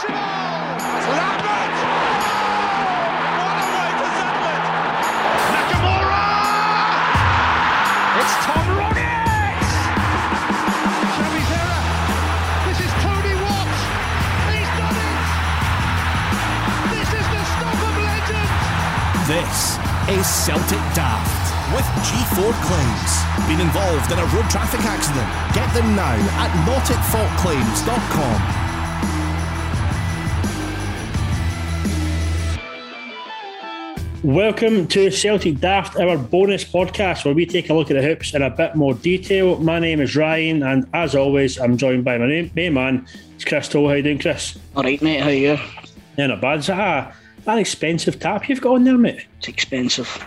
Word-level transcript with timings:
This 0.00 0.08
is 12.80 12.92
Tony 13.04 13.34
Watt! 13.44 13.68
He's 14.48 14.72
done 14.80 14.96
it! 14.96 15.20
This 16.96 17.12
is 17.12 17.26
the 17.28 17.44
stop 17.44 17.76
of 17.76 17.94
legends! 18.00 18.56
This 19.28 19.76
is 20.16 20.24
Celtic 20.24 20.80
Daft 20.96 21.44
with 21.76 21.84
G4 22.08 22.56
Claims. 22.64 23.12
Been 23.46 23.60
involved 23.60 24.10
in 24.10 24.18
a 24.18 24.24
road 24.32 24.48
traffic 24.48 24.80
accident? 24.80 25.28
Get 25.54 25.68
them 25.74 25.94
now 25.94 26.16
at 26.40 26.50
notitfaultclaims.com. 26.64 28.59
Welcome 34.22 34.86
to 34.88 35.10
Celtic 35.10 35.60
Daft, 35.60 35.96
our 35.96 36.18
bonus 36.18 36.62
podcast 36.62 37.24
where 37.24 37.32
we 37.32 37.46
take 37.46 37.70
a 37.70 37.74
look 37.74 37.90
at 37.90 37.94
the 37.94 38.02
hoops 38.02 38.34
in 38.34 38.42
a 38.42 38.50
bit 38.50 38.74
more 38.74 38.92
detail. 38.92 39.58
My 39.60 39.78
name 39.78 39.98
is 40.02 40.14
Ryan, 40.14 40.62
and 40.62 40.86
as 40.92 41.14
always, 41.14 41.58
I'm 41.58 41.78
joined 41.78 42.04
by 42.04 42.18
my 42.18 42.26
name, 42.26 42.50
main 42.54 42.74
man, 42.74 43.06
it's 43.34 43.46
Chris 43.46 43.68
Toll. 43.68 43.88
How 43.88 43.94
you 43.94 44.02
doing, 44.02 44.18
Chris? 44.18 44.58
All 44.76 44.82
right, 44.82 45.00
mate. 45.00 45.20
How 45.20 45.28
are 45.28 45.32
you? 45.32 45.58
Yeah, 46.18 46.26
not 46.26 46.42
bad. 46.42 46.58
Is 46.58 46.66
that 46.66 47.14
a, 47.46 47.50
an 47.50 47.58
expensive 47.58 48.20
tap 48.20 48.46
you've 48.46 48.60
got 48.60 48.74
on 48.74 48.84
there, 48.84 48.98
mate? 48.98 49.24
It's 49.38 49.48
expensive. 49.48 50.22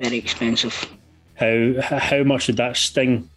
Very 0.00 0.18
expensive. 0.18 0.90
How 1.36 1.74
how 1.80 2.24
much 2.24 2.46
did 2.46 2.56
that 2.56 2.76
sting? 2.76 3.30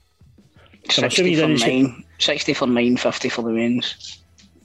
So 0.90 1.04
I'm 1.04 1.10
assuming 1.10 1.36
Sixty 1.36 1.36
for 1.36 1.48
didn't 1.48 1.60
mine. 1.62 2.04
Sixty 2.18 2.54
for 2.56 2.66
mine. 2.66 2.98
Fifty 2.98 3.30
for 3.30 3.44
the 3.44 3.52
wins. 3.52 4.20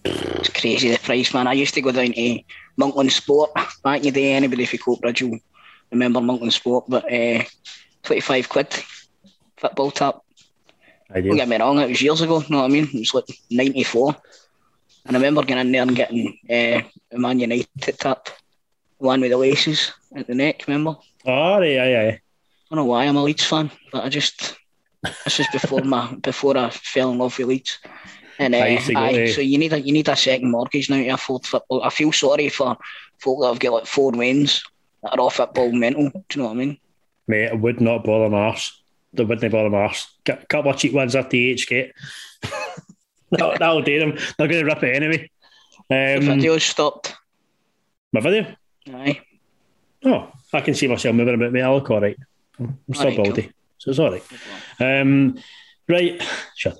It's 0.05 0.49
crazy 0.49 0.91
the 0.91 0.99
price, 0.99 1.35
man. 1.35 1.47
I 1.47 1.53
used 1.53 1.75
to 1.75 1.83
go 1.83 1.93
down 1.93 2.13
to 2.13 2.41
Monkland 2.79 3.11
Sport 3.11 3.51
back 3.83 3.99
in 3.99 4.03
the 4.05 4.11
day. 4.11 4.33
Anybody 4.33 4.63
if 4.63 4.73
you 4.73 4.79
from 4.79 4.97
Coatbridge 4.97 5.23
will 5.29 5.39
remember 5.91 6.21
Monkland 6.21 6.53
Sport, 6.53 6.85
but 6.89 7.05
uh, 7.13 7.43
twenty-five 8.03 8.49
quid 8.49 8.69
football 9.57 9.91
tap. 9.91 10.17
I 11.11 11.21
Don't 11.21 11.31
do. 11.31 11.37
get 11.37 11.49
me 11.49 11.57
wrong, 11.57 11.79
it 11.81 11.89
was 11.89 12.03
years 12.03 12.21
ago. 12.21 12.41
You 12.41 12.47
know 12.51 12.59
what 12.59 12.65
I 12.67 12.69
mean? 12.69 12.89
It 12.93 12.99
was 13.01 13.15
like 13.15 13.25
'94, 13.51 14.15
and 15.07 15.17
I 15.17 15.21
remember 15.21 15.43
getting 15.43 15.67
in 15.67 15.73
there 15.73 15.83
and 15.83 15.97
getting 15.97 16.39
uh, 16.51 16.83
a 17.13 17.19
Man 17.19 17.39
United 17.41 17.99
tap, 17.99 18.29
one 18.99 19.21
with 19.21 19.31
the 19.31 19.37
laces 19.39 19.93
at 20.15 20.27
the 20.27 20.35
neck. 20.35 20.65
Remember? 20.69 20.97
Oh, 21.27 21.33
aye, 21.33 21.79
aye. 21.79 22.09
I 22.11 22.21
don't 22.71 22.77
know 22.85 22.85
why 22.85 23.05
I'm 23.07 23.17
a 23.17 23.23
Leeds 23.23 23.45
fan, 23.45 23.71
but 23.91 24.05
I 24.05 24.09
just 24.11 24.57
this 25.25 25.39
was 25.39 25.49
before 25.53 25.81
my 25.85 26.15
before 26.17 26.57
I 26.59 26.69
fell 26.71 27.11
in 27.11 27.19
love 27.19 27.39
with 27.39 27.49
Leeds. 27.49 27.79
And 28.39 28.55
uh, 28.55 28.59
I 28.59 28.69
used 28.69 28.87
to 28.87 28.95
go 28.95 29.01
aye, 29.01 29.27
so 29.27 29.41
you 29.41 29.59
need 29.59 29.73
a 29.73 29.81
you 29.81 29.93
need 29.93 30.09
a 30.09 30.15
second 30.17 30.51
mortgage 30.51 30.89
now 30.91 30.97
to 30.97 31.09
afford 31.09 31.45
football. 31.45 31.83
I 31.83 31.91
feel 31.91 32.13
sorry 32.13 32.49
for 32.49 32.77
folk 33.19 33.41
that 33.41 33.49
have 33.49 33.59
got 33.59 33.73
like 33.73 33.87
four 33.87 34.13
wins 34.13 34.63
that 35.03 35.13
are 35.13 35.21
all 35.21 35.31
football 35.31 35.73
mental. 35.73 36.11
Do 36.11 36.23
you 36.35 36.43
know 36.43 36.47
what 36.49 36.53
I 36.53 36.57
mean? 36.57 36.79
Mate, 37.27 37.45
it 37.53 37.59
would 37.61 37.81
not 37.81 38.05
bother 38.05 38.29
my 38.31 38.39
arse. 38.39 38.81
They 39.13 39.25
wouldn't 39.25 39.51
bother 39.53 39.71
my 39.71 39.79
arse. 39.79 40.07
Get 40.25 40.43
a 40.43 40.47
couple 40.47 40.71
of 40.71 40.77
cheap 40.77 40.93
ones 40.93 41.17
after 41.17 41.31
the 41.31 41.51
H 41.51 41.69
get. 41.69 41.93
that'll, 43.31 43.59
that'll 43.59 43.83
do 43.83 43.99
them. 43.99 44.19
They're 44.39 44.49
going 44.49 44.61
to 44.61 44.67
rip 44.67 44.83
it 44.83 44.97
anyway. 44.97 45.31
The 45.91 46.17
Um, 46.19 46.25
video's 46.27 46.63
stopped. 46.65 47.15
my 48.13 48.21
video? 48.21 48.55
Aye. 48.93 49.21
Oh, 50.05 50.31
I 50.53 50.61
can 50.61 50.75
see 50.75 50.87
myself 50.87 51.15
moving 51.15 51.35
about, 51.35 51.53
mate. 51.53 51.63
I 51.63 51.73
look 51.73 51.91
all 51.91 52.01
right. 52.01 52.17
I'm 52.61 52.79
still 52.93 53.07
Alright, 53.07 53.17
cool. 53.17 53.25
baldy, 53.27 53.53
so 53.79 53.91
it's 53.91 53.99
all 53.99 54.11
right. 54.13 54.23
Um, 54.81 55.39
right, 55.89 56.23
shut 56.57 56.75
up. 56.75 56.79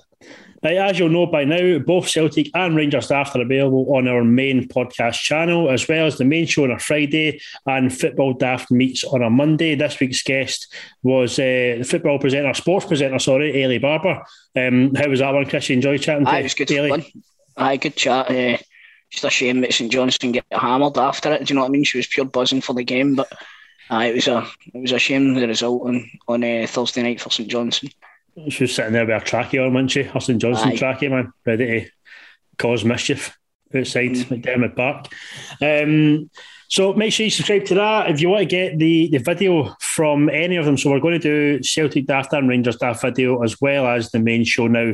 Right, 0.61 0.75
as 0.75 0.99
you'll 0.99 1.09
know 1.09 1.25
by 1.25 1.45
now, 1.45 1.79
both 1.79 2.09
Celtic 2.09 2.49
and 2.53 2.75
Rangers 2.75 3.05
staff 3.05 3.33
are 3.35 3.41
available 3.41 3.95
on 3.95 4.07
our 4.09 4.23
main 4.25 4.67
podcast 4.67 5.21
channel, 5.21 5.69
as 5.69 5.87
well 5.87 6.05
as 6.05 6.17
the 6.17 6.25
main 6.25 6.45
show 6.47 6.65
on 6.65 6.71
a 6.71 6.79
Friday 6.79 7.39
and 7.65 7.97
Football 7.97 8.33
Daft 8.33 8.69
meets 8.69 9.05
on 9.05 9.23
a 9.23 9.29
Monday. 9.29 9.75
This 9.75 9.99
week's 9.99 10.21
guest 10.21 10.73
was 11.01 11.39
uh, 11.39 11.77
the 11.79 11.87
football 11.87 12.19
presenter, 12.19 12.53
sports 12.53 12.85
presenter, 12.85 13.19
sorry, 13.19 13.53
Eilidh 13.53 13.81
Barbour. 13.81 14.21
Um, 14.55 14.93
how 14.95 15.07
was 15.07 15.19
that 15.19 15.33
one, 15.33 15.45
Chris? 15.45 15.69
You 15.69 15.75
enjoyed 15.75 16.01
chatting 16.01 16.25
to 16.25 16.31
Aye, 16.31 16.39
it 16.39 16.43
was 16.43 16.53
good 16.55 16.67
Ailey? 16.67 16.89
fun. 16.89 17.23
Aye, 17.55 17.77
good 17.77 17.95
chat. 17.95 18.29
Uh, 18.29 18.57
just 19.09 19.23
a 19.23 19.29
shame 19.29 19.61
that 19.61 19.73
St 19.73 19.91
Johnstone 19.91 20.33
get 20.33 20.45
hammered 20.51 20.97
after 20.97 21.33
it. 21.33 21.45
Do 21.45 21.53
you 21.53 21.55
know 21.55 21.61
what 21.61 21.69
I 21.69 21.71
mean? 21.71 21.83
She 21.83 21.97
was 21.97 22.07
pure 22.07 22.25
buzzing 22.25 22.61
for 22.61 22.73
the 22.73 22.83
game, 22.83 23.15
but 23.15 23.31
aye, 23.89 24.07
it 24.07 24.15
was 24.15 24.27
a 24.27 24.45
it 24.73 24.81
was 24.81 24.91
a 24.91 24.99
shame 24.99 25.33
the 25.33 25.47
result 25.47 25.87
on 25.87 26.09
on 26.27 26.43
uh, 26.43 26.67
Thursday 26.67 27.01
night 27.01 27.21
for 27.21 27.31
St 27.31 27.49
Johnstone. 27.49 27.91
She 28.47 28.63
was 28.63 28.75
sitting 28.75 28.93
there 28.93 29.05
with 29.05 29.21
her 29.21 29.25
trackie 29.25 29.63
on, 29.63 29.73
wasn't 29.73 29.91
she? 29.91 30.03
Huston 30.03 30.39
Johnson 30.39 30.71
Aye. 30.71 31.07
man, 31.09 31.33
ready 31.45 31.65
to 31.81 31.89
cause 32.57 32.85
mischief 32.85 33.37
outside 33.75 34.11
McDiarmid 34.11 34.75
Park. 34.75 35.07
Um, 35.61 36.29
so 36.69 36.93
make 36.93 37.11
sure 37.11 37.23
you 37.23 37.31
subscribe 37.31 37.65
to 37.65 37.75
that 37.75 38.11
if 38.11 38.21
you 38.21 38.29
want 38.29 38.41
to 38.41 38.45
get 38.45 38.77
the, 38.77 39.09
the 39.09 39.17
video 39.17 39.75
from 39.79 40.29
any 40.29 40.55
of 40.55 40.65
them. 40.65 40.77
So 40.77 40.91
we're 40.91 40.99
going 40.99 41.19
to 41.19 41.57
do 41.57 41.63
Celtic 41.63 42.05
Daft 42.05 42.33
and 42.33 42.47
Rangers 42.47 42.77
Daft 42.77 43.01
video 43.01 43.41
as 43.41 43.59
well 43.59 43.87
as 43.87 44.11
the 44.11 44.19
main 44.19 44.43
show 44.43 44.67
now 44.67 44.93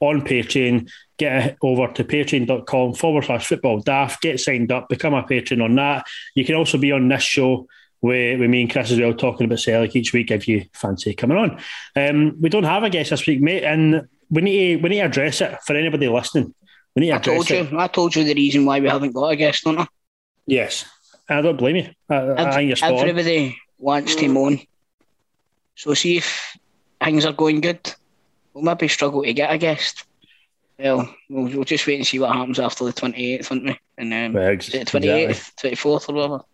on 0.00 0.20
Patreon. 0.22 0.88
Get 1.18 1.56
over 1.62 1.92
to 1.94 2.04
patreon.com 2.04 2.94
forward 2.94 3.24
slash 3.24 3.46
football 3.46 3.80
daft, 3.80 4.20
get 4.20 4.38
signed 4.38 4.70
up, 4.70 4.88
become 4.88 5.14
a 5.14 5.22
patron 5.22 5.62
on 5.62 5.74
that. 5.76 6.06
You 6.34 6.44
can 6.44 6.54
also 6.54 6.78
be 6.78 6.92
on 6.92 7.08
this 7.08 7.22
show 7.22 7.66
with, 8.02 8.40
with 8.40 8.50
me 8.50 8.62
and 8.62 8.70
Chris 8.70 8.90
as 8.90 9.00
well, 9.00 9.14
talking 9.14 9.46
about 9.46 9.60
Celtic 9.60 9.96
each 9.96 10.12
week 10.12 10.30
if 10.30 10.46
you 10.48 10.66
fancy 10.72 11.14
coming 11.14 11.36
on. 11.36 11.60
Um, 11.94 12.40
we 12.40 12.48
don't 12.48 12.64
have 12.64 12.82
a 12.82 12.90
guest 12.90 13.10
this 13.10 13.26
week, 13.26 13.40
mate, 13.40 13.64
and 13.64 14.08
we 14.30 14.42
need 14.42 14.76
to, 14.76 14.82
we 14.82 14.88
need 14.90 14.96
to 14.96 15.06
address 15.06 15.40
it 15.40 15.58
for 15.64 15.74
anybody 15.74 16.08
listening. 16.08 16.54
We 16.94 17.00
need 17.00 17.10
to 17.10 17.16
I 17.16 17.18
told 17.18 17.50
it. 17.50 17.70
you, 17.70 17.78
I 17.78 17.88
told 17.88 18.16
you 18.16 18.24
the 18.24 18.34
reason 18.34 18.64
why 18.64 18.80
we 18.80 18.88
haven't 18.88 19.12
got 19.12 19.28
a 19.28 19.36
guest, 19.36 19.64
don't 19.64 19.78
I? 19.78 19.86
Yes, 20.46 20.84
I 21.28 21.42
don't 21.42 21.56
blame 21.56 21.76
you. 21.76 21.88
I, 22.08 22.32
I 22.32 22.54
think 22.54 22.68
you're 22.68 22.76
spot 22.76 22.92
on. 22.92 23.08
Everybody 23.08 23.58
wants 23.78 24.14
to 24.16 24.28
moan. 24.28 24.60
So 25.74 25.92
see 25.94 26.18
if 26.18 26.56
things 27.02 27.26
are 27.26 27.32
going 27.32 27.60
good. 27.60 27.92
We'll 28.54 28.64
maybe 28.64 28.88
struggle 28.88 29.22
to 29.22 29.32
get 29.34 29.52
a 29.52 29.58
guest. 29.58 30.04
Well, 30.78 31.14
we'll, 31.28 31.44
we'll 31.48 31.64
just 31.64 31.86
wait 31.86 31.96
and 31.96 32.06
see 32.06 32.18
what 32.18 32.34
happens 32.34 32.58
after 32.58 32.84
the 32.84 32.92
28th, 32.92 33.50
won't 33.50 33.64
we? 33.64 33.80
And 33.98 34.12
um, 34.12 34.32
Well, 34.32 34.48
ex- 34.48 34.68
is 34.68 34.74
it 34.74 34.88
28th, 34.88 35.54
24th 35.56 36.08
or 36.08 36.14
whatever? 36.14 36.44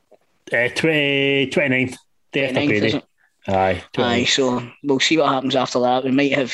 Uh, 0.51 0.69
20, 0.75 1.49
29th, 1.49 1.97
day 2.33 2.53
29th, 2.53 2.63
is 2.63 2.81
Brady. 2.81 2.97
it? 2.97 3.05
Aye, 3.49 3.85
29th. 3.95 4.05
Aye, 4.05 4.25
so 4.25 4.71
we'll 4.83 5.01
see 5.01 5.19
what 5.19 5.29
happens 5.29 5.57
after 5.57 5.81
that. 5.81 6.05
We 6.05 6.11
might 6.11 6.33
have 6.33 6.53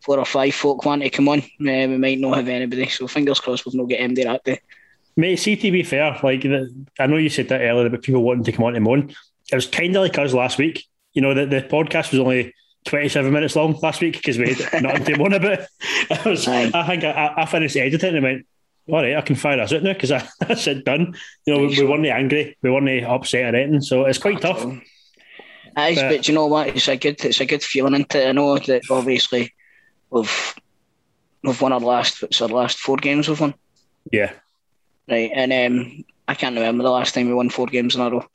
four 0.00 0.18
or 0.18 0.24
five 0.24 0.54
folk 0.54 0.84
want 0.84 1.02
to 1.02 1.10
come 1.10 1.28
on. 1.28 1.40
Uh, 1.40 1.44
we 1.60 1.98
might 1.98 2.18
not 2.18 2.36
have 2.36 2.48
anybody. 2.48 2.88
So 2.88 3.06
fingers 3.06 3.40
crossed 3.40 3.66
we've 3.66 3.74
not 3.74 3.88
get 3.88 4.00
MD 4.00 4.24
that 4.24 4.44
day. 4.44 4.60
Mate, 5.16 5.36
see, 5.36 5.56
to 5.56 5.70
be 5.70 5.82
fair, 5.82 6.18
like 6.22 6.46
I 6.98 7.06
know 7.06 7.16
you 7.16 7.28
said 7.28 7.48
that 7.48 7.60
earlier 7.60 7.86
about 7.86 8.02
people 8.02 8.22
wanting 8.22 8.44
to 8.44 8.52
come 8.52 8.64
on 8.64 8.74
to 8.74 8.80
moan. 8.80 9.14
It 9.50 9.54
was 9.54 9.66
kind 9.66 9.94
of 9.96 10.02
like 10.02 10.16
us 10.18 10.32
last 10.32 10.58
week. 10.58 10.86
You 11.12 11.22
know, 11.22 11.34
the, 11.34 11.46
the 11.46 11.62
podcast 11.62 12.12
was 12.12 12.20
only 12.20 12.54
27 12.86 13.32
minutes 13.32 13.56
long 13.56 13.78
last 13.82 14.00
week 14.00 14.14
because 14.16 14.38
we 14.38 14.54
had 14.54 14.82
nothing 14.82 15.04
to 15.04 15.18
moan 15.18 15.32
about. 15.32 15.58
I, 16.10 16.28
was, 16.28 16.46
Aye. 16.46 16.70
I 16.72 16.86
think 16.86 17.04
I, 17.04 17.34
I 17.36 17.46
finished 17.46 17.76
editing 17.76 18.14
and 18.14 18.22
went, 18.22 18.46
all 18.88 19.02
right, 19.02 19.16
I 19.16 19.20
can 19.20 19.36
fire 19.36 19.56
this 19.56 19.72
out 19.72 19.82
now 19.82 19.92
because 19.92 20.10
I, 20.12 20.26
I 20.48 20.54
said 20.54 20.84
done. 20.84 21.14
You 21.46 21.54
know, 21.54 21.60
we, 21.60 21.68
we 21.78 21.84
weren't 21.86 22.06
angry, 22.06 22.56
we 22.62 22.70
weren't 22.70 23.04
upset 23.04 23.54
or 23.54 23.56
anything. 23.58 23.80
So 23.82 24.04
it's 24.04 24.18
quite 24.18 24.40
tough. 24.40 24.64
Aye, 25.76 25.94
But- 25.94 26.08
but, 26.10 26.28
you 26.28 26.34
know 26.34 26.46
what? 26.46 26.68
It's 26.68 26.88
a 26.88 26.96
good, 26.96 27.24
it's 27.24 27.40
a 27.40 27.46
good 27.46 27.62
feeling 27.62 27.94
into 27.94 28.20
it. 28.20 28.28
I 28.28 28.32
know 28.32 28.58
that 28.58 28.82
obviously 28.90 29.52
we've 30.10 30.54
we've 31.42 31.60
won 31.62 31.72
our 31.72 31.80
last, 31.80 32.20
what's 32.22 32.40
our 32.42 32.48
last 32.48 32.78
four 32.78 32.96
games 32.96 33.28
we've 33.28 33.40
won, 33.40 33.54
Yeah. 34.12 34.32
right? 35.08 35.30
And 35.34 35.52
um, 35.52 36.04
I 36.28 36.34
can't 36.34 36.54
remember 36.56 36.82
the 36.84 36.90
last 36.90 37.14
time 37.14 37.28
we 37.28 37.34
won 37.34 37.48
four 37.50 37.66
games 37.66 37.94
in 37.94 38.00
a 38.02 38.10
row. 38.10 38.26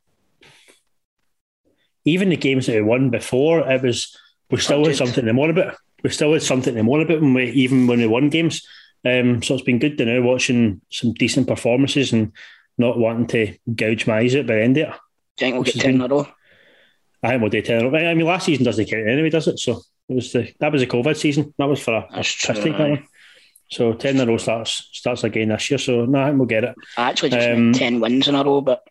Even 2.06 2.30
the 2.30 2.38
games 2.38 2.68
that 2.68 2.75
we 2.75 2.81
won 2.81 3.09
before, 3.09 3.59
it 3.71 3.81
was 3.81 4.15
we 4.50 4.59
still 4.59 4.86
had 4.86 4.95
something 4.95 5.25
to 5.25 5.33
moan 5.33 5.50
about. 5.50 5.75
We 6.03 6.09
still 6.12 6.33
had 6.33 6.44
something 6.44 6.75
to 6.75 6.83
moan 6.83 7.01
about 7.01 7.21
when 7.21 7.33
we 7.33 7.50
even 7.51 7.88
when 7.88 8.00
we 8.00 8.07
won 8.07 8.30
games. 8.30 8.65
Um, 9.05 9.43
so 9.43 9.53
it's 9.53 9.63
been 9.63 9.79
good 9.79 9.97
to 9.99 10.05
know 10.05 10.21
watching 10.21 10.81
some 10.89 11.13
decent 11.13 11.47
performances 11.47 12.11
and 12.11 12.31
not 12.77 12.97
wanting 12.97 13.27
to 13.27 13.57
gouge 13.75 14.07
my 14.07 14.17
eyes 14.19 14.35
out 14.35 14.47
by 14.47 14.55
the 14.55 14.63
end 14.63 14.77
of 14.77 14.89
it. 14.89 14.93
Do 15.37 15.45
you 15.45 15.51
think 15.51 15.53
we'll 15.55 15.63
get 15.63 15.73
has 15.75 15.83
ten 15.83 15.95
in 15.95 16.01
a 16.01 16.07
row? 16.07 16.27
I 17.21 17.29
think 17.29 17.41
we'll 17.41 17.51
do 17.51 17.61
ten. 17.61 17.79
in 17.79 17.85
a 17.85 17.89
row. 17.89 18.09
I 18.09 18.13
mean, 18.13 18.25
last 18.25 18.45
season 18.45 18.65
doesn't 18.65 18.85
count 18.85 19.07
anyway, 19.07 19.29
does 19.29 19.47
it? 19.47 19.59
So 19.59 19.81
it 20.09 20.15
was 20.15 20.31
the 20.31 20.51
that 20.59 20.71
was 20.71 20.81
a 20.81 20.87
COVID 20.87 21.15
season. 21.17 21.53
That 21.57 21.65
was 21.69 21.81
for 21.81 21.93
a, 21.93 21.99
a 21.99 22.07
That's 22.15 22.31
true, 22.31 22.55
that 22.55 22.79
one. 22.79 23.07
So 23.69 23.93
ten 23.93 24.15
in 24.15 24.21
a 24.21 24.31
row 24.31 24.37
starts 24.37 24.89
starts 24.91 25.23
again 25.23 25.49
this 25.49 25.69
year. 25.69 25.77
So 25.77 26.05
no, 26.05 26.21
I 26.21 26.27
think 26.27 26.37
we'll 26.37 26.47
get 26.47 26.63
it. 26.63 26.75
I 26.97 27.09
actually 27.09 27.29
just 27.29 27.49
Um, 27.49 27.73
10 27.73 27.99
wins 27.99 28.27
in 28.27 28.35
a 28.35 28.43
row, 28.43 28.61
but 28.61 28.83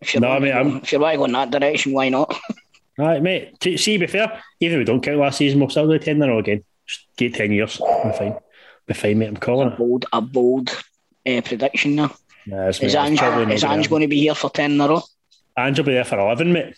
if 0.00 0.14
you're, 0.14 0.20
No, 0.20 0.30
I 0.30 0.38
mean, 0.38 0.80
if 0.82 0.92
you're 0.92 1.00
want 1.00 1.12
to 1.14 1.18
go 1.18 1.24
in 1.24 1.32
that 1.32 1.50
direction, 1.50 1.92
why 1.92 2.08
not? 2.08 2.34
All 2.98 3.06
right, 3.06 3.22
mate. 3.22 3.58
To, 3.60 3.76
see, 3.76 3.98
be 3.98 4.06
fair, 4.06 4.40
even 4.60 4.76
if 4.76 4.80
we 4.80 4.84
don't 4.84 5.02
count 5.02 5.18
last 5.18 5.38
season, 5.38 5.58
we'll 5.58 5.68
still 5.68 5.88
do 5.88 5.98
ten 5.98 6.16
in 6.16 6.22
a 6.22 6.28
row 6.28 6.38
again. 6.38 6.64
Just 6.86 7.06
get 7.16 7.34
ten 7.34 7.52
years. 7.52 7.80
I'm 7.80 8.12
fine. 8.12 8.36
Be 8.86 8.94
fine, 8.94 9.18
mate. 9.18 9.28
I'm 9.28 9.36
calling 9.36 9.68
a 9.72 9.76
bold, 9.76 10.06
a 10.12 10.20
bold 10.20 10.70
uh, 11.26 11.40
prediction 11.42 11.94
now. 11.96 12.14
Nah, 12.46 12.68
Is 12.68 12.82
mate, 12.82 12.94
Ange, 12.94 13.50
is 13.52 13.64
Ange 13.64 13.88
going 13.88 14.02
to 14.02 14.08
be 14.08 14.20
here 14.20 14.34
for 14.34 14.50
10 14.50 14.72
in 14.72 14.80
a 14.80 14.88
row? 14.88 15.02
Ange 15.58 15.78
will 15.78 15.86
be 15.86 15.92
there 15.94 16.04
for 16.04 16.18
eleven, 16.18 16.52
mate. 16.52 16.76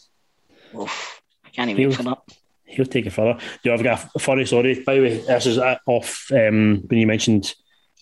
Oof, 0.79 1.23
I 1.45 1.49
can't 1.49 1.71
even 1.71 1.89
wait 1.89 1.97
for 1.97 2.03
that. 2.05 2.19
He'll 2.65 2.85
take 2.85 3.07
it 3.07 3.11
further. 3.11 3.39
Do 3.65 3.73
I've 3.73 3.83
got 3.83 4.09
a 4.15 4.19
funny 4.19 4.45
story. 4.45 4.83
By 4.85 4.97
the 4.97 5.01
way, 5.01 5.17
this 5.19 5.47
is 5.47 5.59
off 5.59 6.31
um, 6.33 6.83
when 6.87 6.99
you 7.01 7.07
mentioned 7.07 7.55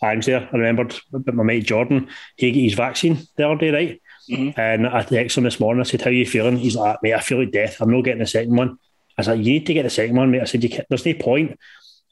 Ange 0.03 0.27
there. 0.27 0.49
I 0.53 0.56
remembered 0.56 0.95
about 1.12 1.35
my 1.35 1.45
mate 1.45 1.65
Jordan. 1.65 2.09
He 2.37 2.51
got 2.51 2.59
his 2.61 2.75
vaccine 2.75 3.19
the 3.37 3.49
other 3.49 3.56
day, 3.59 3.71
right? 3.71 4.03
Mhm. 4.29 4.59
And 4.59 4.87
I 4.89 5.03
texted 5.05 5.39
him 5.39 5.45
this 5.45 5.61
morning. 5.61 5.81
I 5.81 5.85
said, 5.85 6.01
"How 6.03 6.11
are 6.11 6.15
you 6.15 6.27
feeling?" 6.27 6.56
He's 6.56 6.77
like, 6.77 6.99
"Mate, 7.03 7.15
I 7.15 7.21
feel 7.21 7.39
like 7.39 7.53
death. 7.53 7.77
I'm 7.81 7.91
not 7.91 8.03
getting 8.05 8.21
the 8.21 8.27
second 8.27 8.56
one." 8.56 8.71
I 9.17 9.21
was 9.21 9.29
like, 9.29 9.39
"You 9.39 9.45
need 9.45 9.67
to 9.67 9.75
get 9.75 9.83
the 9.85 9.91
second 9.91 10.17
one, 10.17 10.31
mate." 10.31 10.41
I 10.41 10.45
said, 10.45 10.62
you 10.65 10.71
can't, 10.71 10.87
"There's 10.89 11.06
no 11.06 11.15
point." 11.15 11.59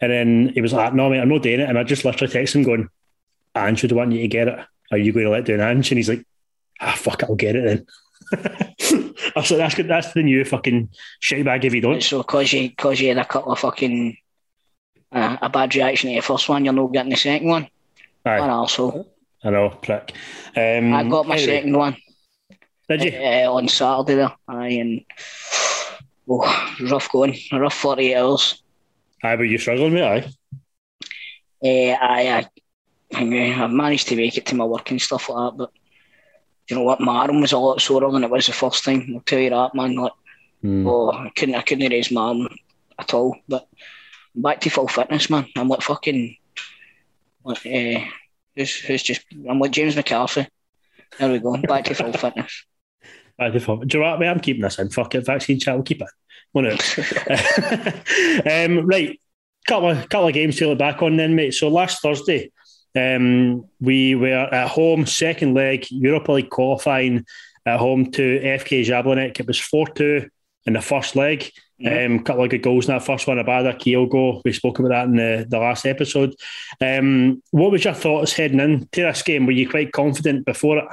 And 0.03 0.11
then 0.11 0.53
he 0.53 0.61
was 0.61 0.73
like, 0.73 0.93
"No, 0.93 1.09
mate, 1.09 1.21
I'm 1.21 1.29
not 1.29 1.43
doing 1.43 1.61
it." 1.61 1.69
And 1.69 1.79
I 1.79 1.85
just 1.85 2.05
literally 2.05 2.33
texted 2.33 2.57
him 2.57 2.63
going, 2.65 2.89
"Ange 3.55 3.83
would 3.83 3.93
want 3.93 4.13
you 4.13 4.21
to 4.23 4.29
get 4.29 4.49
it. 4.49 4.59
Are 4.91 4.99
you 4.99 5.13
going 5.13 5.27
to 5.27 5.31
let 5.31 5.45
down 5.45 5.61
Ange?" 5.61 5.93
And 5.93 5.99
he's 5.99 6.09
like, 6.09 6.27
"Ah, 6.81 6.95
fuck 6.99 7.23
it, 7.23 7.29
I'll 7.29 7.37
get 7.37 7.55
it 7.55 7.65
then." 7.65 7.87
I 9.37 9.41
was 9.41 9.51
like, 9.53 9.59
"That's 9.59 9.75
good. 9.77 9.89
That's 9.89 10.13
the 10.13 10.25
new 10.25 10.45
fucking 10.45 10.89
shit 11.21 11.45
bag 11.45 11.65
if 11.65 11.73
you 11.73 11.81
don't." 11.81 12.03
So, 12.03 12.19
because 12.19 12.53
you, 12.53 12.75
cause 12.75 13.01
you 13.01 13.09
had 13.09 13.19
a 13.19 13.25
couple 13.25 13.53
of 13.53 13.61
fucking. 13.61 14.17
Uh, 15.13 15.37
a 15.43 15.51
bad 15.51 15.75
reaction 15.75 16.09
to 16.09 16.17
the 16.17 16.23
first 16.23 16.49
one, 16.49 16.65
you're 16.65 16.73
not 16.73 16.91
getting 16.91 17.11
the 17.11 17.17
second 17.17 17.47
one. 17.47 17.69
Aye. 18.25 18.39
And 18.39 18.51
also, 18.51 19.07
I 19.45 19.51
know, 19.51 19.69
prick. 19.69 20.15
Um, 20.57 20.95
I 20.95 21.05
got 21.05 21.29
my 21.29 21.37
anyway, 21.37 21.57
second 21.59 21.77
one 21.77 21.97
Did 22.89 23.05
you? 23.05 23.13
uh, 23.19 23.53
on 23.53 23.69
Saturday 23.69 24.15
there. 24.15 24.33
Aye, 24.49 24.69
and 24.69 25.05
oh, 26.31 26.75
rough 26.91 27.11
going, 27.13 27.37
rough 27.53 27.75
48 27.75 28.17
hours. 28.17 28.62
Aye, 29.23 29.37
but 29.37 29.43
you 29.45 29.59
struggling, 29.59 29.95
mate? 29.95 30.03
Aye. 30.03 30.33
Uh, 31.65 31.97
I, 32.01 32.47
I, 33.13 33.21
I 33.23 33.67
managed 33.69 34.09
to 34.09 34.17
make 34.17 34.37
it 34.37 34.47
to 34.47 34.55
my 34.57 34.65
work 34.65 34.91
and 34.91 35.01
stuff 35.01 35.29
like 35.29 35.53
that, 35.53 35.57
but 35.59 35.71
you 36.69 36.77
know 36.77 36.83
what, 36.83 37.01
my 37.01 37.27
arm 37.27 37.41
was 37.41 37.53
a 37.53 37.59
lot 37.59 37.81
sorer 37.81 38.11
than 38.11 38.25
it 38.25 38.31
was 38.31 38.47
the 38.47 38.53
first 38.53 38.85
time. 38.85 39.13
I'll 39.15 39.21
tell 39.21 39.39
you 39.39 39.51
that, 39.51 39.75
man. 39.75 39.97
Like, 39.97 40.13
Hmm. 40.63 40.87
oh, 40.87 41.11
I 41.11 41.29
couldn't, 41.35 41.57
I 41.57 41.63
couldn't 41.63 41.91
raise 41.91 42.13
my 42.13 42.21
arm 42.21 42.49
at 42.97 43.13
all. 43.13 43.37
But 43.49 43.67
I'm 44.37 44.43
back 44.43 44.61
to 44.61 44.71
full 44.71 44.87
fitness, 44.87 45.29
man. 45.29 45.47
I'm 45.57 45.67
like 45.69 45.83
fucking, 45.83 46.37
like, 47.43 47.67
uh, 47.67 48.05
who's, 48.55 48.77
who's 48.77 49.03
just, 49.03 49.23
I'm 49.51 49.59
like 49.59 49.73
James 49.73 49.97
McCarthy. 49.97 50.47
There 51.19 51.33
we 51.33 51.41
go, 51.41 51.57
back 51.57 51.85
to 51.87 51.95
full 51.95 52.13
fitness. 52.13 52.65
Back 53.37 53.53
to 53.55 53.61
full. 53.61 53.79
Do 53.79 53.99
you 53.99 54.05
know 54.05 54.11
what, 54.11 54.21
mate? 54.21 54.29
I'm 54.29 54.39
keeping 54.39 54.63
this 54.63 54.79
in. 54.79 54.89
Fuck 54.91 55.17
it, 55.17 55.27
vaccine 55.27 55.59
chat. 55.59 55.75
We'll 55.75 55.83
keep 55.83 56.01
it. 56.01 56.09
One 56.53 56.67
out. 56.67 56.99
um, 58.51 58.87
right, 58.87 59.21
couple 59.67 59.91
of 59.91 60.09
couple 60.09 60.29
of 60.29 60.35
games 60.35 60.57
to 60.57 60.69
look 60.69 60.79
back 60.79 61.03
on 61.03 61.17
then, 61.17 61.35
mate. 61.35 61.55
So 61.55 61.69
last 61.69 62.03
Thursday, 62.03 62.53
um, 62.95 63.65
we 63.81 64.15
were 64.15 64.49
at 64.53 64.69
home, 64.69 65.07
second 65.07 65.55
leg, 65.55 65.87
Europa 65.91 66.33
League 66.33 66.51
qualifying 66.51 67.25
at 67.65 67.79
home 67.79 68.11
to 68.13 68.41
FK 68.41 68.85
Jablonec. 68.85 69.41
It 69.41 69.47
was 69.47 69.59
four 69.59 69.87
two 69.89 70.29
in 70.67 70.75
the 70.75 70.81
first 70.81 71.17
leg. 71.17 71.51
Um, 71.85 72.21
couple 72.21 72.45
of 72.45 72.51
good 72.51 72.63
goals 72.63 72.89
in 72.89 72.95
that 72.95 73.05
first 73.05 73.27
one. 73.27 73.41
a 73.41 73.45
Abada, 73.45 73.75
Kyogo. 73.75 74.41
We 74.45 74.53
spoke 74.53 74.79
about 74.79 74.91
that 74.91 75.07
in 75.07 75.17
the, 75.17 75.47
the 75.49 75.59
last 75.59 75.85
episode. 75.85 76.35
Um, 76.81 77.43
what 77.51 77.73
was 77.73 77.85
your 77.85 77.95
thoughts 77.95 78.35
heading 78.35 78.61
into 78.61 79.01
this 79.01 79.23
game? 79.23 79.47
Were 79.47 79.53
you 79.53 79.69
quite 79.69 79.91
confident 79.91 80.47
before 80.47 80.79
it? 80.79 80.85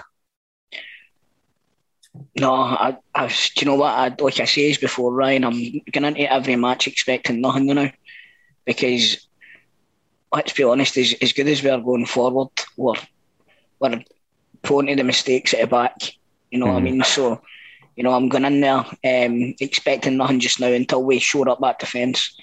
No, 2.40 2.54
I, 2.54 2.98
I, 3.14 3.28
do 3.28 3.34
you 3.60 3.66
know 3.66 3.76
what? 3.76 3.92
I, 3.94 4.16
like 4.20 4.40
I 4.40 4.46
said 4.46 4.80
before, 4.82 5.14
Ryan, 5.14 5.44
I'm 5.46 5.82
going 5.92 6.06
into 6.06 6.32
every 6.32 6.56
match 6.56 6.88
expecting 6.88 7.42
nothing 7.42 7.68
now 7.68 7.92
because 8.66 9.28
let's 10.34 10.54
be 10.54 10.64
honest, 10.64 10.98
as, 10.98 11.14
as 11.22 11.34
good 11.34 11.48
as 11.48 11.64
we 11.64 11.70
are 11.70 11.80
going 11.80 12.06
forward, 12.06 12.50
we're, 12.78 12.94
we're 13.80 14.02
prone 14.62 14.88
to 14.88 14.96
the 14.96 15.04
mistakes 15.04 15.54
at 15.54 15.62
the 15.62 15.68
back. 15.68 15.94
You 16.52 16.60
know 16.60 16.68
what 16.68 16.78
I 16.78 16.80
Mhm. 16.80 16.84
mean? 16.84 17.04
So, 17.04 17.42
you 17.96 18.04
know, 18.04 18.14
I'm 18.14 18.30
going 18.30 18.46
in 18.46 18.62
there 18.62 18.86
um, 19.06 19.54
expecting 19.60 20.18
nothing 20.18 20.40
just 20.40 20.60
now 20.60 20.68
until 20.72 21.04
we 21.04 21.20
shore 21.20 21.50
up 21.50 21.60
that 21.62 21.80
defence. 21.80 22.36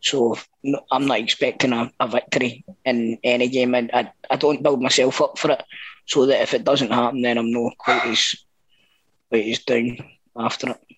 So 0.00 0.36
no, 0.62 0.80
I'm 0.90 1.06
not 1.06 1.18
expecting 1.20 1.72
a, 1.72 1.90
a 2.00 2.08
victory 2.08 2.64
in 2.84 3.18
any 3.24 3.48
game. 3.48 3.74
I, 3.74 3.88
I, 3.92 4.12
I 4.30 4.36
don't 4.36 4.62
build 4.62 4.82
myself 4.82 5.20
up 5.20 5.38
for 5.38 5.50
it 5.52 5.62
so 6.06 6.26
that 6.26 6.42
if 6.42 6.54
it 6.54 6.64
doesn't 6.64 6.92
happen, 6.92 7.22
then 7.22 7.38
I'm 7.38 7.52
not 7.52 7.72
quite 7.78 8.04
as, 8.06 8.34
as 9.32 9.58
down 9.60 9.98
after 10.36 10.70
it. 10.70 10.96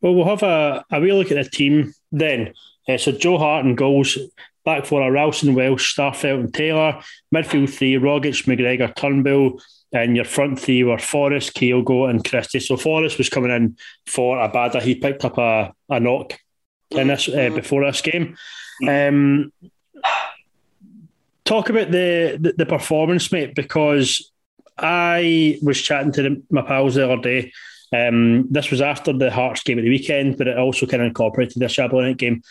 Well, 0.00 0.14
we'll 0.14 0.26
have 0.26 0.42
a, 0.42 0.84
a 0.90 1.00
wee 1.00 1.12
look 1.12 1.30
at 1.30 1.42
the 1.42 1.48
team 1.48 1.94
then. 2.12 2.52
Uh, 2.88 2.98
so 2.98 3.12
Joe 3.12 3.38
Hart 3.38 3.64
and 3.64 3.76
goals, 3.76 4.18
back 4.64 4.84
four 4.84 5.02
are 5.02 5.12
Ralston, 5.12 5.54
Welsh, 5.54 5.96
Starfelt 5.96 6.40
and 6.40 6.54
Taylor. 6.54 7.00
Midfield 7.34 7.70
three, 7.70 7.94
Rogic, 7.94 8.44
McGregor, 8.46 8.94
Turnbull. 8.94 9.60
And 9.92 10.14
your 10.14 10.24
front 10.24 10.60
three 10.60 10.84
were 10.84 10.98
Forrest, 10.98 11.54
Kyogo 11.54 12.08
and 12.08 12.24
Christie. 12.24 12.60
So 12.60 12.76
Forrest 12.76 13.18
was 13.18 13.28
coming 13.28 13.50
in 13.50 13.76
for 14.06 14.40
a 14.40 14.48
Abada. 14.48 14.80
He 14.80 14.94
picked 14.94 15.24
up 15.24 15.36
a, 15.38 15.72
a 15.88 15.98
knock 15.98 16.38
in 16.90 17.08
this 17.08 17.28
uh, 17.28 17.50
before 17.50 17.84
this 17.84 18.00
game. 18.00 18.36
Um, 18.86 19.52
talk 21.44 21.70
about 21.70 21.90
the, 21.90 22.38
the, 22.40 22.54
the 22.58 22.66
performance, 22.66 23.32
mate, 23.32 23.54
because 23.54 24.29
I 24.80 25.58
was 25.62 25.80
chatting 25.80 26.12
to 26.12 26.22
the, 26.22 26.42
my 26.50 26.62
pals 26.62 26.94
the 26.94 27.10
other 27.10 27.22
day. 27.22 27.52
Um, 27.92 28.46
this 28.50 28.70
was 28.70 28.80
after 28.80 29.12
the 29.12 29.30
Hearts 29.30 29.62
game 29.62 29.78
at 29.78 29.82
the 29.82 29.90
weekend, 29.90 30.38
but 30.38 30.46
it 30.46 30.58
also 30.58 30.86
kind 30.86 31.02
of 31.02 31.08
incorporated 31.08 31.60
the 31.60 31.66
Jablonec 31.66 32.16
game. 32.16 32.42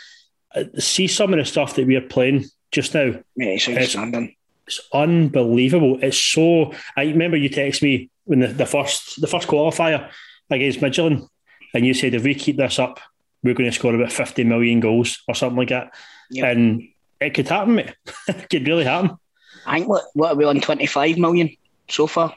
Uh, 0.53 0.65
see 0.77 1.07
some 1.07 1.33
of 1.33 1.39
the 1.39 1.45
stuff 1.45 1.75
that 1.75 1.87
we 1.87 1.95
are 1.95 2.01
playing 2.01 2.45
just 2.71 2.93
now. 2.93 3.13
Yeah, 3.35 3.47
it's 3.47 3.69
outstanding. 3.69 4.35
It's 4.67 4.81
unbelievable. 4.93 5.99
It's 6.01 6.21
so. 6.21 6.73
I 6.97 7.03
remember 7.03 7.37
you 7.37 7.49
texted 7.49 7.83
me 7.83 8.09
when 8.25 8.39
the, 8.39 8.47
the 8.47 8.65
first 8.65 9.21
the 9.21 9.27
first 9.27 9.47
qualifier 9.47 10.11
against 10.49 10.81
Midtjylland, 10.81 11.27
and 11.73 11.85
you 11.85 11.93
said 11.93 12.13
if 12.13 12.23
we 12.23 12.35
keep 12.35 12.57
this 12.57 12.79
up, 12.79 12.99
we're 13.43 13.53
going 13.53 13.69
to 13.69 13.75
score 13.75 13.95
about 13.95 14.11
fifty 14.11 14.43
million 14.43 14.79
goals 14.79 15.23
or 15.27 15.35
something 15.35 15.57
like 15.57 15.69
that. 15.69 15.93
Yep. 16.31 16.45
And 16.45 16.89
it 17.21 17.33
could 17.33 17.47
happen, 17.47 17.75
mate. 17.75 17.95
it 18.27 18.49
could 18.49 18.67
really 18.67 18.85
happen. 18.85 19.17
I 19.65 19.77
think 19.77 19.89
what, 19.89 20.05
what 20.13 20.31
are 20.31 20.35
we 20.35 20.45
on 20.45 20.59
25 20.61 21.17
million 21.17 21.55
so 21.91 22.07
far? 22.07 22.35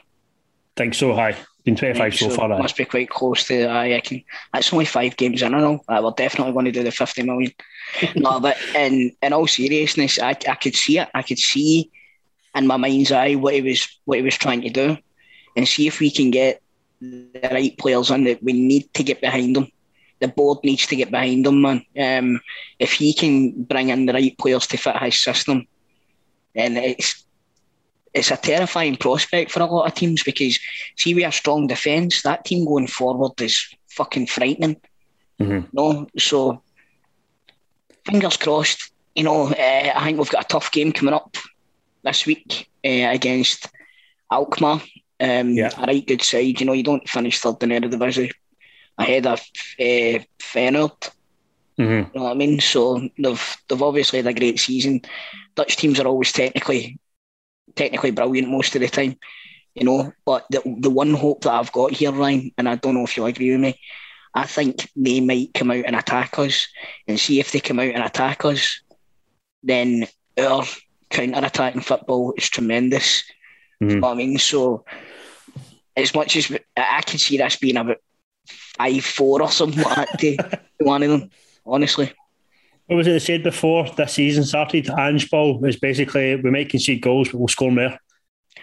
think 0.75 0.93
so 0.93 1.13
high. 1.13 1.35
Been 1.63 1.75
twenty 1.75 1.97
five 1.97 2.13
so, 2.13 2.29
far. 2.29 2.51
aye. 2.51 2.57
Must 2.57 2.75
be 2.75 2.85
quite 2.85 3.09
close 3.09 3.47
to. 3.47 3.57
The 3.57 3.69
I 3.69 4.01
that's 4.51 4.73
only 4.73 4.85
five 4.85 5.15
games 5.15 5.41
in. 5.41 5.53
I 5.53 5.59
know. 5.59 5.81
Uh, 5.87 6.01
we're 6.03 6.11
definitely 6.11 6.51
going 6.51 6.65
to 6.65 6.71
do 6.71 6.83
the 6.83 6.91
50 6.91 7.23
million. 7.23 7.53
no, 8.15 8.39
but 8.39 8.57
in 8.75 9.11
in 9.21 9.33
all 9.33 9.47
seriousness, 9.47 10.19
I, 10.19 10.31
I 10.31 10.55
could 10.55 10.75
see 10.75 10.99
it. 10.99 11.09
I 11.13 11.21
could 11.21 11.39
see 11.39 11.89
in 12.55 12.67
my 12.67 12.77
mind's 12.77 13.11
eye 13.11 13.35
what 13.35 13.53
he 13.53 13.61
was 13.61 13.87
what 14.03 14.17
he 14.17 14.23
was 14.23 14.37
trying 14.37 14.61
to 14.61 14.69
do, 14.69 14.97
and 15.55 15.67
see 15.67 15.87
if 15.87 15.99
we 15.99 16.11
can 16.11 16.31
get 16.31 16.61
the 16.99 17.49
right 17.49 17.77
players 17.77 18.11
in. 18.11 18.25
That 18.25 18.43
we 18.43 18.53
need 18.53 18.93
to 18.95 19.03
get 19.03 19.21
behind 19.21 19.55
them. 19.55 19.67
The 20.19 20.27
board 20.27 20.59
needs 20.63 20.85
to 20.87 20.97
get 20.97 21.11
behind 21.11 21.47
him, 21.47 21.61
man. 21.61 21.85
Um, 21.97 22.41
if 22.79 22.93
he 22.93 23.13
can 23.13 23.63
bring 23.63 23.89
in 23.89 24.05
the 24.05 24.13
right 24.13 24.37
players 24.37 24.67
to 24.67 24.77
fit 24.77 24.97
his 24.97 25.21
system, 25.21 25.65
then 26.55 26.75
it's 26.75 27.23
it's 28.13 28.31
a 28.31 28.37
terrifying 28.37 28.95
prospect 28.95 29.51
for 29.51 29.61
a 29.61 29.65
lot 29.65 29.87
of 29.87 29.93
teams 29.95 30.23
because 30.23 30.59
see 30.97 31.13
we 31.15 31.23
have 31.23 31.33
strong 31.33 31.67
defence. 31.67 32.21
That 32.21 32.45
team 32.45 32.65
going 32.65 32.87
forward 32.87 33.39
is 33.41 33.75
fucking 33.89 34.27
frightening. 34.27 34.77
Mhm. 35.39 35.67
No, 35.73 36.07
so 36.17 36.61
fingers 38.05 38.37
crossed. 38.37 38.91
You 39.15 39.23
know, 39.23 39.47
uh, 39.47 39.91
I 39.95 40.03
think 40.03 40.17
we've 40.17 40.29
got 40.29 40.45
a 40.45 40.47
tough 40.47 40.71
game 40.71 40.91
coming 40.91 41.13
up 41.13 41.37
this 42.03 42.25
week 42.25 42.69
uh, 42.85 43.09
against 43.11 43.67
Alkmaar. 44.31 44.81
Um, 45.19 45.49
Yeah. 45.53 45.69
A 45.77 45.85
right 45.85 46.05
good 46.05 46.21
side. 46.21 46.59
You 46.59 46.65
know, 46.65 46.73
you 46.73 46.83
don't 46.83 47.07
finish 47.07 47.39
third 47.39 47.63
in 47.63 47.69
the 47.69 47.79
division 47.81 48.29
ahead 48.97 49.25
of 49.25 49.39
uh, 49.79 50.19
Feyenoord. 50.39 51.09
Mhm. 51.79 52.13
You 52.13 52.19
know 52.19 52.23
what 52.25 52.31
I 52.31 52.33
mean? 52.35 52.59
So 52.59 53.07
they've 53.17 53.57
they've 53.67 53.81
obviously 53.81 54.19
had 54.19 54.27
a 54.27 54.33
great 54.33 54.59
season. 54.59 55.01
Dutch 55.55 55.77
teams 55.77 55.99
are 55.99 56.07
always 56.07 56.31
technically 56.31 56.99
technically 57.75 58.11
brilliant 58.11 58.49
most 58.49 58.75
of 58.75 58.81
the 58.81 58.87
time, 58.87 59.17
you 59.75 59.83
know. 59.85 60.11
But 60.25 60.45
the 60.49 60.61
the 60.79 60.89
one 60.89 61.13
hope 61.13 61.41
that 61.43 61.53
I've 61.53 61.71
got 61.71 61.91
here, 61.91 62.11
Ryan, 62.11 62.51
and 62.57 62.69
I 62.69 62.75
don't 62.75 62.95
know 62.95 63.03
if 63.03 63.17
you 63.17 63.25
agree 63.25 63.51
with 63.51 63.61
me, 63.61 63.79
I 64.33 64.45
think 64.45 64.89
they 64.95 65.19
might 65.21 65.53
come 65.53 65.71
out 65.71 65.85
and 65.85 65.95
attack 65.95 66.37
us, 66.39 66.67
and 67.07 67.19
see 67.19 67.39
if 67.39 67.51
they 67.51 67.59
come 67.59 67.79
out 67.79 67.93
and 67.93 68.03
attack 68.03 68.45
us, 68.45 68.81
then 69.63 70.05
our 70.39 70.63
counter 71.09 71.45
attacking 71.45 71.81
football 71.81 72.33
is 72.37 72.49
tremendous. 72.49 73.23
You 73.87 73.95
Mhm. 73.95 74.01
know 74.01 74.07
what 74.09 74.13
I 74.13 74.17
mean? 74.17 74.37
So 74.37 74.85
as 75.95 76.13
much 76.13 76.35
as 76.35 76.51
I 76.77 77.01
can 77.01 77.19
see 77.19 77.37
this 77.37 77.55
being 77.57 77.77
about 77.77 77.97
five 78.47 79.03
four 79.03 79.41
or 79.41 79.49
something 79.49 79.81
like 79.83 79.95
that 79.95 80.17
to 80.19 80.39
one 80.79 81.03
of 81.03 81.09
them. 81.09 81.29
Honestly, 81.65 82.11
What 82.93 82.97
was 82.97 83.07
it 83.07 83.13
they 83.13 83.19
said 83.19 83.41
before 83.41 83.89
this 83.89 84.13
season 84.13 84.43
started? 84.43 84.87
Ange 84.87 85.27
ball 85.31 85.65
is 85.65 85.77
basically 85.77 86.35
we 86.35 86.51
might 86.51 86.69
concede 86.69 87.01
goals, 87.01 87.27
but 87.29 87.39
we'll 87.39 87.47
score 87.47 87.71
more. 87.71 87.97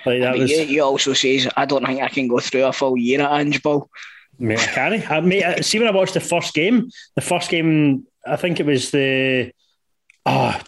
Like 0.06 0.20
that 0.20 0.34
but 0.34 0.38
was. 0.38 0.50
you, 0.52 0.62
you 0.62 0.84
also 0.84 1.14
says 1.14 1.48
I 1.56 1.64
don't 1.64 1.84
think 1.84 2.00
I 2.00 2.06
can 2.06 2.28
go 2.28 2.38
through 2.38 2.64
a 2.66 2.72
full 2.72 2.96
year 2.96 3.22
at 3.22 3.40
Ange 3.40 3.60
Ball. 3.60 3.90
Mate, 4.38 4.60
I 4.60 4.66
can't. 4.66 5.10
I, 5.10 5.18
mate, 5.18 5.42
I- 5.42 5.60
see 5.62 5.80
when 5.80 5.88
I 5.88 5.90
watched 5.90 6.14
the 6.14 6.20
first 6.20 6.54
game, 6.54 6.92
the 7.16 7.22
first 7.22 7.50
game, 7.50 8.06
I 8.24 8.36
think 8.36 8.60
it 8.60 8.66
was 8.66 8.92
the. 8.92 9.50
Ah, 10.24 10.62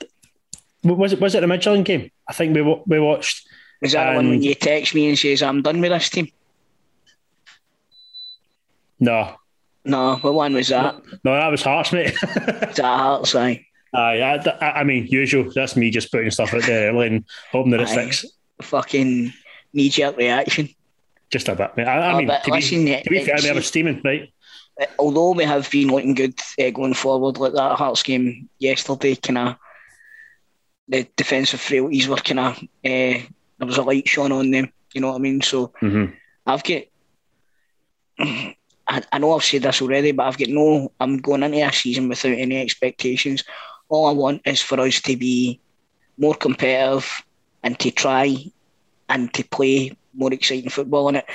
was 0.83 1.13
it 1.13 1.21
was 1.21 1.37
it 1.37 1.41
the 1.43 1.47
Midtjylland 1.47 1.85
game? 1.85 2.11
I 2.27 2.33
think 2.33 2.57
we 2.57 2.63
we 2.63 2.99
watched. 2.99 3.47
Was 3.81 3.93
that 3.93 4.11
the 4.11 4.17
one 4.17 4.29
when 4.29 4.43
you 4.43 4.57
text 4.57 4.93
me 4.93 5.09
and 5.09 5.17
says 5.17 5.41
I'm 5.41 5.63
done 5.63 5.81
with 5.81 5.93
this 5.93 6.11
team? 6.11 6.27
No, 8.99 9.37
No, 9.85 10.17
what 10.17 10.35
one 10.35 10.55
was 10.55 10.69
that? 10.69 10.97
no, 11.25 11.33
that 11.35 11.49
was 11.49 11.63
Hearts, 11.63 11.93
mate. 11.93 12.15
That 12.23 12.79
Hearts? 12.79 13.35
Aye. 13.35 13.67
Aye, 13.95 14.21
I, 14.23 14.37
I, 14.61 14.71
I 14.81 14.85
mean, 14.85 15.07
usual. 15.09 15.51
That's 15.55 15.77
me 15.77 15.91
just 15.91 16.11
putting 16.11 16.31
stuff 16.31 16.55
out 16.55 16.63
there 16.63 16.97
and 17.03 17.25
hoping 17.51 17.73
that 17.73 17.81
it 17.81 17.89
sticks. 17.89 18.25
Fucking 18.63 19.33
knee 19.73 19.89
jerk 19.89 20.17
reaction. 20.17 20.69
Just 21.31 21.49
a 21.49 21.55
bit, 21.57 21.77
mate. 21.77 21.87
I, 21.87 21.99
I 21.99 22.13
Oh, 22.13 22.19
mean, 22.19 22.29
to 22.29 22.41
be, 22.47 22.51
listen, 22.53 22.85
to 22.87 23.11
be 23.11 23.19
fair, 23.25 23.35
it's- 23.35 23.43
we 23.45 23.51
I 23.51 23.53
was 23.55 23.67
steaming, 23.67 24.01
right? 24.05 24.33
although 24.99 25.33
we 25.33 25.45
have 25.45 25.71
been 25.71 25.89
looking 25.89 26.15
good 26.15 26.35
uh, 26.59 26.71
going 26.71 26.95
forward, 26.95 27.37
like 27.37 27.53
that 27.53 27.77
Hearts 27.77 28.03
game 28.03 28.49
yesterday, 28.59 29.15
kind 29.15 29.37
of 29.39 29.57
the 30.89 31.07
defensive 31.17 31.61
frailties 31.61 32.09
were 32.09 32.17
kind 32.17 32.41
of 32.41 32.57
uh, 32.59 32.63
there 32.85 33.67
was 33.67 33.77
a 33.79 33.83
light 33.83 34.09
shone 34.09 34.33
on 34.33 34.51
them. 34.51 34.73
You 34.95 35.01
know 35.03 35.09
what 35.09 35.17
I 35.17 35.19
mean? 35.21 35.43
So 35.43 35.73
Mm-hmm. 35.83 36.15
I've 36.47 36.65
got. 36.65 36.83
I, 38.89 39.03
I 39.13 39.19
know 39.19 39.35
I've 39.35 39.45
said 39.45 39.63
this 39.63 39.81
already, 39.81 40.13
but 40.13 40.27
I've 40.27 40.39
got 40.39 40.49
no. 40.49 40.93
I'm 41.01 41.19
going 41.19 41.43
into 41.43 41.59
a 41.59 41.73
season 41.73 42.09
without 42.09 42.33
any 42.33 42.61
expectations. 42.61 43.45
All 43.89 44.07
I 44.07 44.13
want 44.13 44.43
is 44.45 44.61
for 44.61 44.81
us 44.81 45.01
to 45.03 45.17
be 45.17 45.61
more 46.19 46.35
competitive 46.35 47.23
and 47.63 47.79
to 47.79 47.91
try 47.91 48.37
and 49.09 49.33
to 49.35 49.45
play 49.45 49.97
more 50.15 50.33
exciting 50.33 50.71
football 50.71 51.09
in 51.09 51.17
it. 51.17 51.27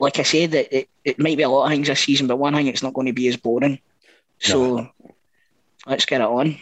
Like 0.00 0.18
I 0.18 0.22
said, 0.22 0.54
it, 0.54 0.72
it, 0.72 0.88
it 1.04 1.18
might 1.18 1.36
be 1.36 1.42
a 1.42 1.48
lot 1.48 1.64
of 1.64 1.70
things 1.70 1.88
this 1.88 2.00
season, 2.00 2.26
but 2.26 2.36
one 2.36 2.54
thing 2.54 2.66
it's 2.66 2.82
not 2.82 2.94
going 2.94 3.06
to 3.06 3.12
be 3.12 3.28
as 3.28 3.36
boring. 3.36 3.80
So 4.38 4.88
let's 5.86 6.04
get 6.04 6.20
it 6.20 6.26
on. 6.26 6.58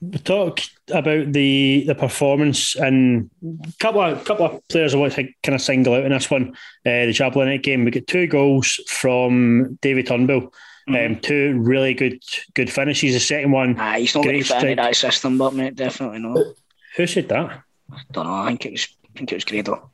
We 0.00 0.18
talk 0.18 0.60
about 0.90 1.32
the 1.32 1.84
the 1.86 1.94
performance 1.94 2.74
and 2.74 3.28
a 3.44 3.72
couple 3.78 4.00
of 4.00 4.24
couple 4.24 4.46
of 4.46 4.66
players 4.68 4.94
I 4.94 4.98
want 4.98 5.12
to 5.14 5.24
kind 5.42 5.54
of 5.54 5.60
single 5.60 5.94
out 5.94 6.04
in 6.04 6.12
this 6.12 6.30
one. 6.30 6.50
Uh, 6.86 7.04
the 7.06 7.12
Jablonec 7.12 7.62
game, 7.62 7.84
we 7.84 7.90
got 7.90 8.06
two 8.06 8.26
goals 8.26 8.80
from 8.88 9.78
David 9.82 10.06
Turnbull. 10.06 10.52
Um, 10.88 11.20
two 11.20 11.56
really 11.58 11.94
good 11.94 12.20
good 12.54 12.72
finishes. 12.72 13.12
The 13.14 13.20
second 13.20 13.52
one, 13.52 13.76
Ah, 13.78 13.96
he's 13.98 14.14
not 14.14 14.24
going 14.24 14.38
to 14.38 14.44
fit 14.44 14.62
into 14.64 14.82
that 14.82 14.96
system, 14.96 15.38
but 15.38 15.54
mate, 15.54 15.76
definitely 15.76 16.18
not. 16.18 16.38
who 16.96 17.06
said 17.06 17.28
that? 17.28 17.62
Don't 18.10 18.26
know. 18.26 18.32
I 18.34 18.46
think 18.48 18.66
it 18.66 18.72
was. 18.72 18.88
I 19.04 19.18
think 19.18 19.30
it 19.32 19.34
was 19.36 19.44
Grado. 19.44 19.90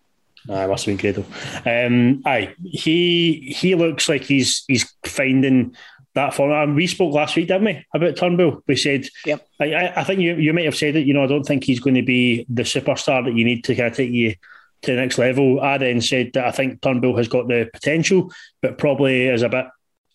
Aye, 0.48 0.64
it 0.64 0.68
must 0.68 0.86
have 0.86 0.96
been 0.96 1.12
Grado. 1.12 1.86
Um, 1.86 2.22
aye, 2.24 2.54
he 2.64 3.52
he 3.58 3.74
looks 3.74 4.08
like 4.08 4.22
he's 4.22 4.64
he's 4.68 4.90
finding 5.04 5.74
that 6.16 6.34
form. 6.34 6.50
And 6.50 6.74
we 6.74 6.86
spoke 6.86 7.14
last 7.14 7.36
week, 7.36 7.48
didn't 7.48 7.64
we, 7.64 7.86
about 7.94 8.16
Turnbull? 8.16 8.62
We 8.66 8.74
said, 8.74 9.06
Yep. 9.24 9.46
I, 9.60 9.92
I, 9.96 10.04
think 10.04 10.20
you 10.20 10.34
you 10.36 10.52
might 10.52 10.64
have 10.64 10.76
said 10.76 10.96
it. 10.96 11.06
You 11.06 11.14
know, 11.14 11.24
I 11.24 11.28
don't 11.28 11.44
think 11.44 11.64
he's 11.64 11.80
going 11.80 11.94
to 11.94 12.02
be 12.02 12.44
the 12.48 12.62
superstar 12.62 13.24
that 13.24 13.34
you 13.34 13.44
need 13.44 13.64
to 13.64 13.74
kind 13.74 13.88
of 13.88 13.96
take 13.96 14.10
you 14.10 14.34
to 14.82 14.90
the 14.92 14.96
next 14.96 15.18
level. 15.18 15.60
I 15.60 15.78
then 15.78 16.00
said 16.00 16.32
that 16.34 16.46
I 16.46 16.50
think 16.50 16.80
Turnbull 16.80 17.16
has 17.16 17.28
got 17.28 17.48
the 17.48 17.70
potential, 17.72 18.32
but 18.60 18.78
probably 18.78 19.28
is 19.28 19.42
a 19.42 19.48
bit 19.48 19.66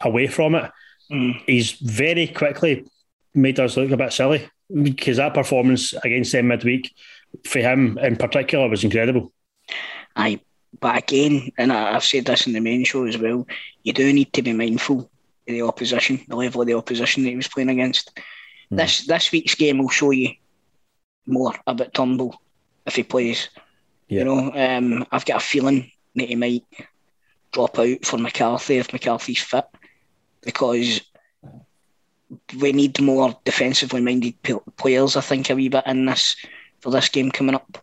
away 0.02 0.28
from 0.28 0.56
it. 0.56 0.72
Mm. 1.12 1.42
He's 1.46 1.72
very 1.72 2.28
quickly 2.28 2.86
made 3.34 3.60
us 3.60 3.78
look 3.78 3.92
a 3.92 3.98
bit 3.98 4.12
silly 4.12 4.50
because 4.84 5.18
that 5.18 5.34
performance 5.34 5.94
against 6.04 6.32
them 6.32 6.48
midweek 6.48 6.94
for 7.46 7.60
him 7.60 7.98
in 8.00 8.16
particular 8.16 8.68
was 8.68 8.84
incredible. 8.84 9.32
Aye, 10.16 10.42
but 10.80 10.98
again, 10.98 11.52
and 11.58 11.72
I've 11.72 12.04
said 12.04 12.26
this 12.26 12.48
in 12.48 12.54
the 12.54 12.60
main 12.60 12.84
show 12.84 13.06
as 13.06 13.18
well, 13.18 13.48
you 13.84 13.94
do 13.94 14.12
need 14.12 14.34
to 14.34 14.42
be 14.42 14.54
mindful 14.54 15.10
the 15.48 15.62
opposition, 15.62 16.22
the 16.28 16.36
level 16.36 16.62
of 16.62 16.68
the 16.68 16.74
opposition 16.74 17.24
that 17.24 17.30
he 17.30 17.36
was 17.36 17.48
playing 17.48 17.70
against. 17.70 18.18
This 18.70 19.06
this 19.06 19.32
week's 19.32 19.56
game 19.56 19.80
will 19.80 19.90
show 19.90 20.12
you 20.12 20.30
more 21.26 21.54
about 21.68 21.94
Turnbull 21.94 22.42
if 22.86 22.96
he 22.96 23.04
plays. 23.04 23.50
Yeah. 24.08 24.20
You 24.20 24.26
know, 24.26 24.52
um, 24.54 25.06
I've 25.12 25.26
got 25.26 25.42
a 25.42 25.46
feeling 25.46 25.92
that 26.16 26.30
he 26.30 26.36
might 26.36 26.66
drop 27.52 27.78
out 27.80 28.06
for 28.06 28.18
McCarthy 28.18 28.78
if 28.78 28.94
McCarthy's 28.94 29.42
fit 29.42 29.66
because 30.42 31.02
we 32.60 32.72
need 32.72 33.00
more 33.02 33.38
defensively 33.44 34.02
minded 34.02 34.36
players, 34.78 35.16
I 35.16 35.22
think, 35.22 35.50
a 35.50 35.56
wee 35.56 35.70
bit 35.70 35.86
in 35.86 36.06
this 36.06 36.36
for 36.80 36.92
this 36.92 37.10
game 37.10 37.32
coming 37.32 37.56
up. 37.56 37.78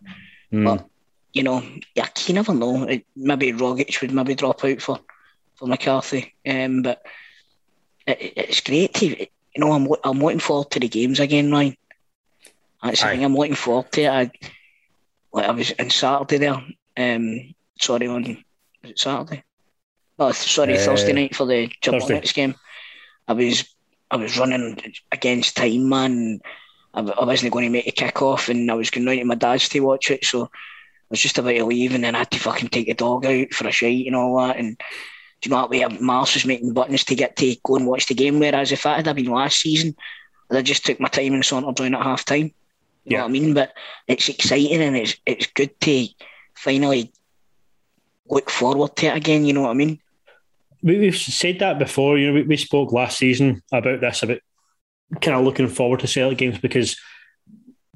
Mm. 0.51 0.65
But 0.65 0.85
you 1.33 1.43
know, 1.43 1.63
yeah, 1.93 2.07
you 2.25 2.33
never 2.33 2.53
know. 2.53 2.83
It, 2.83 3.05
maybe 3.15 3.53
Rogic 3.53 4.01
would 4.01 4.11
maybe 4.11 4.35
drop 4.35 4.63
out 4.65 4.81
for 4.81 4.99
for 5.55 5.67
McCarthy. 5.67 6.33
Um, 6.47 6.81
but 6.81 7.05
it, 8.09 8.21
it- 8.21 8.33
it's 8.49 8.61
great 8.61 8.93
to 8.95 9.05
you 9.07 9.27
know. 9.57 9.71
I'm 9.71 9.87
I'm 10.03 10.19
looking 10.19 10.39
forward 10.39 10.71
to 10.71 10.79
the 10.79 10.87
games 10.87 11.19
again, 11.19 11.51
Ryan. 11.51 11.75
That's 12.83 13.01
the 13.01 13.07
thing. 13.17 13.25
I'm 13.25 13.35
looking 13.35 13.55
forward 13.55 13.91
to 13.93 14.01
it. 14.03 14.09
I, 14.09 14.31
like 15.33 15.45
I 15.45 15.51
was 15.51 15.73
on 15.79 15.89
Saturday 15.89 16.37
there. 16.37 16.61
Um, 16.97 17.53
sorry 17.79 18.07
on 18.07 18.23
was 18.81 18.91
it 18.91 18.99
Saturday? 18.99 19.43
Oh, 20.17 20.31
sorry, 20.31 20.73
Uh, 20.73 20.77
Thursday 20.85 21.13
night 21.13 21.35
for 21.35 21.45
the 21.45 21.69
Thursday. 21.81 22.19
Game. 22.33 22.55
I 23.27 23.33
was 23.33 23.63
I 24.11 24.15
was 24.17 24.37
running 24.37 24.77
against 25.11 25.55
time, 25.57 25.87
man. 25.89 26.39
I, 26.93 27.01
I 27.01 27.23
wasn't 27.25 27.51
going 27.53 27.65
to 27.65 27.69
make 27.71 27.87
a 27.87 27.91
kick 27.91 28.21
off, 28.21 28.49
and 28.49 28.69
I 28.71 28.73
was 28.73 28.89
going 28.89 29.05
round 29.05 29.19
to 29.19 29.25
my 29.25 29.35
dad's 29.35 29.69
to 29.69 29.79
watch 29.81 30.09
it. 30.11 30.25
So 30.25 30.43
I 30.45 30.47
was 31.11 31.19
just 31.21 31.37
about 31.37 31.51
to 31.51 31.65
leave, 31.65 31.93
and 31.93 32.03
then 32.03 32.15
I 32.15 32.19
had 32.19 32.31
to 32.31 32.39
fucking 32.39 32.69
take 32.69 32.87
the 32.87 32.93
dog 32.95 33.25
out 33.25 33.51
for 33.53 33.67
a 33.67 33.71
shite 33.71 34.07
and 34.07 34.15
all 34.15 34.37
that. 34.47 34.57
And 34.57 34.79
do 35.41 35.49
you 35.49 35.55
know 35.55 35.61
what 35.61 35.69
way? 35.69 35.85
Mars 36.01 36.33
was 36.33 36.45
making 36.45 36.73
buttons 36.73 37.03
to 37.05 37.15
get 37.15 37.35
to 37.37 37.55
go 37.63 37.75
and 37.77 37.87
watch 37.87 38.07
the 38.07 38.13
game. 38.15 38.39
Whereas 38.39 38.71
if 38.71 38.83
that 38.83 39.05
had 39.05 39.15
been 39.15 39.25
last 39.25 39.59
season, 39.59 39.95
I 40.51 40.61
just 40.61 40.85
took 40.85 40.99
my 40.99 41.07
time 41.07 41.33
and 41.33 41.45
sauntered 41.45 41.75
down 41.75 41.95
at 41.95 42.01
half 42.03 42.25
time. 42.25 42.51
You 43.05 43.13
Yeah. 43.13 43.17
know 43.19 43.23
what 43.23 43.29
I 43.29 43.31
mean? 43.33 43.53
But 43.53 43.73
it's 44.07 44.27
exciting 44.29 44.81
and 44.81 44.97
it's 44.97 45.15
it's 45.25 45.47
good 45.47 45.79
to 45.81 46.07
finally 46.55 47.11
look 48.29 48.49
forward 48.49 48.95
to 48.97 49.07
it 49.07 49.15
again. 49.17 49.45
You 49.45 49.53
know 49.53 49.61
what 49.61 49.71
I 49.71 49.73
mean? 49.75 49.99
we, 50.81 50.97
we've 50.97 51.17
said 51.17 51.59
that 51.59 51.79
before. 51.79 52.17
You 52.17 52.27
know, 52.27 52.33
we, 52.33 52.43
we 52.43 52.57
spoke 52.57 52.91
last 52.91 53.17
season 53.17 53.61
about 53.71 54.01
this 54.01 54.23
about 54.23 54.39
kind 55.21 55.37
of 55.37 55.43
looking 55.45 55.67
forward 55.67 55.99
to 56.01 56.07
Celtic 56.07 56.37
games 56.37 56.57
because, 56.59 56.97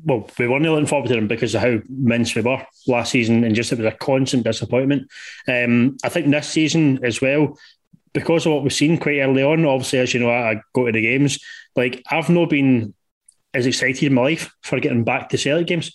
well, 0.03 0.29
we 0.37 0.47
weren't 0.47 0.63
looking 0.63 0.85
forward 0.85 1.07
to 1.07 1.15
them 1.15 1.27
because 1.27 1.55
of 1.55 1.61
how 1.61 1.79
mince 1.89 2.35
we 2.35 2.41
were 2.41 2.65
last 2.87 3.11
season, 3.11 3.43
and 3.43 3.55
just 3.55 3.71
it 3.71 3.77
was 3.77 3.87
a 3.87 3.91
constant 3.91 4.43
disappointment. 4.43 5.09
Um, 5.47 5.97
I 6.03 6.09
think 6.09 6.29
this 6.29 6.49
season 6.49 7.03
as 7.03 7.21
well, 7.21 7.57
because 8.13 8.45
of 8.45 8.53
what 8.53 8.63
we've 8.63 8.73
seen 8.73 8.97
quite 8.97 9.19
early 9.19 9.43
on. 9.43 9.65
Obviously, 9.65 9.99
as 9.99 10.13
you 10.13 10.19
know, 10.19 10.29
I, 10.29 10.51
I 10.51 10.61
go 10.73 10.85
to 10.85 10.91
the 10.91 11.01
games. 11.01 11.39
Like 11.75 12.03
I've 12.09 12.29
not 12.29 12.49
been 12.49 12.93
as 13.53 13.65
excited 13.65 14.03
in 14.03 14.13
my 14.13 14.21
life 14.23 14.51
for 14.61 14.79
getting 14.79 15.03
back 15.03 15.29
to 15.29 15.37
Celtic 15.37 15.67
games 15.67 15.91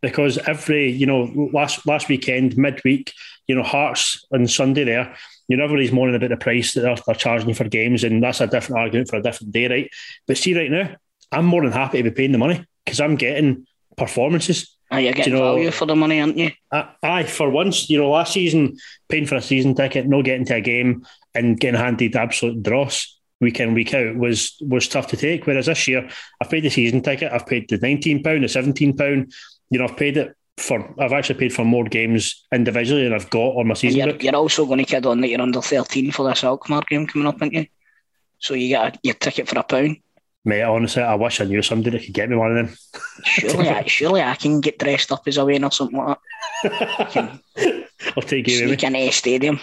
because 0.00 0.38
every 0.38 0.90
you 0.90 1.06
know 1.06 1.50
last 1.52 1.86
last 1.86 2.08
weekend 2.08 2.56
midweek, 2.56 3.12
you 3.46 3.54
know 3.54 3.62
Hearts 3.62 4.26
on 4.32 4.46
Sunday 4.46 4.84
there 4.84 5.16
you 5.48 5.58
know, 5.58 5.64
everybody's 5.64 5.92
moaning 5.92 6.14
about 6.14 6.30
the 6.30 6.36
price 6.38 6.72
that 6.72 6.80
they're, 6.80 6.96
they're 7.06 7.14
charging 7.14 7.52
for 7.52 7.64
games, 7.68 8.04
and 8.04 8.22
that's 8.22 8.40
a 8.40 8.46
different 8.46 8.80
argument 8.80 9.08
for 9.10 9.16
a 9.16 9.22
different 9.22 9.52
day, 9.52 9.68
right? 9.68 9.90
But 10.26 10.38
see, 10.38 10.56
right 10.56 10.70
now, 10.70 10.96
I'm 11.30 11.44
more 11.44 11.62
than 11.62 11.72
happy 11.72 11.98
to 11.98 12.04
be 12.04 12.10
paying 12.10 12.32
the 12.32 12.38
money 12.38 12.64
because 12.84 13.00
I'm 13.00 13.16
getting 13.16 13.66
performances. 13.96 14.76
Aye, 14.90 15.00
you're 15.00 15.12
getting 15.12 15.32
you 15.34 15.38
know- 15.38 15.54
value 15.54 15.70
for 15.70 15.86
the 15.86 15.96
money, 15.96 16.20
aren't 16.20 16.36
you? 16.36 16.50
I, 16.70 16.88
aye, 17.02 17.22
for 17.24 17.48
once, 17.50 17.88
you 17.88 17.98
know, 17.98 18.10
last 18.10 18.32
season, 18.34 18.76
paying 19.08 19.26
for 19.26 19.36
a 19.36 19.42
season 19.42 19.74
ticket, 19.74 20.06
no 20.06 20.22
getting 20.22 20.44
to 20.46 20.56
a 20.56 20.60
game, 20.60 21.06
and 21.34 21.58
getting 21.58 21.80
handed 21.80 22.14
absolute 22.16 22.62
dross 22.62 23.18
week 23.40 23.58
in, 23.58 23.74
week 23.74 23.92
out 23.94 24.16
was 24.16 24.54
was 24.60 24.86
tough 24.88 25.08
to 25.08 25.16
take. 25.16 25.46
Whereas 25.46 25.66
this 25.66 25.88
year, 25.88 26.08
I've 26.40 26.50
paid 26.50 26.62
the 26.64 26.70
season 26.70 27.00
ticket, 27.02 27.32
I've 27.32 27.46
paid 27.46 27.68
the 27.68 27.78
£19, 27.78 28.22
the 28.22 28.30
£17. 28.46 29.32
You 29.70 29.78
know, 29.78 29.86
I've 29.86 29.96
paid 29.96 30.16
it 30.18 30.36
for, 30.58 30.94
I've 31.00 31.12
actually 31.14 31.38
paid 31.40 31.52
for 31.52 31.64
more 31.64 31.84
games 31.84 32.44
individually 32.52 33.04
than 33.04 33.14
I've 33.14 33.30
got 33.30 33.56
on 33.56 33.66
my 33.66 33.72
And 33.72 33.78
season 33.78 33.98
you're, 33.98 34.12
book. 34.12 34.22
you're 34.22 34.36
also 34.36 34.66
going 34.66 34.78
to 34.78 34.84
kid 34.84 35.06
on 35.06 35.20
that 35.22 35.28
you're 35.28 35.40
under 35.40 35.62
13 35.62 36.12
for 36.12 36.28
this 36.28 36.44
Alkmaar 36.44 36.82
game 36.88 37.06
coming 37.06 37.26
up, 37.26 37.40
aren't 37.40 37.54
you? 37.54 37.66
So 38.38 38.54
you 38.54 38.68
get 38.68 38.96
a, 38.96 38.98
your 39.02 39.14
ticket 39.14 39.48
for 39.48 39.58
a 39.58 39.62
pound. 39.62 39.96
Mate, 40.44 40.62
honestly, 40.62 41.02
I 41.02 41.14
wish 41.14 41.40
I 41.40 41.44
knew 41.44 41.62
somebody 41.62 41.96
that 41.96 42.04
could 42.04 42.14
get 42.14 42.28
me 42.28 42.36
one 42.36 42.56
of 42.56 42.66
them. 42.66 42.76
Surely, 43.24 43.68
I, 43.68 43.84
surely 43.86 44.22
I 44.22 44.34
can 44.34 44.60
get 44.60 44.78
dressed 44.78 45.12
up 45.12 45.22
as 45.26 45.36
a 45.36 45.44
Wayne 45.44 45.62
or 45.62 45.70
something 45.70 45.98
like 45.98 46.18
that. 46.64 47.40
I'll 48.16 48.22
take 48.22 48.48
you. 48.48 48.66
Sneak 48.66 48.82
into 48.82 48.98
a 48.98 49.10
stadium. 49.10 49.60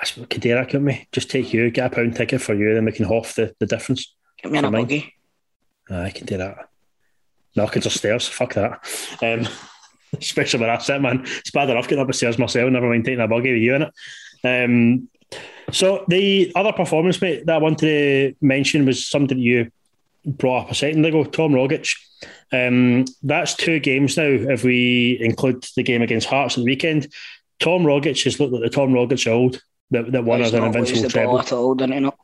That's 0.00 0.16
what 0.16 0.28
Kadira 0.28 0.70
got 0.70 0.82
me. 0.82 1.06
Just 1.12 1.30
take 1.30 1.52
you, 1.52 1.70
get 1.70 1.92
a 1.92 1.94
pound 1.94 2.16
ticket 2.16 2.40
for 2.40 2.54
you, 2.54 2.74
then 2.74 2.84
we 2.84 2.92
can 2.92 3.06
half 3.06 3.36
the, 3.36 3.54
the 3.60 3.66
difference. 3.66 4.12
Get 4.42 4.50
me 4.50 4.58
in 4.58 4.64
a 4.64 4.70
mine. 4.70 4.82
buggy. 4.82 5.14
I 5.88 6.10
can 6.10 6.26
do 6.26 6.38
that. 6.38 6.68
Knockings 7.54 7.86
upstairs, 7.86 8.26
fuck 8.26 8.54
that. 8.54 8.84
Um, 9.22 9.46
especially 10.20 10.60
where 10.60 10.70
I 10.70 10.78
sit, 10.78 11.00
man. 11.00 11.22
It's 11.24 11.52
bad 11.52 11.70
enough 11.70 11.86
getting 11.86 12.00
up 12.00 12.08
the 12.08 12.12
stairs 12.12 12.38
myself, 12.38 12.70
never 12.70 12.88
mind 12.88 13.04
taking 13.04 13.20
a 13.20 13.28
buggy 13.28 13.52
with 13.52 13.62
you 13.62 13.74
in 13.76 13.82
it. 13.82 13.92
Um, 14.44 15.08
So 15.72 16.04
the 16.08 16.52
other 16.54 16.72
performance, 16.72 17.20
mate, 17.20 17.46
that 17.46 17.56
I 17.56 17.58
wanted 17.58 17.80
to 17.80 18.34
mention 18.40 18.86
was 18.86 19.06
something 19.06 19.38
you 19.38 19.70
brought 20.24 20.64
up 20.64 20.70
a 20.70 20.74
second 20.74 21.04
ago. 21.04 21.24
Tom 21.24 21.52
Rogic. 21.52 21.96
Um, 22.52 23.04
that's 23.22 23.54
two 23.54 23.80
games 23.80 24.16
now. 24.16 24.28
If 24.28 24.64
we 24.64 25.18
include 25.20 25.66
the 25.76 25.82
game 25.82 26.02
against 26.02 26.28
Hearts 26.28 26.56
on 26.56 26.64
the 26.64 26.70
weekend, 26.70 27.08
Tom 27.58 27.82
Rogic 27.82 28.22
has 28.24 28.38
looked 28.38 28.52
like 28.52 28.62
the 28.62 28.70
Tom 28.70 28.90
Rogic 28.90 29.30
old 29.30 29.62
that, 29.90 30.12
that 30.12 30.24
won 30.24 30.42
us 30.42 30.52
an 30.52 30.64
invincible 30.64 31.10
treble. 31.10 31.40
at 31.40 31.52
all, 31.52 31.74
didn't 31.74 31.94
he? 31.94 32.00
not? 32.00 32.18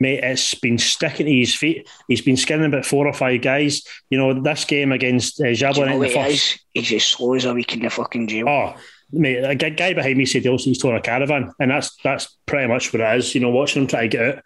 Mate, 0.00 0.22
it's 0.22 0.54
been 0.54 0.78
sticking 0.78 1.26
to 1.26 1.32
his 1.32 1.54
feet. 1.54 1.88
He's 2.06 2.20
been 2.20 2.36
skinning 2.36 2.66
about 2.66 2.86
four 2.86 3.06
or 3.06 3.12
five 3.12 3.42
guys. 3.42 3.82
You 4.10 4.18
know, 4.18 4.40
this 4.40 4.64
game 4.64 4.92
against 4.92 5.40
uh, 5.40 5.48
know 5.48 5.84
in 5.84 6.00
the 6.00 6.08
first. 6.08 6.60
He's 6.72 6.92
as 6.92 7.04
slow 7.04 7.34
as 7.34 7.44
a 7.44 7.54
week 7.54 7.74
in 7.74 7.80
the 7.80 7.90
fucking 7.90 8.28
jail. 8.28 8.48
Oh, 8.48 8.74
mate, 9.12 9.38
a 9.38 9.54
guy 9.54 9.94
behind 9.94 10.16
me 10.16 10.26
said 10.26 10.42
he 10.42 10.48
also 10.48 10.70
he's 10.70 10.78
torn 10.78 10.96
a 10.96 11.00
caravan, 11.00 11.52
and 11.58 11.70
that's 11.70 11.96
that's 12.04 12.38
pretty 12.46 12.68
much 12.68 12.92
what 12.92 13.02
it 13.02 13.16
is. 13.18 13.34
You 13.34 13.40
know, 13.40 13.50
watching 13.50 13.82
him 13.82 13.88
try 13.88 14.02
to 14.02 14.08
get 14.08 14.36
out. 14.36 14.44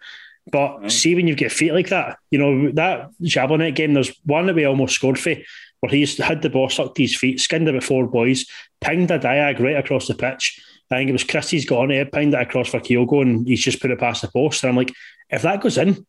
But 0.51 0.91
see 0.91 1.15
when 1.15 1.27
you 1.27 1.35
get 1.35 1.51
feet 1.51 1.71
like 1.71 1.89
that, 1.89 2.17
you 2.31 2.39
know 2.39 2.71
that 2.71 3.11
Jablonec 3.21 3.75
game. 3.75 3.93
There's 3.93 4.11
one 4.25 4.47
that 4.47 4.55
we 4.55 4.65
almost 4.65 4.95
scored 4.95 5.19
for, 5.19 5.35
where 5.79 5.91
he's 5.91 6.17
had 6.17 6.41
the 6.41 6.49
ball 6.49 6.69
sucked 6.69 6.95
to 6.95 7.03
his 7.03 7.15
feet, 7.15 7.39
skinned 7.39 7.69
about 7.69 7.83
four 7.83 8.07
boys, 8.07 8.45
pinged 8.81 9.11
a 9.11 9.19
diag 9.19 9.59
right 9.59 9.77
across 9.77 10.07
the 10.07 10.15
pitch. 10.15 10.59
I 10.91 10.97
think 10.97 11.09
it 11.09 11.13
was 11.13 11.23
Christie's 11.23 11.65
got 11.65 11.79
on 11.79 11.91
it, 11.91 12.11
pinged 12.11 12.33
it 12.33 12.41
across 12.41 12.69
for 12.69 12.79
Kyogo, 12.79 13.21
and 13.21 13.47
he's 13.47 13.61
just 13.61 13.81
put 13.81 13.91
it 13.91 13.99
past 13.99 14.21
the 14.21 14.27
post. 14.27 14.63
And 14.63 14.69
I'm 14.69 14.77
like, 14.77 14.93
if 15.29 15.41
that 15.41 15.61
goes 15.61 15.77
in, 15.77 16.05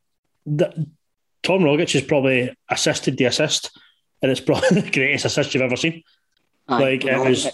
that, 0.47 0.75
Tom 1.43 1.61
Rogic 1.61 1.93
has 1.93 2.03
probably 2.03 2.55
assisted 2.69 3.17
the 3.17 3.25
assist, 3.25 3.79
and 4.23 4.31
it's 4.31 4.41
probably 4.43 4.81
the 4.81 4.91
greatest 4.91 5.25
assist 5.25 5.55
you've 5.55 5.63
ever 5.63 5.77
seen. 5.77 6.03
Aye, 6.69 6.81
like 6.81 7.05
it 7.05 7.19
was. 7.19 7.49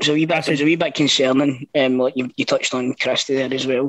It's 0.00 0.08
a 0.08 0.12
wee 0.12 0.26
bit, 0.26 0.48
it. 0.48 0.52
it's 0.52 0.62
a 0.62 0.64
wee 0.64 0.76
bit 0.76 0.94
concerning. 0.94 1.68
Um, 1.74 1.98
like 1.98 2.16
you, 2.16 2.30
you 2.36 2.44
touched 2.44 2.72
on 2.72 2.94
Christie 2.94 3.34
there 3.34 3.52
as 3.52 3.66
well. 3.66 3.86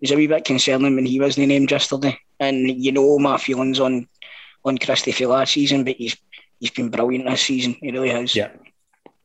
was 0.00 0.10
a 0.10 0.16
wee 0.16 0.26
bit 0.26 0.44
concerning 0.44 0.96
when 0.96 1.06
he 1.06 1.20
wasn't 1.20 1.48
named 1.48 1.70
yesterday, 1.70 2.18
and 2.40 2.68
you 2.68 2.92
know 2.92 3.18
my 3.18 3.38
feelings 3.38 3.78
on 3.80 4.08
on 4.64 4.78
Christie 4.78 5.12
for 5.12 5.28
last 5.28 5.52
season, 5.52 5.84
but 5.84 5.96
he's 5.96 6.16
he's 6.58 6.70
been 6.70 6.90
brilliant 6.90 7.26
this 7.26 7.42
season. 7.42 7.76
He 7.80 7.92
really 7.92 8.10
has. 8.10 8.34
Yeah. 8.34 8.50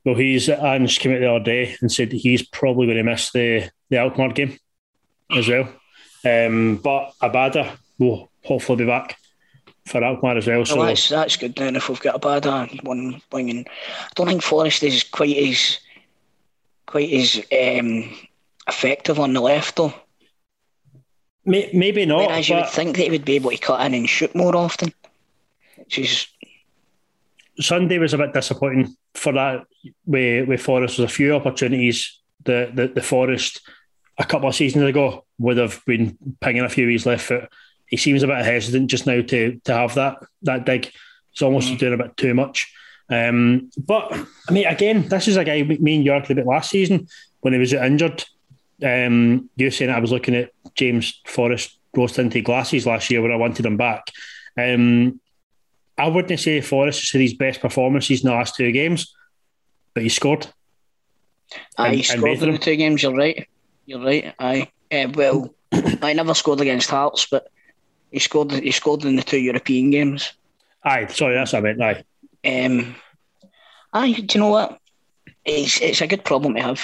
Well, 0.10 0.18
he's 0.18 0.50
Ange 0.50 0.98
came 0.98 1.14
out 1.14 1.20
the 1.20 1.30
other 1.32 1.44
day 1.44 1.76
and 1.82 1.92
said 1.92 2.12
he's 2.12 2.42
probably 2.42 2.88
going 2.88 2.98
to 2.98 3.04
miss 3.04 3.32
the 3.32 3.70
the 3.90 4.00
Alkmaar 4.00 4.34
game 4.34 4.58
as 5.30 5.48
well. 5.48 5.70
Um, 6.26 6.78
but 6.78 7.14
Abada 7.22 7.78
will 8.00 8.32
hopefully 8.44 8.78
be 8.78 8.86
back 8.88 9.20
for 9.86 10.04
Alkmaar 10.04 10.38
as 10.38 10.48
well. 10.48 10.58
Well, 10.58 10.66
So 10.66 10.84
that's 10.84 11.10
that's 11.10 11.38
good 11.38 11.56
then 11.56 11.76
if 11.76 11.90
we've 11.90 12.02
got 12.02 12.16
a 12.16 12.20
bad 12.20 12.48
uh, 12.48 12.66
one 12.82 13.22
wing. 13.32 13.52
And 13.52 13.68
I 13.70 14.10
don't 14.16 14.26
think 14.26 14.42
Forrest 14.42 14.82
is 14.82 15.04
quite 15.04 15.38
as 15.38 15.78
quite 16.88 17.14
as 17.14 17.36
um, 17.52 18.12
effective 18.68 19.20
on 19.20 19.34
the 19.34 19.42
left 19.42 19.76
though. 19.76 19.94
may, 21.46 21.70
maybe 21.72 22.08
not. 22.08 22.30
Whereas 22.30 22.50
you 22.50 22.56
would 22.56 22.70
think 22.70 22.96
that 22.96 23.04
he 23.04 23.12
would 23.12 23.26
be 23.26 23.36
able 23.36 23.52
to 23.52 23.58
cut 23.60 23.86
in 23.86 23.94
and 23.94 24.10
shoot 24.10 24.34
more 24.34 24.56
often. 24.56 24.92
Which 25.76 26.00
is 26.00 26.26
Sunday 27.60 28.00
was 28.00 28.16
a 28.16 28.18
bit 28.18 28.34
disappointing 28.34 28.96
for 29.14 29.34
that. 29.34 29.66
With 30.06 30.48
with 30.48 30.62
Forrest, 30.62 30.98
there's 30.98 31.10
a 31.10 31.14
few 31.14 31.36
opportunities 31.36 32.20
that 32.46 32.76
the, 32.76 32.88
the 32.88 33.02
Forrest 33.02 33.62
a 34.18 34.26
couple 34.26 34.50
of 34.50 34.56
seasons 34.56 34.84
ago 34.84 35.26
would 35.38 35.58
have 35.58 35.82
been 35.86 36.18
pinging 36.42 36.64
a 36.64 36.70
few 36.70 36.86
of 36.86 36.92
his 36.92 37.06
left 37.06 37.26
foot. 37.26 37.50
He 37.88 37.98
seems 37.98 38.22
a 38.22 38.28
bit 38.28 38.44
hesitant 38.44 38.90
just 38.90 39.08
now 39.08 39.22
to 39.22 39.60
to 39.64 39.74
have 39.74 39.96
that 39.96 40.18
that 40.44 40.66
dig. 40.66 40.92
He's 41.32 41.42
almost 41.42 41.78
doing 41.78 41.94
a 41.94 41.98
bit 41.98 42.18
too 42.18 42.34
much. 42.34 42.72
Um, 43.10 43.72
but 43.78 44.12
I 44.48 44.52
mean, 44.52 44.68
again, 44.68 45.08
this 45.08 45.28
is 45.28 45.38
a 45.38 45.44
guy 45.44 45.64
me 45.64 45.96
and 45.96 46.06
you 46.06 46.14
argued 46.14 46.38
about 46.38 46.50
last 46.50 46.70
season 46.70 47.08
when 47.40 47.54
he 47.54 47.60
was 47.60 47.74
injured. 47.74 48.24
Um, 48.84 49.50
you 49.56 49.72
saying 49.72 49.92
I 49.92 50.00
was 50.00 50.12
looking 50.12 50.36
at 50.36 50.52
James 50.76 51.20
Forrest 51.26 51.78
rose 51.96 52.14
tinted 52.14 52.46
glasses 52.46 52.86
last 52.86 53.10
year 53.10 53.22
when 53.22 53.32
I 53.32 53.38
wanted 53.38 53.66
him 53.66 53.78
back. 53.78 54.12
Um, 54.58 55.20
I 56.00 56.08
wouldn't 56.08 56.40
say 56.40 56.62
Forrest 56.62 57.02
has 57.02 57.12
had 57.12 57.22
his 57.22 57.34
best 57.34 57.62
performances 57.62 58.22
in 58.24 58.30
the 58.30 58.36
last 58.36 58.56
two 58.56 58.72
games, 58.72 59.14
but 59.94 60.04
he 60.04 60.10
scored. 60.10 60.48
aye, 61.78 61.88
And- 61.88 61.96
he 61.96 62.04
scored 62.04 62.34
in 62.34 62.40
the 62.40 62.46
them. 62.54 62.58
two 62.58 62.76
games. 62.76 63.04
You're 63.04 63.16
right. 63.16 63.48
You're 63.86 64.04
right. 64.04 64.34
Aye. 64.40 64.70
Uh, 64.92 65.08
well, 65.14 65.54
I 66.02 66.14
never 66.14 66.34
scored 66.34 66.62
against 66.62 66.90
Hearts, 66.90 67.28
but 67.30 67.52
he 68.12 68.20
scored. 68.20 68.52
He 68.52 68.72
scored 68.72 69.04
in 69.06 69.16
the 69.16 69.24
two 69.24 69.40
European 69.40 69.90
games. 69.92 70.34
Aye, 70.84 71.08
sorry, 71.08 71.36
that's 71.36 71.54
what 71.54 71.60
I 71.60 71.74
meant. 71.74 71.82
Aye. 71.82 72.04
Um, 72.66 72.96
aye, 73.94 74.14
do 74.14 74.38
you 74.38 74.40
know 74.40 74.50
what? 74.50 74.80
It's 75.46 75.82
it's 75.82 76.02
a 76.02 76.08
good 76.08 76.24
problem 76.24 76.56
to 76.56 76.62
have. 76.62 76.80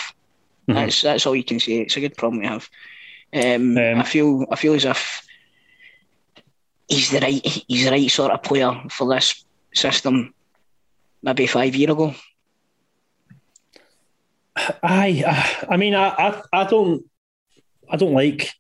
Mhm. 0.68 0.74
That's 0.76 1.02
that's 1.02 1.26
all 1.26 1.36
you 1.36 1.44
can 1.44 1.60
say. 1.60 1.78
It's 1.82 1.96
a 1.98 2.02
good 2.02 2.18
problem 2.18 2.42
to 2.42 2.48
have. 2.50 2.70
Um, 3.34 3.78
Um, 3.78 4.00
I 4.00 4.04
feel 4.04 4.46
I 4.52 4.56
feel 4.56 4.74
as 4.74 4.86
if 4.86 5.25
he's 6.88 7.12
the 7.12 7.20
right 7.20 7.46
he's 7.68 7.86
the 7.86 7.92
right 7.92 8.10
sort 8.10 8.32
of 8.32 8.44
player 8.44 8.74
for 8.90 9.14
this 9.14 9.44
system. 9.74 10.34
Maybe 11.22 11.48
five 11.48 11.76
year 11.76 11.92
ago. 11.92 12.14
I, 14.84 15.66
I 15.70 15.78
mean, 15.78 15.96
I, 15.96 16.08
I, 16.10 16.42
I 16.54 16.64
don't, 16.66 17.04
I 17.90 17.98
don't 17.98 18.14
like 18.14 18.52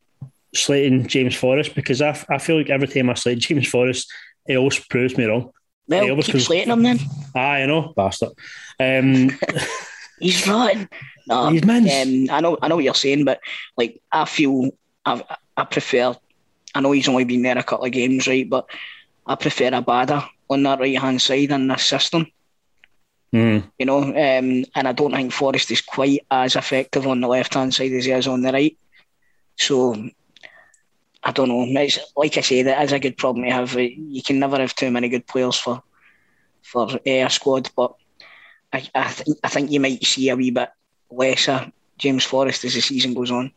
slating 0.54 1.08
James 1.08 1.36
Forrest 1.36 1.76
because 1.76 2.02
I, 2.02 2.10
I 2.30 2.38
feel 2.38 2.58
like 2.58 2.70
every 2.70 2.88
time 2.88 3.10
I 3.10 3.14
slate 3.14 3.40
James 3.40 3.68
Forrest, 3.68 4.12
he 4.48 4.58
always 4.58 4.80
proves 4.80 5.18
me 5.18 5.26
wrong. 5.26 5.52
Well, 5.88 6.22
keep 6.22 6.42
slating 6.42 6.72
him 6.72 6.84
then. 6.84 7.00
I 7.36 7.66
know, 7.66 7.94
bastard. 7.96 8.32
Um, 8.80 9.38
He's 10.20 10.48
rotten. 10.48 10.90
No, 11.28 11.50
He's 11.50 11.64
um, 11.64 12.28
I 12.30 12.40
know, 12.42 12.58
I 12.62 12.68
know 12.68 12.76
what 12.76 12.84
you're 12.84 12.96
saying, 12.96 13.26
but 13.26 13.40
like 13.78 14.02
I 14.12 14.26
feel 14.26 14.72
I, 15.06 15.24
I 15.56 15.66
prefer. 15.66 16.16
I 16.76 16.82
know 16.82 16.92
he's 16.92 17.08
only 17.08 17.24
been 17.24 17.42
there 17.42 17.58
a 17.58 17.64
couple 17.64 17.86
of 17.86 17.92
games, 17.92 18.28
right? 18.28 18.48
But 18.48 18.70
I 19.26 19.36
prefer 19.36 19.68
a 19.68 19.82
Abada 19.82 20.28
on 20.50 20.62
that 20.64 20.80
right 20.80 21.00
hand 21.00 21.22
side 21.22 21.52
in 21.52 21.68
this 21.68 21.86
system. 21.86 22.28
hmm. 23.32 23.60
You 23.80 23.86
know, 23.86 24.04
um, 24.04 24.66
and 24.76 24.88
I 24.88 24.92
don't 24.92 25.12
think 25.12 25.32
Forrest 25.32 25.72
is 25.72 25.82
quite 25.82 26.26
as 26.30 26.56
effective 26.56 27.08
on 27.08 27.22
the 27.22 27.28
left 27.28 27.54
hand 27.54 27.74
side 27.74 27.94
as 27.94 28.06
he 28.06 28.12
is 28.12 28.28
on 28.28 28.42
the 28.42 28.52
right. 28.52 28.78
So 29.56 29.96
I 31.24 31.32
don't 31.32 31.48
know. 31.48 31.66
It's, 31.82 31.98
like 32.16 32.38
I 32.38 32.42
say, 32.42 32.62
that 32.64 32.84
is 32.84 32.92
a 32.92 33.00
good 33.00 33.18
problem 33.18 33.46
to 33.46 33.52
have. 33.52 33.74
You 33.74 34.22
can 34.22 34.40
never 34.40 34.58
have 34.60 34.76
too 34.76 34.92
many 34.92 35.10
good 35.10 35.26
players 35.26 35.56
for 35.56 35.82
for 36.62 37.00
a 37.06 37.30
squad, 37.30 37.70
but 37.76 37.96
I 38.74 38.88
I, 38.94 39.10
think 39.10 39.38
I 39.44 39.48
think 39.48 39.72
you 39.72 39.80
might 39.80 40.04
see 40.04 40.30
a 40.30 40.36
wee 40.36 40.52
bit 40.52 40.70
lesser 41.10 41.72
James 41.98 42.26
Forrest 42.26 42.66
as 42.66 42.74
the 42.74 42.82
season 42.82 43.14
goes 43.14 43.32
on. 43.32 43.52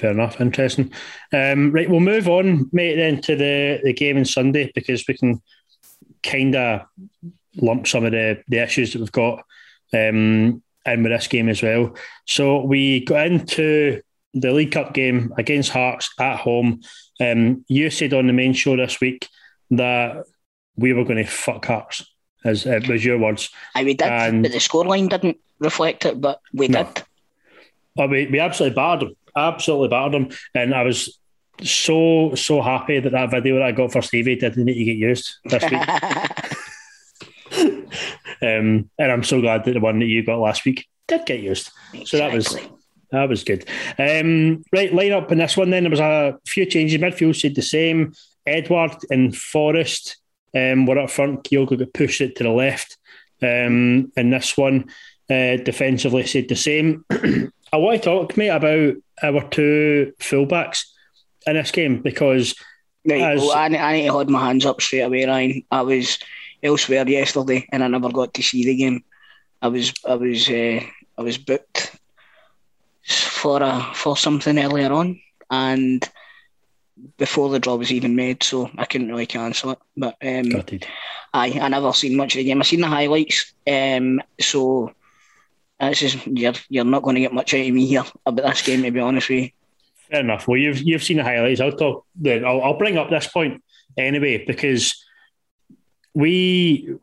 Fair 0.00 0.12
enough. 0.12 0.40
Interesting. 0.40 0.90
Um, 1.30 1.72
right, 1.72 1.88
we'll 1.90 2.00
move 2.00 2.26
on, 2.26 2.70
mate, 2.72 2.96
then 2.96 3.20
to 3.22 3.36
the, 3.36 3.80
the 3.84 3.92
game 3.92 4.16
on 4.16 4.24
Sunday 4.24 4.72
because 4.74 5.04
we 5.06 5.14
can 5.14 5.42
kind 6.22 6.56
of 6.56 6.82
lump 7.56 7.86
some 7.86 8.06
of 8.06 8.12
the, 8.12 8.42
the 8.48 8.62
issues 8.62 8.92
that 8.94 9.00
we've 9.00 9.12
got 9.12 9.44
um, 9.92 10.62
in 10.86 11.02
with 11.02 11.12
this 11.12 11.26
game 11.26 11.50
as 11.50 11.62
well. 11.62 11.94
So 12.26 12.62
we 12.64 13.04
got 13.04 13.26
into 13.26 14.00
the 14.32 14.52
League 14.52 14.72
Cup 14.72 14.94
game 14.94 15.34
against 15.36 15.70
Hearts 15.70 16.08
at 16.18 16.38
home. 16.38 16.80
Um, 17.20 17.66
you 17.68 17.90
said 17.90 18.14
on 18.14 18.26
the 18.26 18.32
main 18.32 18.54
show 18.54 18.76
this 18.76 19.00
week 19.02 19.28
that 19.72 20.24
we 20.76 20.94
were 20.94 21.04
going 21.04 21.22
to 21.22 21.30
fuck 21.30 21.66
Hearts, 21.66 22.10
as 22.42 22.66
uh, 22.66 22.80
was 22.88 23.04
your 23.04 23.18
words. 23.18 23.50
I 23.74 23.84
we 23.84 23.92
did, 23.92 24.08
And- 24.08 24.42
but 24.42 24.52
the 24.52 24.58
scoreline 24.58 25.10
didn't 25.10 25.36
reflect 25.58 26.06
it. 26.06 26.18
But 26.22 26.40
we 26.54 26.68
No. 26.68 26.84
did. 26.84 27.02
Oh, 27.98 28.06
we, 28.06 28.28
we 28.28 28.38
absolutely 28.38 28.76
battered 28.76 29.08
them. 29.08 29.16
Absolutely 29.36 29.88
battered 29.88 30.12
them. 30.12 30.28
And 30.54 30.74
I 30.74 30.82
was 30.82 31.18
so, 31.62 32.34
so 32.34 32.62
happy 32.62 33.00
that 33.00 33.12
that 33.12 33.30
video 33.30 33.56
that 33.56 33.64
I 33.64 33.72
got 33.72 33.92
for 33.92 34.02
Stevie 34.02 34.36
didn't 34.36 34.64
need 34.64 34.74
to 34.74 34.84
get 34.84 34.96
used 34.96 35.36
this 35.44 35.62
week. 35.62 35.72
um, 38.42 38.90
and 38.98 39.12
I'm 39.12 39.24
so 39.24 39.40
glad 39.40 39.64
that 39.64 39.72
the 39.72 39.80
one 39.80 39.98
that 39.98 40.06
you 40.06 40.24
got 40.24 40.38
last 40.38 40.64
week 40.64 40.86
did 41.06 41.26
get 41.26 41.40
used. 41.40 41.70
So 42.04 42.18
that 42.18 42.32
was 42.32 42.56
that 43.10 43.28
was 43.28 43.44
good. 43.44 43.68
Um, 43.98 44.62
right, 44.72 44.94
line 44.94 45.12
up 45.12 45.32
in 45.32 45.38
this 45.38 45.56
one 45.56 45.70
then. 45.70 45.82
There 45.82 45.90
was 45.90 46.00
a 46.00 46.38
few 46.46 46.66
changes. 46.66 47.00
Midfield 47.00 47.34
stayed 47.34 47.56
the 47.56 47.62
same. 47.62 48.12
Edouard 48.46 48.96
and 49.10 49.36
Forrest 49.36 50.16
um, 50.54 50.86
were 50.86 50.98
up 50.98 51.10
front. 51.10 51.44
Kyogo 51.44 51.78
got 51.78 51.92
pushed 51.92 52.20
it 52.20 52.36
to 52.36 52.44
the 52.44 52.50
left. 52.50 52.96
Um, 53.42 54.12
and 54.16 54.32
this 54.32 54.56
one, 54.56 54.90
uh, 55.28 55.56
defensively, 55.56 56.26
stayed 56.26 56.48
the 56.48 56.56
same. 56.56 57.04
I 57.72 57.76
want 57.76 58.02
to 58.02 58.04
talk, 58.04 58.36
mate, 58.36 58.48
about 58.48 58.94
our 59.22 59.48
two 59.50 60.12
fullbacks 60.18 60.84
in 61.46 61.54
this 61.54 61.70
game 61.70 62.02
because 62.02 62.54
Right, 63.08 63.22
As- 63.22 63.40
well, 63.40 63.52
I, 63.52 63.66
I 63.66 63.92
need 63.94 64.06
to 64.06 64.12
hold 64.12 64.28
my 64.28 64.44
hands 64.44 64.66
up 64.66 64.80
straight 64.80 65.00
away, 65.00 65.24
Ryan. 65.24 65.64
I 65.70 65.82
was 65.82 66.18
elsewhere 66.62 67.08
yesterday, 67.08 67.66
and 67.72 67.82
I 67.82 67.88
never 67.88 68.10
got 68.10 68.34
to 68.34 68.42
see 68.42 68.64
the 68.64 68.76
game. 68.76 69.04
I 69.62 69.68
was, 69.68 69.92
I 70.06 70.14
was, 70.14 70.48
uh, 70.48 70.80
I 71.16 71.22
was 71.22 71.38
booked 71.38 71.96
for 73.06 73.62
a 73.62 73.90
for 73.94 74.16
something 74.16 74.58
earlier 74.58 74.92
on, 74.92 75.20
and 75.50 76.06
before 77.16 77.48
the 77.48 77.58
draw 77.58 77.76
was 77.76 77.92
even 77.92 78.14
made, 78.16 78.42
so 78.42 78.70
I 78.76 78.84
couldn't 78.84 79.08
really 79.08 79.26
cancel 79.26 79.70
it. 79.70 79.78
But 79.96 80.16
um. 80.22 80.62
Aye, 81.32 81.60
I 81.62 81.68
never 81.68 81.92
seen 81.92 82.16
much 82.16 82.34
of 82.34 82.38
the 82.38 82.44
game. 82.44 82.60
I 82.60 82.64
seen 82.64 82.80
the 82.80 82.88
highlights. 82.88 83.54
Um, 83.66 84.20
so 84.40 84.92
That's 85.80 85.98
just 85.98 86.26
you're 86.26 86.52
you're 86.68 86.84
not 86.84 87.02
going 87.02 87.14
to 87.14 87.22
get 87.22 87.32
much 87.32 87.54
out 87.54 87.66
of 87.66 87.72
me 87.72 87.86
here 87.86 88.04
about 88.26 88.46
this 88.46 88.62
game, 88.62 88.82
to 88.82 88.90
be 88.90 89.00
honest 89.00 89.30
with 89.30 89.44
you. 89.44 89.50
Fair 90.10 90.20
enough. 90.20 90.46
Well, 90.46 90.58
you've 90.58 90.82
you've 90.82 91.02
seen 91.02 91.16
the 91.16 91.24
highlights. 91.24 91.60
I'll 91.60 91.72
talk. 91.72 92.04
Then 92.14 92.44
I'll, 92.44 92.62
I'll 92.62 92.78
bring 92.78 92.98
up 92.98 93.08
this 93.08 93.26
point 93.26 93.62
anyway 93.96 94.44
because 94.46 95.02
we 96.14 96.94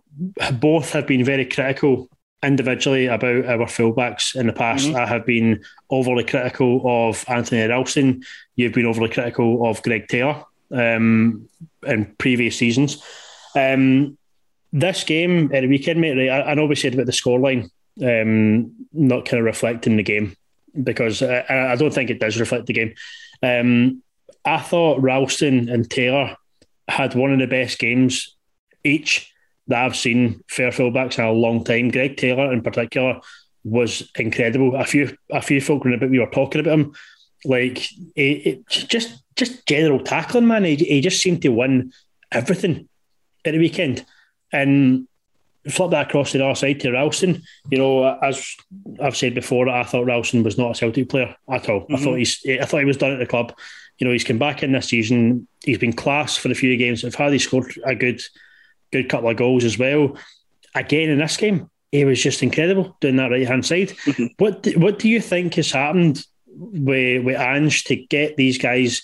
both 0.54 0.92
have 0.92 1.08
been 1.08 1.24
very 1.24 1.46
critical 1.46 2.08
individually 2.44 3.08
about 3.08 3.46
our 3.46 3.66
fullbacks 3.66 4.36
in 4.36 4.46
the 4.46 4.54
past. 4.54 4.94
I 4.94 5.08
have 5.08 5.26
been 5.26 5.63
overly 5.90 6.24
critical 6.24 6.82
of 6.86 7.26
Anthony 7.28 7.68
Ralston. 7.68 8.24
You've 8.56 8.74
been 8.74 8.86
overly 8.86 9.10
critical 9.10 9.68
of 9.68 9.82
Greg 9.82 10.08
Taylor 10.08 10.44
um, 10.72 11.50
in 11.86 12.13
previous 12.20 12.58
seasons. 12.58 13.04
Um, 13.56 14.18
this 14.72 15.04
game 15.04 15.52
at 15.54 15.62
the 15.62 15.68
weekend, 15.68 16.00
mate, 16.00 16.30
right, 16.30 16.30
I, 16.30 16.52
I 16.52 16.54
know 16.54 16.68
we 16.68 16.76
said 16.76 16.94
about 16.94 17.08
the 17.08 17.12
scoreline 17.12 17.72
um, 18.04 18.74
not 18.94 19.26
kind 19.26 19.40
of 19.40 19.46
reflecting 19.46 19.98
the 19.98 20.04
game 20.04 20.36
because 20.82 21.22
I, 21.22 21.72
I 21.72 21.76
don't 21.76 21.94
think 21.94 22.10
it 22.10 22.20
does 22.20 22.40
reflect 22.40 22.68
the 22.68 22.74
game. 22.74 22.94
Um, 23.42 24.04
I 24.46 24.60
thought 24.60 25.02
Ralston 25.02 25.70
and 25.70 25.90
Taylor 25.90 26.36
had 26.88 27.16
one 27.16 27.34
of 27.34 27.40
the 27.40 27.48
best 27.48 27.80
games 27.80 28.36
each 28.84 29.32
that 29.68 29.84
I've 29.84 29.96
seen 29.96 30.42
fair 30.50 30.72
fullbacks 30.72 31.20
in 31.20 31.26
a 31.26 31.32
long 31.32 31.64
time. 31.64 31.90
Greg 31.90 32.18
Taylor, 32.18 32.54
in 32.54 32.62
particular, 32.62 33.20
was 33.64 34.10
incredible. 34.18 34.76
A 34.76 34.86
few 34.86 35.16
a 35.32 35.42
few 35.42 35.60
folk 35.60 35.86
in 35.86 35.94
about 35.94 36.10
we 36.10 36.20
were 36.20 36.30
talking 36.30 36.62
about 36.62 36.74
him, 36.74 36.94
like 37.44 37.92
it, 38.16 38.48
it, 38.48 38.68
just 38.68 39.22
just 39.36 39.66
general 39.68 40.00
tackling, 40.00 40.48
man. 40.48 40.64
He, 40.64 40.76
he 40.76 41.02
just 41.02 41.22
seemed 41.22 41.42
to 41.42 41.50
win 41.50 41.92
everything 42.32 42.88
at 43.44 43.52
the 43.52 43.60
weekend, 43.60 44.06
and 44.54 45.08
flip 45.69 45.91
that 45.91 46.08
across 46.08 46.32
to 46.32 46.38
the 46.38 46.45
other 46.45 46.56
side 46.56 46.80
to 46.82 46.91
Ralston. 46.91 47.43
You 47.69 47.77
know, 47.77 48.17
as 48.19 48.56
I've 49.01 49.17
said 49.17 49.36
before, 49.36 49.69
I 49.69 49.84
thought 49.84 50.06
Ralston 50.06 50.43
was 50.43 50.58
not 50.58 50.71
a 50.71 50.75
Celtic 50.75 51.10
player 51.10 51.36
at 51.49 51.69
all. 51.69 51.86
I 51.89 51.97
thought 51.97 52.17
mm-hmm. 52.17 52.17
he's 52.17 52.62
I 52.62 52.65
thought 52.65 52.80
he 52.80 52.86
was 52.86 52.97
done 52.97 53.12
at 53.12 53.19
the 53.19 53.25
club. 53.25 53.53
You 53.99 54.06
know, 54.06 54.13
he's 54.13 54.23
come 54.23 54.38
back 54.38 54.63
in 54.63 54.71
this 54.71 54.89
season. 54.89 55.47
He's 55.63 55.80
been 55.80 55.93
class 55.93 56.38
for 56.38 56.51
a 56.51 56.56
few 56.56 56.75
games. 56.77 57.03
I've 57.03 57.15
had 57.15 57.34
he 57.34 57.39
scored 57.39 57.73
a 57.86 57.95
good 57.95 58.21
good 58.91 59.10
couple 59.10 59.30
of 59.30 59.38
goals 59.38 59.63
as 59.63 59.77
well. 59.77 60.17
Again 60.75 61.10
in 61.10 61.19
this 61.19 61.38
game, 61.38 61.69
he 61.91 62.06
was 62.06 62.21
just 62.21 62.43
incredible 62.43 62.95
doing 63.01 63.15
that 63.17 63.32
right 63.32 63.47
hand 63.47 63.65
side. 63.65 63.89
Mm-hmm. 63.89 64.25
What 64.38 64.63
do, 64.63 64.80
what 64.80 64.99
do 64.99 65.10
you 65.10 65.21
think 65.21 65.56
has 65.56 65.71
happened 65.71 66.25
with 66.45 67.23
with 67.23 67.38
Ange 67.38 67.84
to 67.86 67.95
get 67.95 68.38
these 68.38 68.58
guys 68.58 69.01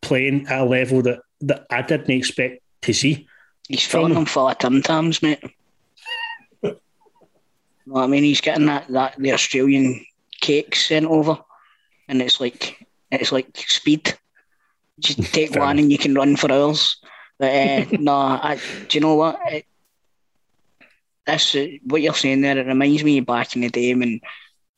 playing 0.00 0.46
at 0.48 0.60
a 0.60 0.64
level 0.64 1.02
that, 1.02 1.20
that 1.42 1.66
I 1.70 1.82
didn't 1.82 2.10
expect 2.10 2.62
to 2.82 2.92
see? 2.92 3.26
He's 3.68 3.86
filling 3.86 4.12
them 4.12 4.26
full 4.26 4.48
of 4.48 4.58
Tim 4.58 4.82
Tams, 4.82 5.22
mate. 5.22 5.42
Know 7.86 7.94
what 7.94 8.04
I 8.04 8.06
mean? 8.06 8.24
He's 8.24 8.40
getting 8.40 8.66
that, 8.66 8.88
that 8.88 9.16
the 9.18 9.32
Australian 9.32 10.04
cake 10.40 10.74
sent 10.74 11.06
over, 11.06 11.38
and 12.08 12.22
it's 12.22 12.40
like 12.40 12.86
it's 13.10 13.32
like 13.32 13.56
speed. 13.56 14.16
Just 14.98 15.18
take 15.34 15.52
Fair 15.52 15.62
one 15.62 15.78
and 15.78 15.90
you 15.90 15.98
can 15.98 16.14
run 16.14 16.36
for 16.36 16.50
hours. 16.50 16.96
But 17.38 17.52
uh, 17.52 17.84
no, 18.00 18.14
I, 18.14 18.58
do 18.88 18.98
you 18.98 19.00
know 19.00 19.14
what? 19.14 19.38
It, 19.46 19.66
this 21.26 21.54
uh, 21.54 21.66
what 21.84 22.02
you're 22.02 22.14
saying 22.14 22.40
there. 22.40 22.58
It 22.58 22.66
reminds 22.66 23.04
me 23.04 23.20
back 23.20 23.54
in 23.54 23.62
the 23.62 23.70
day 23.70 23.94
when 23.94 24.20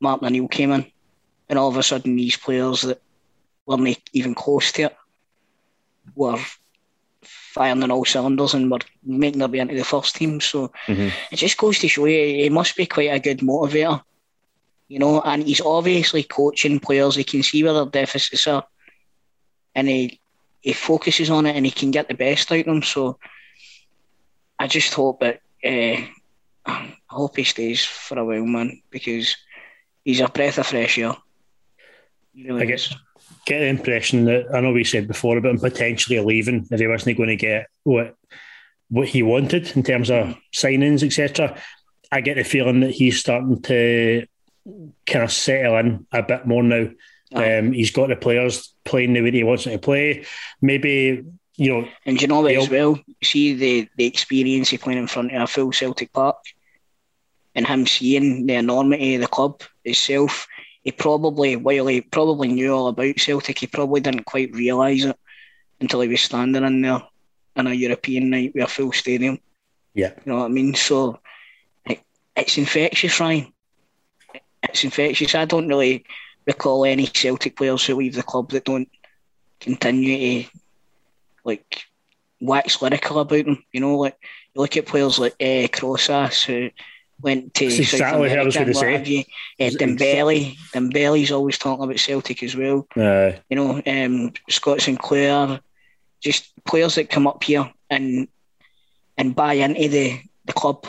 Martin 0.00 0.26
O'Neill 0.26 0.48
came 0.48 0.72
in, 0.72 0.86
and 1.48 1.58
all 1.58 1.68
of 1.68 1.76
a 1.76 1.82
sudden 1.82 2.16
these 2.16 2.36
players 2.36 2.82
that 2.82 3.00
weren't 3.66 3.98
even 4.12 4.34
close 4.34 4.72
to 4.72 4.82
it 4.82 4.96
were 6.14 6.38
firing 7.56 7.82
on 7.82 7.90
all 7.90 8.04
cylinders 8.04 8.54
and 8.54 8.70
were 8.70 8.84
making 9.02 9.40
their 9.40 9.48
way 9.48 9.60
into 9.60 9.74
the 9.74 9.84
first 9.84 10.16
team. 10.16 10.40
So 10.40 10.72
it 11.32 11.36
just 11.36 11.56
goes 11.56 11.78
to 11.80 11.88
show 11.88 12.06
you 12.06 12.44
he 12.44 12.50
must 12.50 12.76
be 12.76 12.86
quite 12.86 13.10
a 13.12 13.18
good 13.18 13.40
motivator, 13.40 14.02
you 14.88 14.98
know. 15.00 15.20
And 15.24 15.42
he's 15.42 15.60
obviously 15.62 16.22
coaching 16.22 16.80
players. 16.80 17.16
He 17.16 17.24
can 17.24 17.42
see 17.42 17.62
where 17.64 17.72
their 17.74 17.86
deficits 17.86 18.46
are, 18.46 18.64
and 19.74 19.88
he 19.88 20.20
he 20.60 20.72
focuses 20.74 21.30
on 21.30 21.46
it 21.46 21.56
and 21.56 21.64
he 21.64 21.72
can 21.72 21.90
get 21.92 22.08
the 22.08 22.14
best 22.14 22.52
out 22.52 22.60
of 22.60 22.66
them. 22.66 22.82
So 22.82 23.18
I 24.58 24.66
just 24.66 24.92
hope 24.94 25.20
that 25.20 25.40
uh, 25.64 25.98
I 26.66 26.96
hope 27.08 27.36
he 27.36 27.44
stays 27.44 27.84
for 27.84 28.18
a 28.18 28.24
while, 28.24 28.44
man, 28.46 28.82
because 28.90 29.36
he's 30.04 30.20
a 30.20 30.28
breath 30.28 30.58
of 30.58 30.66
fresh 30.66 30.98
air. 30.98 31.14
Really 32.34 32.62
I 32.62 32.66
guess 32.66 32.90
is. 32.90 32.96
Get 33.46 33.60
the 33.60 33.66
impression 33.66 34.24
that 34.26 34.46
I 34.52 34.60
know 34.60 34.72
we 34.72 34.84
said 34.84 35.08
before 35.08 35.38
about 35.38 35.52
him 35.52 35.60
potentially 35.60 36.20
leaving 36.20 36.66
if 36.70 36.78
he 36.78 36.86
wasn't 36.86 37.16
going 37.16 37.30
to 37.30 37.36
get 37.36 37.68
what 37.84 38.14
what 38.88 39.08
he 39.08 39.22
wanted 39.22 39.74
in 39.76 39.82
terms 39.82 40.10
of 40.10 40.36
signings, 40.54 41.02
etc. 41.02 41.60
I 42.12 42.20
get 42.20 42.36
the 42.36 42.44
feeling 42.44 42.80
that 42.80 42.90
he's 42.90 43.18
starting 43.18 43.62
to 43.62 44.26
kind 45.06 45.24
of 45.24 45.32
settle 45.32 45.76
in 45.78 46.06
a 46.12 46.22
bit 46.22 46.46
more 46.46 46.62
now. 46.62 46.90
Aye. 47.34 47.58
Um, 47.58 47.72
he's 47.72 47.90
got 47.90 48.08
the 48.08 48.16
players 48.16 48.74
playing 48.84 49.14
the 49.14 49.22
way 49.22 49.32
he 49.32 49.42
wants 49.42 49.64
them 49.64 49.72
to 49.72 49.78
play. 49.78 50.24
Maybe 50.60 51.24
you 51.56 51.72
know, 51.72 51.88
And 52.04 52.20
you 52.20 52.28
know 52.28 52.42
what 52.42 52.54
as 52.54 52.68
well? 52.68 53.00
See 53.22 53.54
the, 53.54 53.88
the 53.96 54.04
experience 54.04 54.72
of 54.72 54.80
playing 54.80 54.98
in 54.98 55.06
front 55.06 55.34
of 55.34 55.42
a 55.42 55.46
full 55.46 55.72
Celtic 55.72 56.12
Park 56.12 56.36
and 57.54 57.66
him 57.66 57.86
seeing 57.86 58.46
the 58.46 58.54
enormity 58.54 59.14
of 59.14 59.22
the 59.22 59.26
club 59.26 59.62
itself. 59.84 60.46
He 60.86 60.92
probably, 60.92 61.56
while 61.56 61.88
he 61.88 62.00
probably 62.00 62.46
knew 62.46 62.72
all 62.72 62.86
about 62.86 63.18
Celtic, 63.18 63.58
he 63.58 63.66
probably 63.66 64.00
didn't 64.00 64.22
quite 64.22 64.54
realise 64.54 65.04
it 65.04 65.18
until 65.80 66.00
he 66.00 66.06
was 66.06 66.20
standing 66.20 66.62
in 66.62 66.80
there 66.80 67.02
in 67.56 67.66
a 67.66 67.74
European 67.74 68.30
night 68.30 68.52
with 68.54 68.62
a 68.62 68.68
full 68.68 68.92
stadium. 68.92 69.40
yeah, 69.94 70.12
You 70.24 70.32
know 70.32 70.38
what 70.38 70.44
I 70.44 70.48
mean? 70.48 70.74
So 70.76 71.18
it, 71.86 71.98
it's 72.36 72.56
infectious, 72.56 73.18
Ryan. 73.18 73.52
It's 74.62 74.84
infectious. 74.84 75.34
I 75.34 75.44
don't 75.44 75.66
really 75.66 76.04
recall 76.46 76.84
any 76.84 77.08
Celtic 77.08 77.56
players 77.56 77.84
who 77.84 77.96
leave 77.96 78.14
the 78.14 78.22
club 78.22 78.50
that 78.50 78.64
don't 78.64 78.88
continue 79.58 80.44
to 80.44 80.50
like 81.42 81.84
wax 82.40 82.80
lyrical 82.80 83.18
about 83.18 83.44
them. 83.44 83.64
You 83.72 83.80
know, 83.80 83.98
like 83.98 84.18
you 84.54 84.60
look 84.60 84.76
at 84.76 84.86
players 84.86 85.18
like 85.18 85.32
uh, 85.32 85.66
Crossas 85.76 86.44
who 86.44 86.70
went 87.20 87.54
to 87.54 87.64
That's 87.64 87.76
South 87.76 87.92
exactly 87.94 88.20
was 88.22 88.32
America 88.32 88.58
and 88.58 88.68
what 88.68 88.76
say. 88.76 88.92
have 88.92 89.06
you. 89.06 89.24
Uh, 89.60 89.70
Dembele, 89.70 90.56
Dembele's 90.72 91.32
always 91.32 91.58
talking 91.58 91.84
about 91.84 91.98
Celtic 91.98 92.42
as 92.42 92.56
well 92.56 92.86
uh, 92.96 93.32
you 93.48 93.56
know, 93.56 93.82
um, 93.86 94.32
Scott 94.48 94.80
Sinclair, 94.80 95.60
just 96.20 96.52
players 96.64 96.96
that 96.96 97.10
come 97.10 97.26
up 97.26 97.42
here 97.42 97.70
and 97.90 98.28
and 99.18 99.34
buy 99.34 99.54
into 99.54 99.88
the, 99.88 100.20
the 100.44 100.52
club. 100.52 100.86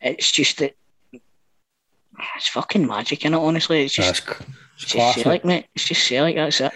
It's 0.00 0.30
just 0.30 0.58
that 0.58 0.74
it's 2.36 2.48
fucking 2.48 2.86
magic, 2.86 3.24
it. 3.24 3.34
Honestly, 3.34 3.84
it's 3.84 3.94
just, 3.94 4.26
it's 4.28 4.40
it's 4.76 4.92
just. 4.92 5.18
Celtic, 5.18 5.44
mate. 5.44 5.66
It's 5.74 5.84
just 5.84 6.06
Celtic. 6.06 6.36
That's 6.36 6.60
it. 6.60 6.72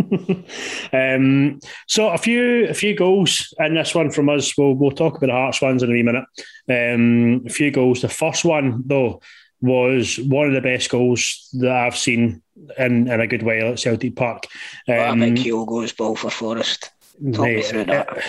um, 0.92 1.60
so 1.86 2.08
a 2.08 2.18
few 2.18 2.68
a 2.68 2.74
few 2.74 2.94
goals 2.94 3.52
in 3.58 3.74
this 3.74 3.94
one 3.94 4.10
from 4.10 4.28
us. 4.28 4.56
We'll 4.56 4.74
we'll 4.74 4.90
talk 4.90 5.16
about 5.16 5.26
the 5.26 5.32
Hearts 5.32 5.62
ones 5.62 5.82
in 5.82 5.90
a 5.90 5.92
wee 5.92 6.02
minute. 6.02 6.24
Um, 6.68 7.44
a 7.46 7.50
few 7.50 7.70
goals. 7.70 8.02
The 8.02 8.08
first 8.08 8.44
one 8.44 8.82
though 8.86 9.20
was 9.60 10.18
one 10.18 10.46
of 10.46 10.54
the 10.54 10.60
best 10.60 10.90
goals 10.90 11.48
that 11.60 11.70
I've 11.70 11.96
seen 11.96 12.42
in, 12.78 13.08
in 13.08 13.20
a 13.20 13.26
good 13.26 13.42
while 13.42 13.72
at 13.72 13.78
Celtic 13.78 14.16
Park. 14.16 14.46
What 14.86 14.98
a 14.98 15.10
Um, 15.10 15.20
Kyogo's 15.20 15.92
ball 15.92 16.16
for 16.16 16.30
Forrest. 16.30 16.90
Talk 17.32 17.44
me 17.44 17.56
mate, 17.56 17.66
through 17.66 17.84
that. 17.84 18.08
uh, 18.08 18.20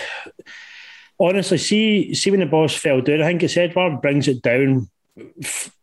honestly, 1.18 1.58
see 1.58 2.14
see 2.14 2.30
when 2.30 2.40
the 2.40 2.46
balls 2.46 2.74
fell 2.74 3.00
down. 3.00 3.22
I 3.22 3.26
think 3.26 3.42
it's 3.42 3.56
Edouard 3.56 4.02
brings 4.02 4.28
it 4.28 4.42
down, 4.42 4.90
f- 5.42 5.74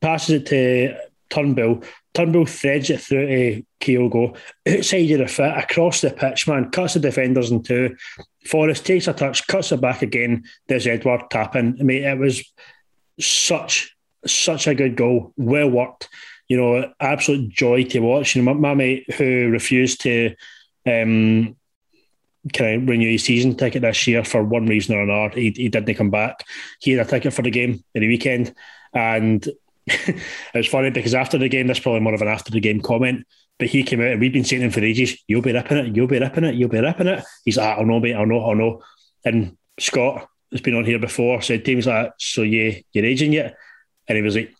passes 0.00 0.42
it 0.42 0.46
to 0.46 0.96
Turnbull. 1.30 1.82
Turnbull 2.14 2.46
threads 2.46 2.90
it 2.90 3.00
through 3.00 3.26
to 3.26 3.62
Kyogo 3.80 4.36
outside 4.66 5.10
of 5.10 5.18
the 5.18 5.28
foot 5.28 5.56
across 5.56 6.00
the 6.00 6.10
pitch. 6.10 6.48
Man 6.48 6.70
cuts 6.70 6.94
the 6.94 7.00
defenders 7.00 7.50
in 7.50 7.62
two. 7.62 7.96
Forrest 8.46 8.86
takes 8.86 9.08
a 9.08 9.12
touch, 9.12 9.46
cuts 9.46 9.72
it 9.72 9.80
back 9.80 10.02
again. 10.02 10.44
There's 10.66 10.86
Edouard 10.86 11.30
tapping. 11.30 11.76
I 11.78 11.82
mean, 11.82 12.04
it 12.04 12.18
was 12.18 12.42
such 13.20 13.94
such 14.26 14.66
a 14.66 14.74
good 14.74 14.96
goal. 14.96 15.32
Well 15.36 15.70
worked. 15.70 16.08
You 16.48 16.56
know, 16.56 16.92
absolute 16.98 17.50
joy 17.50 17.84
to 17.84 18.00
watch. 18.00 18.34
You 18.34 18.42
know, 18.42 18.54
my, 18.54 18.60
my 18.70 18.74
mate 18.74 19.12
who 19.14 19.48
refused 19.50 20.00
to 20.02 20.34
um, 20.86 21.56
kind 22.52 22.82
of 22.82 22.88
renew 22.88 23.10
his 23.10 23.24
season 23.24 23.54
ticket 23.54 23.82
this 23.82 24.06
year 24.06 24.24
for 24.24 24.42
one 24.42 24.66
reason 24.66 24.96
or 24.96 25.02
another. 25.02 25.34
He, 25.34 25.50
he 25.50 25.68
didn't 25.68 25.94
come 25.94 26.10
back. 26.10 26.44
He 26.80 26.92
had 26.92 27.06
a 27.06 27.10
ticket 27.10 27.34
for 27.34 27.42
the 27.42 27.50
game 27.50 27.84
at 27.94 28.00
the 28.00 28.08
weekend, 28.08 28.54
and 28.92 29.46
it 30.06 30.20
was 30.54 30.66
funny 30.66 30.90
because 30.90 31.14
after 31.14 31.38
the 31.38 31.48
game, 31.48 31.66
this 31.66 31.78
is 31.78 31.82
probably 31.82 32.00
more 32.00 32.14
of 32.14 32.22
an 32.22 32.28
after 32.28 32.50
the 32.50 32.60
game 32.60 32.80
comment. 32.80 33.26
But 33.58 33.68
he 33.68 33.82
came 33.82 34.00
out 34.00 34.08
and 34.08 34.20
we've 34.20 34.32
been 34.32 34.44
saying 34.44 34.62
him 34.62 34.70
for 34.70 34.80
ages, 34.80 35.18
"You'll 35.26 35.42
be 35.42 35.52
ripping 35.52 35.78
it, 35.78 35.96
you'll 35.96 36.06
be 36.06 36.20
ripping 36.20 36.44
it, 36.44 36.54
you'll 36.54 36.68
be 36.68 36.80
ripping 36.80 37.08
it." 37.08 37.24
He's 37.44 37.56
like, 37.56 37.78
"I'll 37.78 37.86
know, 37.86 38.00
mate, 38.00 38.14
I'll 38.14 38.26
know, 38.26 38.40
I'll 38.40 38.54
know." 38.54 38.82
And 39.24 39.56
Scott 39.78 40.28
has 40.52 40.60
been 40.60 40.74
on 40.74 40.84
here 40.84 40.98
before, 40.98 41.42
said 41.42 41.64
to 41.64 41.72
him, 41.72 41.78
he's 41.78 41.86
like, 41.86 42.12
"So 42.18 42.42
you 42.42 42.82
you're 42.92 43.04
aging 43.04 43.32
yet?" 43.32 43.56
And 44.06 44.16
he 44.16 44.22
was 44.22 44.36
like. 44.36 44.54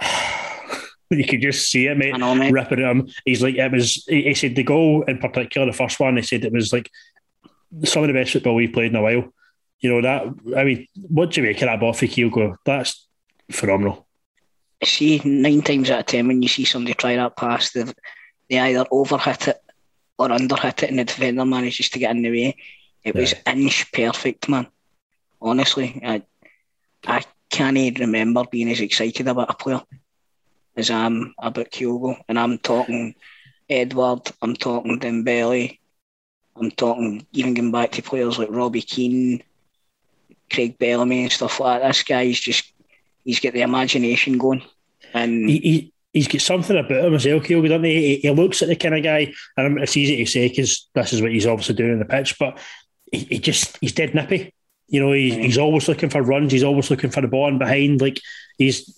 You 1.10 1.26
could 1.26 1.42
just 1.42 1.70
see 1.70 1.88
it, 1.88 1.98
mate 1.98 2.16
know, 2.16 2.34
mate. 2.34 2.50
ripping 2.54 2.78
at 2.78 2.90
him. 2.90 3.00
Um, 3.02 3.08
he's 3.26 3.42
like, 3.42 3.56
it 3.56 3.70
was. 3.70 4.02
He 4.08 4.22
he 4.22 4.34
said 4.34 4.56
the 4.56 4.62
goal 4.62 5.02
in 5.02 5.18
particular, 5.18 5.66
the 5.66 5.74
first 5.74 6.00
one. 6.00 6.16
He 6.16 6.22
said 6.22 6.42
it 6.42 6.54
was 6.54 6.72
like 6.72 6.90
some 7.84 8.02
of 8.02 8.08
the 8.08 8.14
best 8.14 8.32
football 8.32 8.54
we've 8.54 8.72
played 8.72 8.92
in 8.92 8.96
a 8.96 9.02
while. 9.02 9.30
You 9.80 9.90
know 9.90 10.00
that. 10.00 10.56
I 10.56 10.64
mean, 10.64 10.86
what 10.94 11.30
do 11.30 11.40
you 11.40 11.46
make 11.46 11.60
of 11.60 11.66
that 11.66 11.80
ball 11.80 11.92
for 11.92 12.06
Kyogo? 12.06 12.56
That's 12.64 13.06
phenomenal. 13.52 14.06
See, 14.84 15.20
nine 15.24 15.62
times 15.62 15.90
out 15.90 16.00
of 16.00 16.06
ten, 16.06 16.26
when 16.26 16.42
you 16.42 16.48
see 16.48 16.64
somebody 16.64 16.94
try 16.94 17.16
that 17.16 17.36
pass, 17.36 17.70
they 17.70 17.84
they 18.50 18.58
either 18.58 18.84
overhit 18.86 19.48
it 19.48 19.62
or 20.18 20.28
underhit 20.28 20.82
it, 20.82 20.90
and 20.90 20.98
the 20.98 21.04
defender 21.04 21.44
manages 21.44 21.88
to 21.90 21.98
get 21.98 22.10
in 22.10 22.22
the 22.22 22.30
way. 22.30 22.56
It 23.04 23.14
was 23.14 23.34
inch 23.46 23.90
perfect, 23.92 24.48
man. 24.48 24.66
Honestly, 25.40 26.00
I 26.04 26.22
I 27.06 27.22
can't 27.50 27.76
even 27.76 28.02
remember 28.02 28.44
being 28.50 28.70
as 28.70 28.80
excited 28.80 29.28
about 29.28 29.50
a 29.50 29.54
player 29.54 29.82
as 30.76 30.90
I 30.90 31.06
am 31.06 31.34
about 31.38 31.70
Kyogo, 31.70 32.16
and 32.28 32.38
I'm 32.38 32.58
talking 32.58 33.14
Edouard, 33.68 34.30
I'm 34.40 34.56
talking 34.56 34.98
Dembele, 34.98 35.78
I'm 36.56 36.70
talking 36.70 37.26
even 37.32 37.54
going 37.54 37.72
back 37.72 37.92
to 37.92 38.02
players 38.02 38.38
like 38.38 38.50
Robbie 38.50 38.82
Keane, 38.82 39.42
Craig 40.50 40.78
Bellamy, 40.78 41.22
and 41.22 41.32
stuff 41.32 41.60
like 41.60 41.80
that. 41.80 41.88
This 41.88 42.02
guy's 42.02 42.40
just 42.40 42.71
he's 43.24 43.40
got 43.40 43.52
the 43.52 43.62
imagination 43.62 44.38
going, 44.38 44.62
and 45.14 45.48
He, 45.48 45.58
he 45.58 45.92
he's 46.12 46.28
got 46.28 46.40
something 46.40 46.76
about 46.76 47.04
him 47.04 47.14
as 47.14 47.26
well, 47.26 47.40
Kyogo, 47.40 47.68
doesn't 47.68 47.84
he? 47.84 48.16
He, 48.16 48.16
he 48.16 48.30
looks 48.30 48.62
at 48.62 48.68
the 48.68 48.76
kind 48.76 48.96
of 48.96 49.02
guy, 49.02 49.32
and 49.56 49.78
it's 49.78 49.96
easy 49.96 50.16
to 50.16 50.26
say 50.26 50.48
because 50.48 50.88
this 50.94 51.12
is 51.12 51.22
what 51.22 51.32
he's 51.32 51.46
obviously 51.46 51.74
doing 51.74 51.92
in 51.92 51.98
the 51.98 52.04
pitch, 52.04 52.38
but 52.38 52.58
he, 53.10 53.18
he 53.18 53.38
just 53.38 53.78
he's 53.80 53.92
dead 53.92 54.14
nippy. 54.14 54.54
You 54.88 55.00
know, 55.00 55.12
he's, 55.12 55.34
he's 55.36 55.58
always 55.58 55.88
looking 55.88 56.10
for 56.10 56.22
runs. 56.22 56.52
He's 56.52 56.64
always 56.64 56.90
looking 56.90 57.10
for 57.10 57.22
the 57.22 57.28
ball 57.28 57.48
in 57.48 57.58
behind. 57.58 58.02
Like 58.02 58.20
he's, 58.58 58.90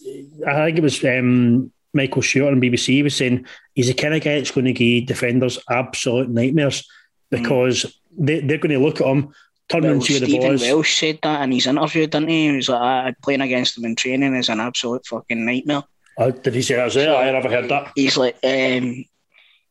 I 0.45 0.67
think 0.67 0.79
it 0.79 0.83
was 0.83 1.05
um, 1.05 1.73
Michael 1.93 2.23
Stewart 2.23 2.53
on 2.53 2.61
BBC 2.61 3.03
was 3.05 3.17
saying 3.17 3.47
he's 3.75 3.87
the 3.87 3.95
kind 3.95 4.15
of 4.15 4.23
guy 4.23 4.37
that's 4.37 4.51
going 4.51 4.65
to 4.67 4.73
give 4.73 5.07
defenders 5.07 5.59
absolute 5.71 6.29
nightmares 6.29 6.89
because 7.31 7.99
they, 8.19 8.41
they're 8.41 8.59
going 8.59 8.73
to 8.73 8.85
look 8.85 9.01
at 9.01 9.07
him, 9.07 9.33
turn 9.69 9.83
well, 9.83 10.01
see 10.01 10.19
the 10.19 10.27
Stephen 10.27 10.55
is. 10.55 10.63
Welsh 10.63 10.99
said 10.99 11.19
that 11.23 11.43
in 11.43 11.53
his 11.53 11.67
interview, 11.67 12.07
didn't 12.07 12.29
he? 12.29 12.49
He 12.49 12.57
was 12.57 12.69
like, 12.69 12.81
"I 12.81 13.15
playing 13.23 13.41
against 13.41 13.79
him 13.79 13.85
in 13.85 13.97
training 13.97 14.35
is 14.35 14.49
an 14.49 14.61
absolute 14.61 15.07
fucking 15.07 15.45
nightmare." 15.45 15.83
Oh, 16.19 16.31
did 16.31 16.55
he 16.55 16.63
say 16.63 16.77
that? 16.77 16.87
as 16.87 16.97
well? 16.97 17.17
I 17.17 17.31
never 17.33 17.49
heard 17.51 17.69
that. 17.71 17.93
He's 17.97 18.17
like, 18.17 18.37
um, 18.45 19.05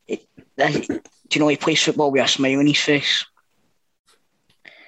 it, 0.06 0.26
do 0.58 1.00
you 1.32 1.40
know 1.40 1.48
he 1.48 1.56
plays 1.56 1.82
football 1.82 2.10
with 2.10 2.22
a 2.22 2.28
smile 2.28 2.58
on 2.58 2.66
his 2.66 2.80
face? 2.80 3.24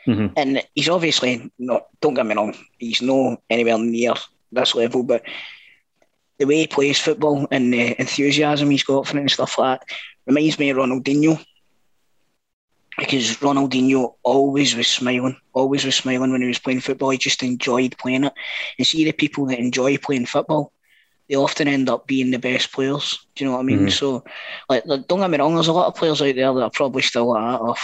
Mhm. 0.06 0.32
And 0.36 0.62
he's 0.74 0.88
obviously 0.88 1.50
not. 1.58 1.86
Don't 2.00 2.14
get 2.14 2.26
me 2.26 2.34
wrong, 2.34 2.54
he's 2.78 3.02
no 3.02 3.38
anywhere 3.50 3.78
near 3.78 4.14
this 4.52 4.74
level, 4.74 5.02
but 5.02 5.22
the 6.38 6.44
way 6.44 6.56
he 6.58 6.66
plays 6.66 7.00
football 7.00 7.48
and 7.50 7.72
the 7.72 7.98
enthusiasm 7.98 8.70
he's 8.70 8.84
got 8.84 9.06
for 9.06 9.16
it 9.16 9.20
and 9.20 9.30
stuff 9.30 9.58
like 9.58 9.80
that 9.80 9.88
reminds 10.26 10.58
me 10.58 10.70
of 10.70 10.76
Ronaldinho. 10.76 11.42
Because 12.98 13.36
Ronaldinho 13.38 14.14
always 14.22 14.74
was 14.74 14.88
smiling, 14.88 15.36
always 15.52 15.84
was 15.84 15.96
smiling 15.96 16.32
when 16.32 16.40
he 16.40 16.48
was 16.48 16.58
playing 16.58 16.80
football. 16.80 17.10
He 17.10 17.18
just 17.18 17.42
enjoyed 17.42 17.96
playing 17.98 18.24
it. 18.24 18.32
And 18.78 18.86
see 18.86 19.04
the 19.04 19.12
people 19.12 19.46
that 19.46 19.58
enjoy 19.58 19.98
playing 19.98 20.26
football, 20.26 20.72
they 21.28 21.34
often 21.34 21.68
end 21.68 21.90
up 21.90 22.06
being 22.06 22.30
the 22.30 22.38
best 22.38 22.72
players. 22.72 23.26
Do 23.34 23.44
you 23.44 23.50
know 23.50 23.56
what 23.56 23.62
I 23.62 23.64
mean? 23.64 23.80
Mm-hmm. 23.80 23.88
So, 23.88 24.24
like, 24.68 24.86
like, 24.86 25.06
don't 25.08 25.20
get 25.20 25.30
me 25.30 25.38
wrong, 25.38 25.54
there's 25.54 25.68
a 25.68 25.72
lot 25.72 25.88
of 25.88 25.94
players 25.94 26.22
out 26.22 26.34
there 26.34 26.54
that 26.54 26.62
are 26.62 26.70
probably 26.70 27.02
still 27.02 27.32
like, 27.32 27.42
that, 27.42 27.60
oh, 27.60 27.76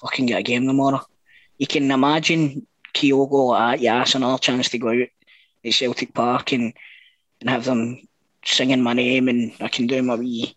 fucking 0.00 0.26
get 0.26 0.40
a 0.40 0.42
game 0.42 0.66
tomorrow. 0.66 1.00
You 1.58 1.66
can 1.66 1.90
imagine 1.90 2.66
Kyogo 2.92 3.48
like 3.48 3.78
that, 3.78 3.82
yeah, 3.82 4.02
it's 4.02 4.14
another 4.14 4.38
chance 4.38 4.68
to 4.70 4.78
go 4.78 4.90
out 4.90 5.08
at 5.64 5.72
Celtic 5.72 6.12
Park 6.14 6.52
and, 6.52 6.72
and 7.40 7.50
have 7.50 7.64
them 7.64 8.06
singing 8.44 8.82
my 8.82 8.92
name 8.92 9.28
and 9.28 9.52
I 9.60 9.68
can 9.68 9.86
do 9.86 10.02
my 10.02 10.16
wee, 10.16 10.54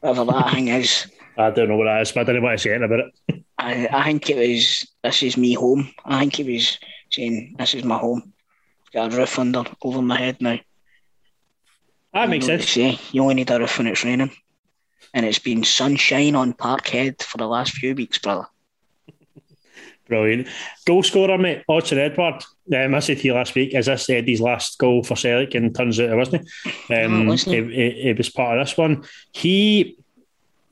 whatever 0.00 0.24
that 0.32 0.50
thing 0.54 0.68
is. 0.68 1.06
I 1.38 1.50
don't 1.50 1.68
know 1.68 1.76
what 1.76 1.84
that 1.84 2.00
is, 2.02 2.12
but 2.12 2.20
I 2.20 2.24
didn't 2.24 2.42
want 2.42 2.58
to 2.58 2.62
say 2.62 2.70
anything 2.74 2.84
about 2.92 3.06
it. 3.28 3.44
I, 3.58 3.88
I 3.92 4.04
think 4.04 4.30
it 4.30 4.36
was, 4.36 4.86
this 5.02 5.22
is 5.22 5.36
me 5.36 5.54
home. 5.54 5.92
I 6.04 6.20
think 6.20 6.36
he 6.36 6.44
was 6.54 6.78
saying, 7.10 7.56
this 7.58 7.74
is 7.74 7.84
my 7.84 7.98
home. 7.98 8.32
Got 8.92 9.12
a 9.12 9.16
roof 9.16 9.38
under, 9.38 9.64
over 9.82 10.00
my 10.02 10.18
head 10.18 10.40
now. 10.40 10.58
That 12.14 12.28
makes 12.30 12.46
sense. 12.46 12.68
Say, 12.70 12.98
you 13.12 13.22
only 13.22 13.34
need 13.34 13.50
a 13.50 13.58
roof 13.58 13.76
when 13.78 13.86
it's 13.86 14.04
raining. 14.04 14.30
And 15.12 15.26
it's 15.26 15.38
been 15.38 15.64
sunshine 15.64 16.34
on 16.34 16.54
Parkhead 16.54 17.22
for 17.22 17.38
the 17.38 17.46
last 17.46 17.72
few 17.72 17.94
weeks, 17.94 18.18
brother. 18.18 18.46
Brilliant. 20.08 20.48
Goal 20.86 21.02
scorer, 21.02 21.36
mate, 21.38 21.64
Odsonne 21.68 21.98
Edouard. 21.98 22.44
Um, 22.74 22.94
I 22.94 23.00
said 23.00 23.18
to 23.18 23.24
you 23.24 23.34
last 23.34 23.54
week, 23.54 23.74
is 23.74 23.86
this 23.86 24.08
Eddie's 24.08 24.40
last 24.40 24.78
goal 24.78 25.02
for 25.02 25.16
Celtic? 25.16 25.54
And 25.54 25.74
turns 25.74 25.98
out 26.00 26.10
it 26.10 26.16
wasn't. 26.16 26.48
Um, 26.90 27.28
it. 27.30 27.46
It, 27.48 27.70
it- 27.72 28.06
it 28.08 28.18
was 28.18 28.30
part 28.30 28.58
of 28.58 28.66
this 28.66 28.76
one. 28.78 29.04
He 29.32 29.98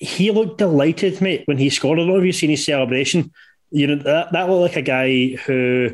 he 0.05 0.31
looked 0.31 0.59
delighted, 0.59 1.21
mate, 1.21 1.43
when 1.47 1.59
he 1.59 1.71
scored. 1.71 1.99
I 1.99 2.03
don't 2.03 2.09
know 2.11 2.19
if 2.19 2.25
you've 2.25 2.35
seen 2.35 2.51
his 2.51 2.64
celebration. 2.64 3.33
You 3.71 3.88
know, 3.88 3.97
that, 4.03 4.33
that 4.33 4.49
looked 4.49 4.62
like 4.62 4.77
a 4.77 4.83
guy 4.83 5.37
who 5.47 5.90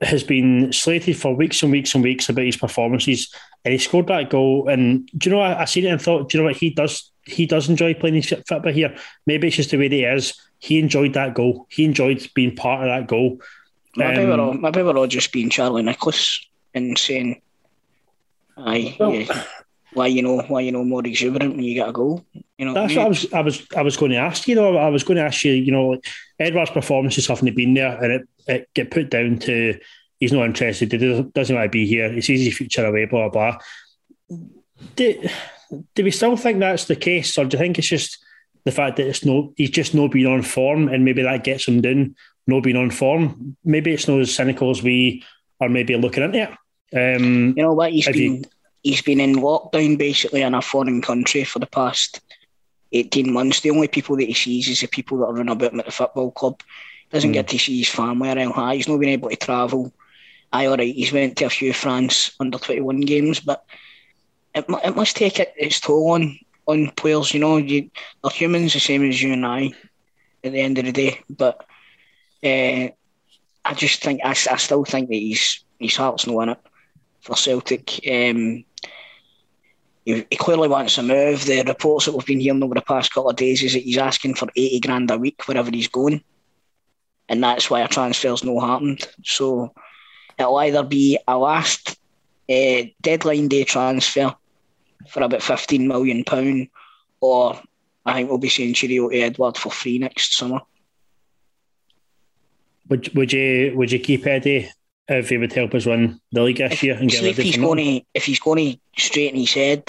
has 0.00 0.22
been 0.22 0.72
slated 0.72 1.16
for 1.16 1.34
weeks 1.34 1.62
and 1.62 1.72
weeks 1.72 1.94
and 1.94 2.02
weeks 2.04 2.28
about 2.28 2.44
his 2.44 2.56
performances, 2.56 3.32
and 3.64 3.72
he 3.72 3.78
scored 3.78 4.06
that 4.06 4.30
goal. 4.30 4.68
And 4.68 5.08
do 5.18 5.30
you 5.30 5.36
know? 5.36 5.42
I, 5.42 5.62
I 5.62 5.64
seen 5.64 5.84
it 5.84 5.90
and 5.90 6.00
thought, 6.00 6.28
do 6.28 6.38
you 6.38 6.42
know 6.42 6.48
what 6.48 6.56
he 6.56 6.70
does? 6.70 7.10
He 7.24 7.46
does 7.46 7.68
enjoy 7.68 7.94
playing 7.94 8.16
his 8.16 8.28
football 8.28 8.72
here. 8.72 8.96
Maybe 9.26 9.48
it's 9.48 9.56
just 9.56 9.70
the 9.70 9.76
way 9.78 9.88
that 9.88 9.94
he 9.94 10.04
is. 10.04 10.34
He 10.58 10.78
enjoyed 10.78 11.14
that 11.14 11.34
goal. 11.34 11.66
He 11.70 11.84
enjoyed 11.84 12.26
being 12.34 12.54
part 12.56 12.82
of 12.82 12.88
that 12.88 13.06
goal. 13.08 13.40
Maybe, 13.96 14.22
Um, 14.22 14.28
we're 14.28 14.40
all, 14.40 14.54
maybe 14.54 14.82
we're 14.82 14.96
all 14.96 15.06
just 15.06 15.32
being 15.32 15.50
Charlie 15.50 15.82
Nicholas 15.82 16.40
and 16.74 16.96
saying, 16.96 17.40
aye, 18.56 18.96
Well- 18.98 19.14
yeah, 19.14 19.44
why 19.92 20.06
you 20.06 20.22
know 20.22 20.40
why 20.42 20.60
you 20.60 20.70
know 20.72 20.84
more 20.84 21.04
exuberant 21.04 21.56
when 21.56 21.64
you 21.64 21.74
get 21.74 21.88
a 21.88 21.92
goal. 21.92 22.24
You 22.60 22.66
know, 22.66 22.74
That's 22.74 22.94
what 22.94 23.06
I 23.06 23.08
was. 23.08 23.32
I 23.32 23.40
was. 23.40 23.66
I 23.74 23.80
was 23.80 23.96
going 23.96 24.12
to 24.12 24.18
ask 24.18 24.46
you. 24.46 24.54
Though 24.54 24.76
I 24.76 24.90
was 24.90 25.02
going 25.02 25.16
to 25.16 25.24
ask 25.24 25.44
you. 25.44 25.52
You 25.52 25.72
know, 25.72 25.88
like 25.88 26.04
Edouard's 26.38 26.70
performances 26.70 27.26
haven't 27.26 27.56
been 27.56 27.72
there, 27.72 27.96
and 28.04 28.12
it, 28.12 28.28
it 28.46 28.68
get 28.74 28.90
put 28.90 29.08
down 29.08 29.38
to 29.38 29.78
he's 30.18 30.30
not 30.34 30.44
interested. 30.44 30.92
He 30.92 30.98
doesn't, 30.98 31.56
want 31.56 31.64
to 31.64 31.68
be 31.70 31.86
here. 31.86 32.12
He 32.12 32.20
sees 32.20 32.44
his 32.44 32.54
future 32.54 32.84
away. 32.84 33.06
Blah 33.06 33.30
blah. 33.30 33.56
Do, 34.94 35.28
do 35.94 36.04
we 36.04 36.10
still 36.10 36.36
think 36.36 36.58
that's 36.58 36.84
the 36.84 36.96
case, 36.96 37.38
or 37.38 37.46
do 37.46 37.56
you 37.56 37.62
think 37.62 37.78
it's 37.78 37.88
just 37.88 38.18
the 38.66 38.72
fact 38.72 38.98
that 38.98 39.06
it's 39.06 39.24
no? 39.24 39.54
He's 39.56 39.70
just 39.70 39.94
not 39.94 40.10
been 40.10 40.26
on 40.26 40.42
form, 40.42 40.88
and 40.88 41.02
maybe 41.02 41.22
that 41.22 41.44
gets 41.44 41.66
him 41.66 41.80
down. 41.80 42.14
No 42.46 42.60
being 42.60 42.76
on 42.76 42.90
form. 42.90 43.56
Maybe 43.64 43.94
it's 43.94 44.06
not 44.06 44.20
as 44.20 44.34
cynical 44.34 44.68
as 44.68 44.82
we 44.82 45.24
are. 45.62 45.70
Maybe 45.70 45.96
looking 45.96 46.24
into 46.24 46.42
it. 46.92 47.16
Um, 47.16 47.54
You 47.56 47.62
know 47.62 47.72
what? 47.72 47.92
He's 47.92 48.06
been 48.06 48.36
you- 48.36 48.42
he's 48.82 49.00
been 49.00 49.20
in 49.20 49.36
lockdown 49.36 49.96
basically 49.96 50.42
in 50.42 50.52
a 50.54 50.60
foreign 50.60 51.00
country 51.00 51.44
for 51.44 51.58
the 51.58 51.66
past 51.66 52.20
eighteen 52.92 53.32
months. 53.32 53.60
The 53.60 53.70
only 53.70 53.88
people 53.88 54.16
that 54.16 54.24
he 54.26 54.34
sees 54.34 54.68
is 54.68 54.80
the 54.80 54.86
people 54.86 55.18
that 55.18 55.26
are 55.26 55.34
running 55.34 55.52
about 55.52 55.72
him 55.72 55.80
at 55.80 55.86
the 55.86 55.92
football 55.92 56.30
club. 56.32 56.60
Doesn't 57.12 57.30
Hmm. 57.30 57.32
get 57.32 57.48
to 57.48 57.58
see 57.58 57.78
his 57.78 57.88
family 57.88 58.28
around 58.30 58.54
that. 58.56 58.74
He's 58.74 58.88
not 58.88 59.00
been 59.00 59.08
able 59.10 59.30
to 59.30 59.36
travel. 59.36 59.92
Aye, 60.52 60.66
all 60.66 60.76
right. 60.76 60.94
He's 60.94 61.12
went 61.12 61.36
to 61.38 61.44
a 61.46 61.50
few 61.50 61.72
France 61.72 62.32
under 62.40 62.58
twenty 62.58 62.80
one 62.80 63.00
games, 63.00 63.40
but 63.40 63.64
it, 64.54 64.64
it 64.84 64.96
must 64.96 65.16
take 65.16 65.38
it, 65.40 65.52
its 65.56 65.80
toll 65.80 66.10
on 66.12 66.38
on 66.66 66.90
players. 66.96 67.32
You 67.34 67.40
know, 67.40 67.56
you, 67.56 67.90
they're 68.22 68.30
humans 68.30 68.72
the 68.74 68.80
same 68.80 69.08
as 69.08 69.20
you 69.22 69.32
and 69.32 69.46
I. 69.46 69.72
At 70.44 70.52
the 70.52 70.60
end 70.60 70.78
of 70.78 70.84
the 70.86 70.92
day, 70.92 71.20
but 71.28 71.64
uh, 72.44 72.88
I 73.64 73.74
just 73.74 74.02
think 74.02 74.20
I, 74.24 74.30
I 74.30 74.56
still 74.56 74.84
think 74.84 75.08
that 75.08 75.14
he's 75.14 75.64
his 75.78 75.96
heart's 75.96 76.26
not 76.26 76.40
in 76.42 76.48
it 76.50 76.58
for 77.20 77.36
Celtic. 77.36 78.00
Um, 78.10 78.64
he, 80.04 80.22
clearly 80.36 80.68
wants 80.68 80.94
to 80.94 81.02
move. 81.02 81.44
The 81.44 81.62
reports 81.62 82.06
that 82.06 82.12
we've 82.12 82.26
been 82.26 82.40
hearing 82.40 82.62
over 82.62 82.74
the 82.74 82.80
past 82.80 83.12
couple 83.12 83.30
of 83.30 83.36
days 83.36 83.62
is 83.62 83.74
that 83.74 83.82
he's 83.82 83.98
asking 83.98 84.34
for 84.34 84.48
80 84.56 84.80
grand 84.80 85.10
a 85.10 85.18
week 85.18 85.46
wherever 85.46 85.70
he's 85.70 85.88
going. 85.88 86.22
And 87.28 87.42
that's 87.42 87.70
why 87.70 87.80
a 87.80 87.88
transfer's 87.88 88.42
no 88.42 88.58
happened. 88.58 89.06
So 89.24 89.72
it'll 90.38 90.56
either 90.56 90.82
be 90.82 91.18
a 91.28 91.38
last 91.38 91.98
uh, 92.50 92.82
deadline 93.00 93.48
day 93.48 93.64
transfer 93.64 94.34
for 95.08 95.22
about 95.22 95.40
£15 95.40 95.86
million, 95.86 96.68
or 97.20 97.60
I 98.04 98.14
think 98.14 98.28
we'll 98.28 98.38
be 98.38 98.48
saying 98.48 98.74
cheerio 98.74 99.08
to 99.08 99.20
Edouard 99.20 99.56
for 99.56 99.70
free 99.70 99.98
next 99.98 100.36
summer. 100.36 100.60
would 102.90 103.14
would 103.14 103.32
you 103.32 103.72
would 103.76 103.92
you 103.92 104.00
keep 104.00 104.26
Eddie 104.26 104.68
if 105.18 105.28
he 105.28 105.38
would 105.38 105.52
help 105.52 105.74
us 105.74 105.86
win 105.86 106.20
the 106.32 106.42
league 106.42 106.58
this 106.58 106.82
year 106.82 106.96
and 106.96 107.10
get 107.10 107.24
if 107.24 107.36
he's 107.36 107.56
going 107.56 107.78
to 107.78 108.06
if 108.14 108.24
he's 108.24 108.40
going 108.40 108.74
to 108.74 109.02
straighten 109.02 109.40
his 109.40 109.52
head 109.52 109.82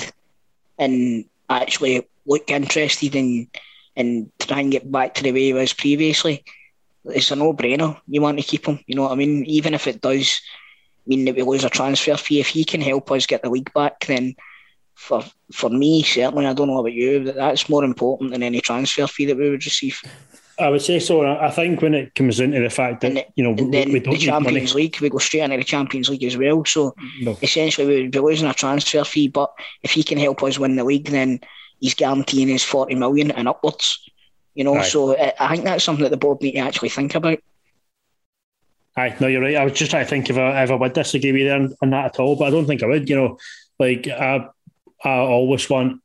and 0.77 1.25
actually 1.49 2.07
look 2.25 2.49
interested 2.49 3.15
in 3.15 3.47
and 3.95 4.31
try 4.39 4.60
and 4.60 4.71
get 4.71 4.91
back 4.91 5.13
to 5.15 5.23
the 5.23 5.31
way 5.31 5.45
he 5.47 5.53
was 5.53 5.73
previously, 5.73 6.43
it's 7.05 7.31
a 7.31 7.36
no 7.36 7.53
brainer. 7.53 7.99
You 8.07 8.21
want 8.21 8.38
to 8.39 8.45
keep 8.45 8.65
him, 8.65 8.79
you 8.88 8.95
know 8.95 9.03
what 9.03 9.12
I 9.12 9.15
mean? 9.15 9.45
Even 9.45 9.73
if 9.73 9.88
it 9.88 10.01
does 10.01 10.39
mean 11.05 11.25
that 11.25 11.36
we 11.36 11.41
lose 11.41 11.63
a 11.63 11.69
transfer 11.69 12.15
fee, 12.15 12.39
if 12.39 12.47
he 12.47 12.63
can 12.63 12.81
help 12.81 13.12
us 13.12 13.25
get 13.25 13.43
the 13.43 13.49
league 13.49 13.73
back, 13.73 14.05
then 14.05 14.36
for 14.95 15.23
for 15.51 15.69
me 15.69 16.03
certainly, 16.03 16.45
I 16.45 16.53
don't 16.53 16.67
know 16.67 16.79
about 16.79 16.93
you, 16.93 17.23
but 17.25 17.36
that's 17.36 17.69
more 17.69 17.84
important 17.84 18.31
than 18.31 18.43
any 18.43 18.62
transfer 18.62 19.07
fee 19.07 19.25
that 19.25 19.38
we 19.38 19.49
would 19.49 19.65
receive. 19.65 20.01
I 20.62 20.69
would 20.69 20.82
say 20.82 21.00
so. 21.00 21.26
I 21.26 21.50
think 21.52 21.82
when 21.82 21.93
it 21.93 22.15
comes 22.15 22.39
into 22.39 22.60
the 22.60 22.69
fact 22.69 23.02
that 23.02 23.12
And, 23.12 23.26
you 23.36 23.43
know 23.43 23.52
we, 23.52 23.63
we 23.65 23.71
the 23.71 24.00
don't 24.00 24.08
money. 24.13 24.17
Champions 24.19 24.76
League, 24.76 25.00
we 25.02 25.10
go 25.10 25.17
straight 25.17 25.41
into 25.43 25.58
the 25.58 25.63
Champions 25.63 26.10
League 26.10 26.24
as 26.24 26.38
well. 26.38 26.63
So 26.65 26.95
No. 27.21 27.38
essentially, 27.41 27.88
we 27.88 28.02
would 28.04 28.12
be 28.12 28.19
losing 28.19 28.47
a 28.47 28.54
transfer 28.54 29.04
fee. 29.04 29.28
But 29.28 29.52
if 29.84 29.91
he 29.91 30.04
can 30.04 30.17
help 30.17 30.41
us 30.43 30.58
win 30.60 30.76
the 30.76 30.84
league, 30.84 31.10
then 31.10 31.39
he's 31.80 31.93
guaranteeing 31.95 32.47
his 32.47 32.63
forty 32.63 32.95
million 32.95 33.32
and 33.32 33.47
upwards. 33.47 34.00
You 34.54 34.63
know, 34.63 34.76
Aye. 34.78 34.84
so 34.84 35.15
I 35.39 35.50
think 35.50 35.63
that's 35.65 35.84
something 35.84 36.04
that 36.04 36.10
the 36.10 36.17
board 36.17 36.41
need 36.41 36.54
to 36.54 36.60
actually 36.60 36.89
think 36.89 37.15
about. 37.15 37.39
Aye, 38.97 39.15
no, 39.21 39.28
you're 39.28 39.41
right. 39.41 39.56
I 39.56 39.63
was 39.63 39.74
just 39.74 39.91
trying 39.91 40.04
to 40.04 40.10
think 40.10 40.30
if 40.30 40.38
I, 40.38 40.63
I 40.63 40.74
would 40.76 40.93
disagree 40.93 41.32
with 41.32 41.41
you 41.41 41.52
on, 41.52 41.74
on 41.82 41.89
that 41.91 42.06
at 42.06 42.19
all, 42.19 42.36
but 42.36 42.45
I 42.45 42.50
don't 42.52 42.65
think 42.65 42.84
I 42.84 42.88
would. 42.88 43.10
You 43.10 43.15
know, 43.15 43.38
like 43.80 44.08
I, 44.08 44.45
I 45.04 45.10
always 45.10 45.69
want 45.69 46.02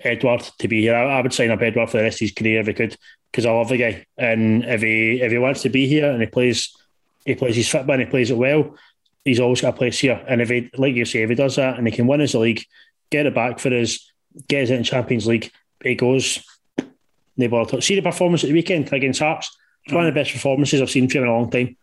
Edouard 0.00 0.42
to 0.58 0.68
be 0.68 0.82
here. 0.82 0.94
I, 0.94 1.18
I 1.18 1.22
would 1.22 1.32
sign 1.32 1.50
up 1.50 1.62
Edouard 1.62 1.88
for 1.90 1.96
the 1.96 2.02
rest 2.02 2.16
of 2.16 2.26
his 2.26 2.32
career 2.32 2.60
if 2.60 2.66
he 2.66 2.74
could, 2.74 2.96
because 3.30 3.46
I 3.46 3.52
love 3.52 3.68
the 3.68 3.76
guy. 3.76 4.06
And 4.16 4.64
if 4.64 4.82
he 4.82 5.20
if 5.20 5.30
he 5.30 5.38
wants 5.38 5.62
to 5.62 5.68
be 5.68 5.86
here 5.86 6.10
and 6.10 6.20
he 6.20 6.26
plays, 6.26 6.74
he 7.24 7.34
plays 7.34 7.56
his 7.56 7.68
football 7.68 7.94
and 7.94 8.02
he 8.02 8.10
plays 8.10 8.30
it 8.30 8.36
well, 8.36 8.76
he's 9.24 9.40
always 9.40 9.60
got 9.60 9.74
a 9.74 9.76
place 9.76 9.98
here. 9.98 10.22
And 10.28 10.40
if 10.40 10.48
he, 10.48 10.70
like 10.76 10.94
you 10.94 11.04
say, 11.04 11.22
if 11.22 11.28
he 11.28 11.34
does 11.34 11.56
that 11.56 11.78
and 11.78 11.86
he 11.86 11.94
can 11.94 12.06
win 12.06 12.20
the 12.20 12.38
league, 12.38 12.64
get 13.10 13.26
it 13.26 13.34
back 13.34 13.58
for 13.58 13.72
us, 13.72 14.10
get 14.48 14.64
us 14.64 14.70
in 14.70 14.84
Champions 14.84 15.26
League, 15.26 15.50
he 15.82 15.94
goes. 15.94 16.44
They 17.36 17.46
bother. 17.46 17.80
See 17.80 17.94
the 17.94 18.02
performance 18.02 18.44
at 18.44 18.48
the 18.48 18.54
weekend 18.54 18.92
against 18.92 19.20
Hearts. 19.20 19.56
It's 19.84 19.94
one 19.94 20.06
of 20.06 20.12
the 20.12 20.20
best 20.20 20.32
performances 20.32 20.82
I've 20.82 20.90
seen 20.90 21.08
from 21.08 21.18
him 21.18 21.24
in 21.24 21.30
a 21.30 21.38
long 21.38 21.50
time. 21.50 21.76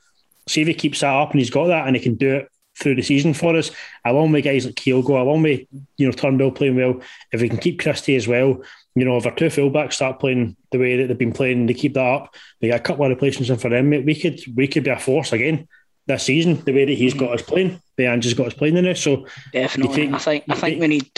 See 0.47 0.62
if 0.62 0.67
he 0.67 0.73
keeps 0.75 0.99
that 0.99 1.15
up 1.15 1.31
and 1.31 1.39
he's 1.39 1.49
got 1.49 1.67
that 1.67 1.88
and 1.88 1.95
he 1.95 2.01
can 2.01 2.15
do 2.15 2.36
it 2.36 2.51
through 2.77 2.95
the 2.95 3.01
season 3.01 3.33
for 3.33 3.55
us, 3.55 3.71
along 4.05 4.31
with 4.31 4.43
guys 4.43 4.65
like 4.65 4.75
Kyogo, 4.75 5.19
along 5.19 5.41
with 5.41 5.62
you 5.97 6.05
know 6.05 6.12
Turnbull 6.12 6.51
playing 6.51 6.75
well. 6.75 7.01
If 7.31 7.41
we 7.41 7.49
can 7.49 7.57
keep 7.57 7.79
Christie 7.79 8.15
as 8.15 8.27
well, 8.27 8.62
you 8.97 9.05
know, 9.05 9.17
if 9.17 9.25
our 9.25 9.36
two 9.36 9.45
fullbacks 9.45 9.93
start 9.93 10.19
playing 10.19 10.55
the 10.71 10.79
way 10.79 10.97
that 10.97 11.07
they've 11.07 11.17
been 11.17 11.33
playing, 11.33 11.65
they 11.67 11.73
keep 11.73 11.93
that 11.93 12.01
up. 12.05 12.33
We 12.62 12.69
got 12.69 12.79
a 12.79 12.83
couple 12.83 13.05
of 13.05 13.10
replacements 13.10 13.49
in 13.49 13.57
for 13.57 13.69
them. 13.69 13.89
mate, 13.89 14.05
We 14.05 14.15
could 14.15 14.39
we 14.55 14.67
could 14.67 14.83
be 14.83 14.89
a 14.89 14.97
force 14.99 15.33
again 15.33 15.67
this 16.07 16.23
season. 16.23 16.63
The 16.63 16.73
way 16.73 16.86
that 16.86 16.93
he's 16.97 17.13
got 17.13 17.31
us 17.33 17.41
playing, 17.41 17.81
the 17.95 18.07
Ange's 18.07 18.33
got 18.33 18.47
us 18.47 18.53
playing 18.53 18.77
in 18.77 18.86
it. 18.86 18.97
So 18.97 19.27
Definitely. 19.53 20.10
I 20.13 20.17
think 20.19 20.43
I 20.49 20.53
think 20.55 20.60
think- 20.60 20.81
we 20.81 20.88
need 20.88 21.12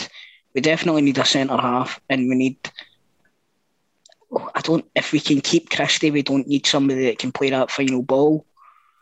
we 0.54 0.62
definitely 0.62 1.04
need 1.04 1.18
a 1.18 1.26
centre 1.26 1.58
half 1.58 2.02
and 2.10 2.28
we 2.28 2.36
need 2.36 2.58
I 4.56 4.62
don't 4.62 4.86
if 4.96 5.12
we 5.12 5.20
can 5.20 5.42
keep 5.42 5.70
Christie, 5.70 6.12
we 6.12 6.22
don't 6.22 6.48
need 6.48 6.66
somebody 6.66 7.06
that 7.06 7.20
can 7.20 7.32
play 7.32 7.50
that 7.50 7.72
final 7.72 8.02
ball. 8.02 8.46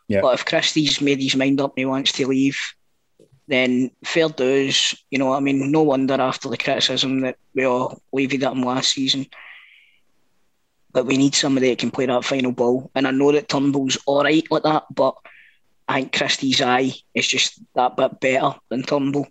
Yeah. 0.07 0.21
But 0.21 0.35
if 0.35 0.45
Christie's 0.45 1.01
made 1.01 1.21
his 1.21 1.35
mind 1.35 1.59
up 1.59 1.71
and 1.71 1.79
he 1.79 1.85
wants 1.85 2.13
to 2.13 2.27
leave, 2.27 2.57
then 3.47 3.91
fair 4.03 4.29
dues. 4.29 4.93
You 5.11 5.19
know, 5.19 5.33
I 5.33 5.39
mean, 5.39 5.71
no 5.71 5.81
wonder 5.83 6.15
after 6.15 6.49
the 6.49 6.57
criticism 6.57 7.21
that 7.21 7.37
we 7.53 7.63
all 7.65 8.01
levied 8.11 8.43
at 8.43 8.51
him 8.53 8.61
last 8.63 8.93
season. 8.93 9.25
But 10.91 11.05
we 11.05 11.17
need 11.17 11.35
somebody 11.35 11.69
that 11.69 11.79
can 11.79 11.91
play 11.91 12.05
that 12.07 12.25
final 12.25 12.51
ball. 12.51 12.89
And 12.95 13.07
I 13.07 13.11
know 13.11 13.31
that 13.31 13.49
Turnbull's 13.49 13.97
all 14.05 14.23
right 14.23 14.45
like 14.49 14.63
that, 14.63 14.85
but 14.93 15.15
I 15.87 16.01
think 16.01 16.13
Christie's 16.13 16.61
eye 16.61 16.91
is 17.13 17.27
just 17.27 17.59
that 17.75 17.95
bit 17.95 18.19
better 18.19 18.55
than 18.69 18.83
Turnbull 18.83 19.27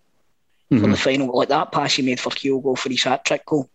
for 0.70 0.76
the 0.76 0.96
final. 0.96 1.37
Like 1.37 1.48
that 1.48 1.72
pass 1.72 1.94
he 1.94 2.02
made 2.02 2.20
for 2.20 2.31
Kyogo 2.31 2.76
for 2.79 2.88
his 2.88 3.02
hat 3.05 3.24
trick 3.24 3.44
goal 3.46 3.68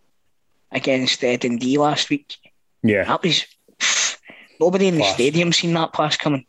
against 0.70 1.22
uh, 1.22 1.36
Dundee 1.36 1.76
last 1.78 2.08
week. 2.10 2.36
yeah, 2.82 3.04
That 3.04 3.22
was 3.22 3.44
nobody 4.60 4.88
in 4.88 4.94
the 4.96 5.00
Class. 5.02 5.14
stadium 5.14 5.52
seen 5.52 5.74
that 5.74 5.92
pass 5.92 6.16
coming. 6.16 6.46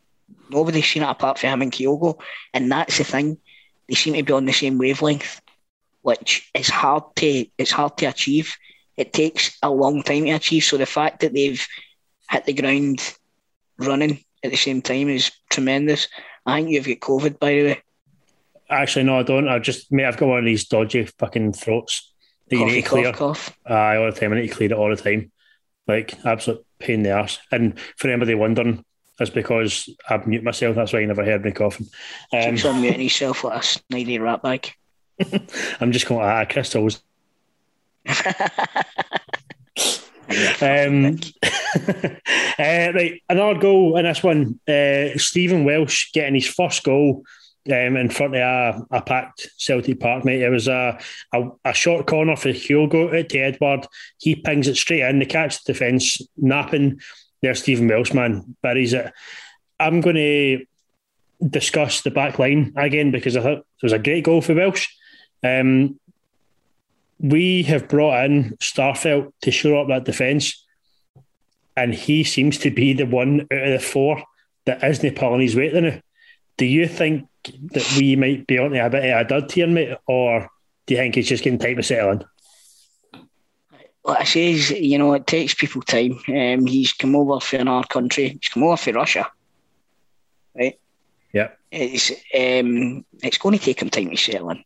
Nobody's 0.50 0.88
seen 0.88 1.04
it 1.04 1.10
apart 1.10 1.40
from 1.40 1.50
him 1.50 1.62
and 1.64 1.72
Kyogo, 1.72 2.20
and 2.54 2.72
that's 2.72 2.98
the 3.00 3.04
thing. 3.04 3.38
They 3.94 3.98
seem 3.98 4.16
to 4.16 4.24
be 4.24 4.34
on 4.34 4.46
the 4.46 4.54
same 4.54 4.80
wavelength, 4.80 5.40
which 6.02 6.50
is 6.56 6.68
hard 6.68 7.04
to 7.18 7.46
it's 7.60 7.70
hard 7.70 7.96
to 7.98 8.08
achieve. 8.08 8.58
It 8.98 9.14
takes 9.14 9.56
a 9.62 9.70
long 9.70 10.02
time 10.02 10.26
to 10.26 10.32
achieve. 10.32 10.64
So 10.64 10.78
the 10.78 10.88
fact 10.88 11.20
that 11.20 11.32
they've 11.32 11.64
hit 12.28 12.46
the 12.46 12.54
ground 12.54 13.16
running 13.78 14.24
at 14.44 14.50
the 14.50 14.58
same 14.58 14.82
time 14.82 15.10
is 15.10 15.30
tremendous. 15.52 16.08
I 16.44 16.58
think 16.58 16.72
you've 16.72 16.88
got 16.88 17.08
COVID, 17.08 17.38
by 17.38 17.54
the 17.54 17.64
way. 17.66 17.82
actually 18.68 19.04
no, 19.04 19.20
I 19.20 19.22
don't. 19.22 19.48
I 19.48 19.60
just 19.60 19.92
mate, 19.92 20.06
I've 20.06 20.18
got 20.18 20.30
one 20.30 20.40
of 20.40 20.46
these 20.46 20.66
dodgy 20.66 21.06
fucking 21.20 21.54
throats 21.54 22.12
that 22.50 22.58
you 22.58 22.66
need 22.66 22.82
to 22.82 22.90
clear. 22.90 23.14
cough, 23.14 23.20
cough. 23.20 23.58
Aye, 23.68 23.98
all 23.98 24.12
the 24.12 24.20
time. 24.20 24.34
I 24.34 24.38
need 24.38 24.48
to 24.48 24.56
clear 24.56 24.72
it 24.72 24.76
all 24.76 24.90
the 24.90 24.96
time. 24.96 25.32
Like 25.88 26.18
absolute 26.26 26.66
pain 26.80 26.96
in 26.96 27.04
the 27.04 27.12
arse. 27.12 27.38
And 27.52 27.80
for 27.98 28.10
anybody 28.10 28.34
wondering, 28.34 28.84
that's 29.18 29.32
because 29.32 29.90
I 30.10 30.18
mute 30.26 30.44
myself. 30.44 30.76
That's 30.76 30.94
why 30.94 31.00
you 31.00 31.08
never 31.08 31.24
heard 31.24 31.46
me 31.46 31.52
coughing. 31.52 31.88
Um, 32.32 32.52
Keeps 32.52 32.66
on 32.66 32.82
muting 32.82 33.02
himself 33.02 33.44
like 33.44 33.58
a 33.58 33.66
snidey 33.66 34.20
rat 34.20 34.42
bag. 34.42 34.74
I'm 35.80 35.92
just 35.92 36.08
going, 36.08 36.26
ah, 36.26 36.46
crystals. 36.46 37.02
Um, 40.62 41.20
uh, 41.88 42.92
right, 42.94 43.22
another 43.30 43.60
goal 43.60 43.98
in 43.98 44.06
this 44.06 44.24
one. 44.24 44.60
Uh, 44.68 45.18
Stephen 45.18 45.64
Welsh 45.64 46.12
getting 46.12 46.36
his 46.36 46.48
first 46.48 46.84
goal 46.84 47.24
um, 47.68 47.98
in 47.98 48.10
front 48.10 48.36
of 48.36 48.42
a, 48.42 48.98
a 48.98 49.02
packed 49.02 49.50
Celtic 49.58 50.00
Park, 50.00 50.26
mate. 50.26 50.42
It 50.42 50.50
was 50.50 50.68
a, 50.68 51.00
a, 51.34 51.50
a 51.66 51.74
short 51.74 52.08
corner 52.08 52.36
for 52.36 52.50
Hugo 52.50 53.18
out 53.18 53.30
to 53.30 53.40
Edouard. 53.40 53.88
He 54.18 54.36
pings 54.36 54.68
it 54.68 54.76
straight 54.76 55.02
in. 55.02 55.20
They 55.20 55.26
catch 55.26 55.64
the 55.64 55.74
defence, 55.74 56.20
napping. 56.38 57.00
There's 57.44 57.60
Stephen 57.60 57.90
Welsh, 57.90 58.14
man, 58.14 58.56
buries 58.62 58.94
it. 58.94 59.12
I'm 59.78 60.00
going 60.00 60.16
to 60.16 60.66
discuss 61.46 62.00
the 62.00 62.10
back 62.10 62.40
line 62.40 62.72
again 62.78 63.12
because 63.12 63.36
I 63.36 63.42
thought 63.42 63.58
it 63.58 63.84
was 63.84 63.92
a 63.92 64.00
great 64.00 64.24
goal 64.24 64.42
for 64.42 64.56
Welsh. 64.56 64.88
Um, 65.44 66.00
we 67.20 67.64
have 67.64 67.90
brought 67.90 68.24
in 68.24 68.56
Starfelt 68.62 69.34
to 69.42 69.52
shore 69.52 69.82
up 69.82 69.90
that 69.90 70.06
defence, 70.06 70.66
and 71.76 71.94
he 71.94 72.24
seems 72.24 72.58
to 72.60 72.72
be 72.72 72.94
the 72.94 73.06
one 73.06 73.42
out 73.52 73.64
of 73.64 73.74
the 73.74 73.80
four 73.80 74.24
that 74.64 74.82
isn't 74.82 75.18
pulling 75.18 75.42
his 75.42 75.56
weight 75.56 75.74
now. 75.74 76.00
Do 76.56 76.66
you 76.66 76.88
think 76.88 77.28
that 77.44 77.96
we 77.98 78.16
might 78.16 78.48
be 78.48 78.58
on 78.58 78.74
a 78.74 78.90
bit 78.90 79.04
of 79.04 79.26
a 79.26 79.28
dud 79.28 79.52
here, 79.52 79.68
mate, 79.68 79.98
or 80.08 80.50
do 80.86 80.94
you 80.94 81.00
think 81.02 81.16
he's 81.16 81.28
just 81.28 81.44
getting 81.44 81.60
time 81.60 81.76
to 81.76 81.84
settle 81.84 82.12
in? 82.12 82.26
Like 84.06 84.22
I 84.22 84.24
says, 84.26 84.72
you 84.72 84.98
know, 84.98 85.14
it 85.14 85.26
takes 85.28 85.54
people 85.54 85.82
time. 85.82 86.20
Um, 86.28 86.66
he's 86.66 86.92
come 86.92 87.16
over 87.16 87.40
from 87.40 87.68
our 87.70 87.86
country. 87.86 88.30
He's 88.30 88.50
come 88.50 88.64
over 88.64 88.76
from 88.76 88.96
Russia, 88.96 89.30
right? 90.56 90.78
Yeah. 91.32 91.50
It's 91.72 92.12
um, 92.12 93.06
it's 93.24 93.38
going 93.38 93.58
to 93.58 93.64
take 93.64 93.82
him 93.82 93.90
time 93.90 94.10
to 94.10 94.18
settle 94.18 94.50
in. 94.50 94.64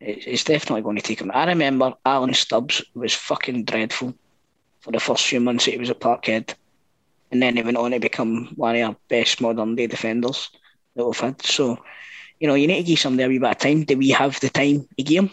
It's, 0.00 0.26
it's 0.26 0.44
definitely 0.44 0.82
going 0.82 0.96
to 0.96 1.02
take 1.02 1.20
him. 1.20 1.32
I 1.34 1.44
remember 1.46 1.94
Alan 2.06 2.34
Stubbs 2.34 2.82
was 2.94 3.14
fucking 3.14 3.64
dreadful 3.64 4.14
for 4.80 4.92
the 4.92 5.00
first 5.00 5.26
few 5.26 5.40
months 5.40 5.64
that 5.64 5.72
he 5.72 5.78
was 5.78 5.90
at 5.90 6.00
Parkhead, 6.00 6.54
and 7.30 7.42
then 7.42 7.56
he 7.56 7.62
went 7.62 7.76
on 7.76 7.90
to 7.90 8.00
become 8.00 8.52
one 8.56 8.76
of 8.76 8.88
our 8.88 8.96
best 9.08 9.40
modern 9.40 9.74
day 9.74 9.88
defenders 9.88 10.50
that 10.94 11.04
we've 11.04 11.18
had. 11.18 11.42
So, 11.42 11.78
you 12.38 12.48
know, 12.48 12.54
you 12.54 12.66
need 12.66 12.78
to 12.78 12.82
give 12.84 12.98
somebody 12.98 13.24
a 13.24 13.28
wee 13.28 13.38
bit 13.38 13.50
of 13.50 13.58
time. 13.58 13.84
Do 13.84 13.98
we 13.98 14.10
have 14.10 14.38
the 14.40 14.50
time 14.50 14.88
to 14.96 15.02
give 15.02 15.24
him? 15.24 15.30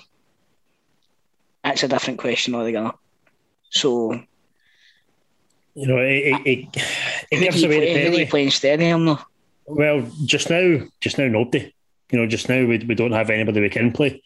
That's 1.63 1.83
a 1.83 1.87
different 1.87 2.19
question 2.19 2.55
altogether. 2.55 2.91
So, 3.69 4.13
You 5.75 5.87
know, 5.87 5.97
it, 5.99 6.41
it, 6.45 6.47
it, 6.47 6.85
it 7.31 7.39
who 7.39 7.45
do 7.45 7.45
gives 7.45 7.63
away 7.63 7.79
the 7.79 7.85
play, 7.85 7.93
you 7.93 8.03
penalty. 8.05 8.25
play 8.25 8.43
instead 8.43 8.79
of 8.79 8.85
him, 8.85 9.05
though? 9.05 9.19
Well, 9.67 10.09
just 10.25 10.49
now, 10.49 10.81
just 10.99 11.17
now, 11.17 11.27
nobody. 11.27 11.73
You 12.11 12.19
know, 12.19 12.27
just 12.27 12.49
now 12.49 12.65
we, 12.65 12.79
we 12.79 12.95
don't 12.95 13.11
have 13.11 13.29
anybody 13.29 13.61
we 13.61 13.69
can 13.69 13.91
play 13.91 14.21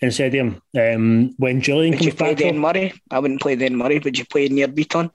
instead 0.00 0.26
of 0.28 0.32
him. 0.34 0.62
Um, 0.76 1.34
when 1.38 1.62
Jullien 1.62 1.90
Would 1.90 2.04
you 2.04 2.12
play 2.12 2.34
back, 2.34 2.38
Dan 2.38 2.54
though, 2.56 2.60
Murray? 2.60 2.92
I 3.10 3.20
wouldn't 3.20 3.40
play 3.40 3.54
Dan 3.54 3.76
Murray. 3.76 4.00
Would 4.00 4.18
you 4.18 4.24
play 4.26 4.48
Nir 4.48 4.66
Bitton? 4.66 5.10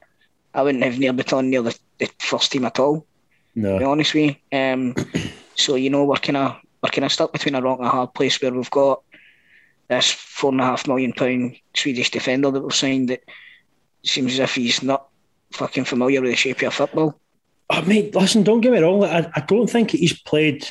I 0.54 0.62
wouldn't 0.62 0.84
have 0.84 0.98
Nir 0.98 1.12
Bitton 1.12 1.48
near 1.48 1.62
the, 1.62 1.78
the 2.00 2.10
first 2.20 2.54
team 2.54 2.64
at 2.64 2.80
all, 2.80 3.00
to 3.02 3.06
be 3.56 3.62
no, 3.62 3.92
honest 3.92 4.14
with 4.14 4.38
you. 4.52 4.58
Um, 4.58 4.96
so, 5.56 5.76
you 5.76 5.90
know, 5.90 6.06
we're 6.06 6.16
kind 6.16 6.38
of 6.38 6.56
we're 6.82 6.90
kind 6.92 7.04
of 7.06 7.12
stuck 7.12 7.34
between 7.34 7.56
a 7.56 7.62
rock 7.62 7.80
and 7.80 7.88
a 7.88 7.92
hard 7.92 8.14
place 8.14 8.42
where 8.42 8.54
we've 8.54 8.72
got 8.72 9.04
this 9.90 10.10
four 10.12 10.52
and 10.52 10.62
a 10.62 10.66
half 10.66 10.88
million 10.88 11.12
pound 11.12 11.58
Swedish 11.76 12.12
defender 12.12 12.50
that 12.50 12.62
we've 12.62 12.74
signed 12.74 13.10
that 13.10 13.24
seems 14.08 14.34
as 14.34 14.40
if 14.40 14.56
he's 14.56 14.84
not 14.84 15.08
fucking 15.52 15.86
familiar 15.86 16.22
with 16.22 16.32
the 16.32 16.36
shape 16.36 16.62
of 16.62 16.74
football. 16.74 17.20
Oh, 17.70 17.82
mean, 17.82 18.12
listen, 18.14 18.44
don't 18.44 18.62
get 18.62 18.72
me 18.72 18.80
wrong. 18.80 19.04
I, 19.04 19.30
I 19.36 19.42
don't 19.42 19.70
think 19.70 19.92
he's 19.92 20.20
played. 20.20 20.68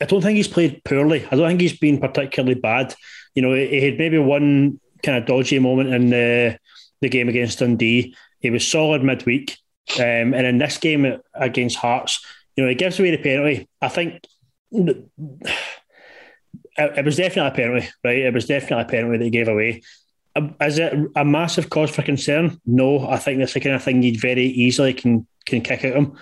I 0.00 0.04
don't 0.04 0.20
think 0.20 0.36
he's 0.36 0.48
played 0.48 0.82
poorly. 0.84 1.24
I 1.30 1.36
don't 1.36 1.48
think 1.48 1.60
he's 1.60 1.78
been 1.78 1.98
particularly 1.98 2.58
bad. 2.58 2.94
You 3.34 3.42
know, 3.42 3.54
he, 3.54 3.66
he 3.68 3.80
had 3.84 3.98
maybe 3.98 4.18
one 4.18 4.80
kind 5.02 5.18
of 5.18 5.26
dodgy 5.26 5.58
moment 5.58 5.92
in 5.94 6.10
the 6.10 6.58
the 7.00 7.08
game 7.08 7.28
against 7.28 7.60
Dundee. 7.60 8.14
He 8.40 8.50
was 8.50 8.66
solid 8.66 9.02
midweek, 9.02 9.56
um, 9.98 10.34
and 10.34 10.46
in 10.46 10.58
this 10.58 10.78
game 10.78 11.20
against 11.34 11.76
Hearts, 11.76 12.24
you 12.56 12.62
know, 12.62 12.68
he 12.68 12.74
gives 12.74 12.98
away 12.98 13.10
the 13.12 13.22
penalty. 13.22 13.68
I 13.80 13.88
think 13.88 14.22
it, 14.70 15.08
it 16.76 17.04
was 17.04 17.16
definitely 17.16 17.50
a 17.50 17.54
penalty, 17.54 17.88
right? 18.04 18.18
It 18.18 18.34
was 18.34 18.46
definitely 18.46 18.84
a 18.84 18.88
penalty 18.88 19.18
that 19.18 19.24
he 19.24 19.30
gave 19.30 19.48
away. 19.48 19.82
Is 20.60 20.78
it 20.78 20.94
a 21.14 21.24
massive 21.24 21.68
cause 21.70 21.90
for 21.90 22.02
concern? 22.02 22.58
No, 22.64 23.06
I 23.06 23.18
think 23.18 23.38
that's 23.38 23.54
the 23.54 23.60
kind 23.60 23.76
of 23.76 23.82
thing 23.82 24.02
you'd 24.02 24.20
very 24.20 24.46
easily 24.46 24.94
can 24.94 25.26
can 25.46 25.60
kick 25.60 25.84
at 25.84 25.94
him. 25.94 26.16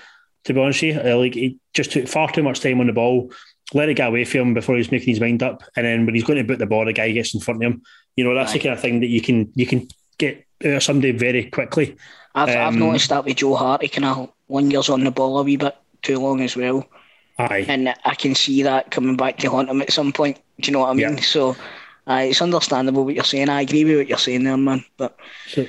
To 0.45 0.55
be 0.55 0.61
honest 0.61 0.83
with 0.83 1.05
you, 1.05 1.15
like 1.17 1.35
he 1.35 1.59
just 1.75 1.93
took 1.93 2.09
far 2.09 2.31
too 2.31 2.43
much 2.43 2.61
time 2.61 2.81
on 2.81 2.87
the 2.87 2.93
ball, 2.93 3.31
let 3.75 3.89
it 3.89 3.95
get 3.95 4.09
away 4.09 4.25
from 4.25 4.41
him 4.41 4.55
before 4.55 4.77
he's 4.77 4.91
making 4.91 5.11
his 5.11 5.21
mind 5.21 5.43
up, 5.43 5.63
and 5.77 5.87
then 5.87 6.07
when 6.07 6.15
he's 6.15 6.25
going 6.25 6.39
to 6.39 6.45
boot 6.45 6.59
the 6.59 6.67
ball, 6.67 6.87
the 6.87 6.93
guy 6.93 7.13
gets 7.13 7.35
in 7.35 7.41
front 7.41 7.63
of 7.63 7.71
him. 7.71 7.83
You 8.17 8.25
know, 8.25 8.35
that's 8.35 8.53
the 8.53 8.59
kind 8.59 8.73
of 8.73 8.81
thing 8.81 9.01
that 9.01 9.09
you 9.09 9.21
can 9.21 9.53
you 9.55 9.67
can 9.67 9.87
get 10.19 10.45
out 10.65 10.73
of 10.73 10.83
somebody 10.83 11.13
very 11.13 11.45
quickly. 11.51 11.97
I've, 12.35 12.49
I've 12.49 12.69
Um, 12.69 12.79
noticed 12.79 13.11
that 13.11 13.25
with 13.25 13.37
Joe 13.37 13.55
Hart, 13.55 13.83
he 13.83 13.89
kind 13.89 14.05
of 14.07 14.33
lingers 14.49 14.89
on 14.89 15.05
the 15.05 15.11
ball 15.11 15.39
a 15.39 15.43
wee 15.43 15.57
bit 15.57 15.77
too 16.03 16.19
long 16.19 16.41
as 16.41 16.57
well. 16.57 16.87
Aye, 17.39 17.67
and 17.69 17.95
I 18.05 18.15
can 18.15 18.35
see 18.35 18.63
that 18.63 18.91
coming 18.91 19.17
back 19.17 19.39
to 19.39 19.51
haunt 19.51 19.69
him 19.69 19.83
at 19.83 19.93
some 19.93 20.13
point. 20.13 20.39
Do 20.61 20.69
you 20.69 20.73
know 20.73 20.81
what 20.81 20.91
I 20.91 20.95
mean? 20.95 21.17
Yeah. 21.17 21.21
So 21.23 21.57
uh, 22.11 22.23
it's 22.29 22.43
understandable 22.43 23.05
what 23.05 23.15
you're 23.15 23.25
saying. 23.25 23.49
I 23.49 23.63
agree 23.63 23.85
with 23.85 23.97
what 23.97 24.09
you're 24.09 24.19
saying 24.19 24.45
there, 24.45 24.57
man. 24.57 24.85
But 24.97 25.17
so 25.47 25.65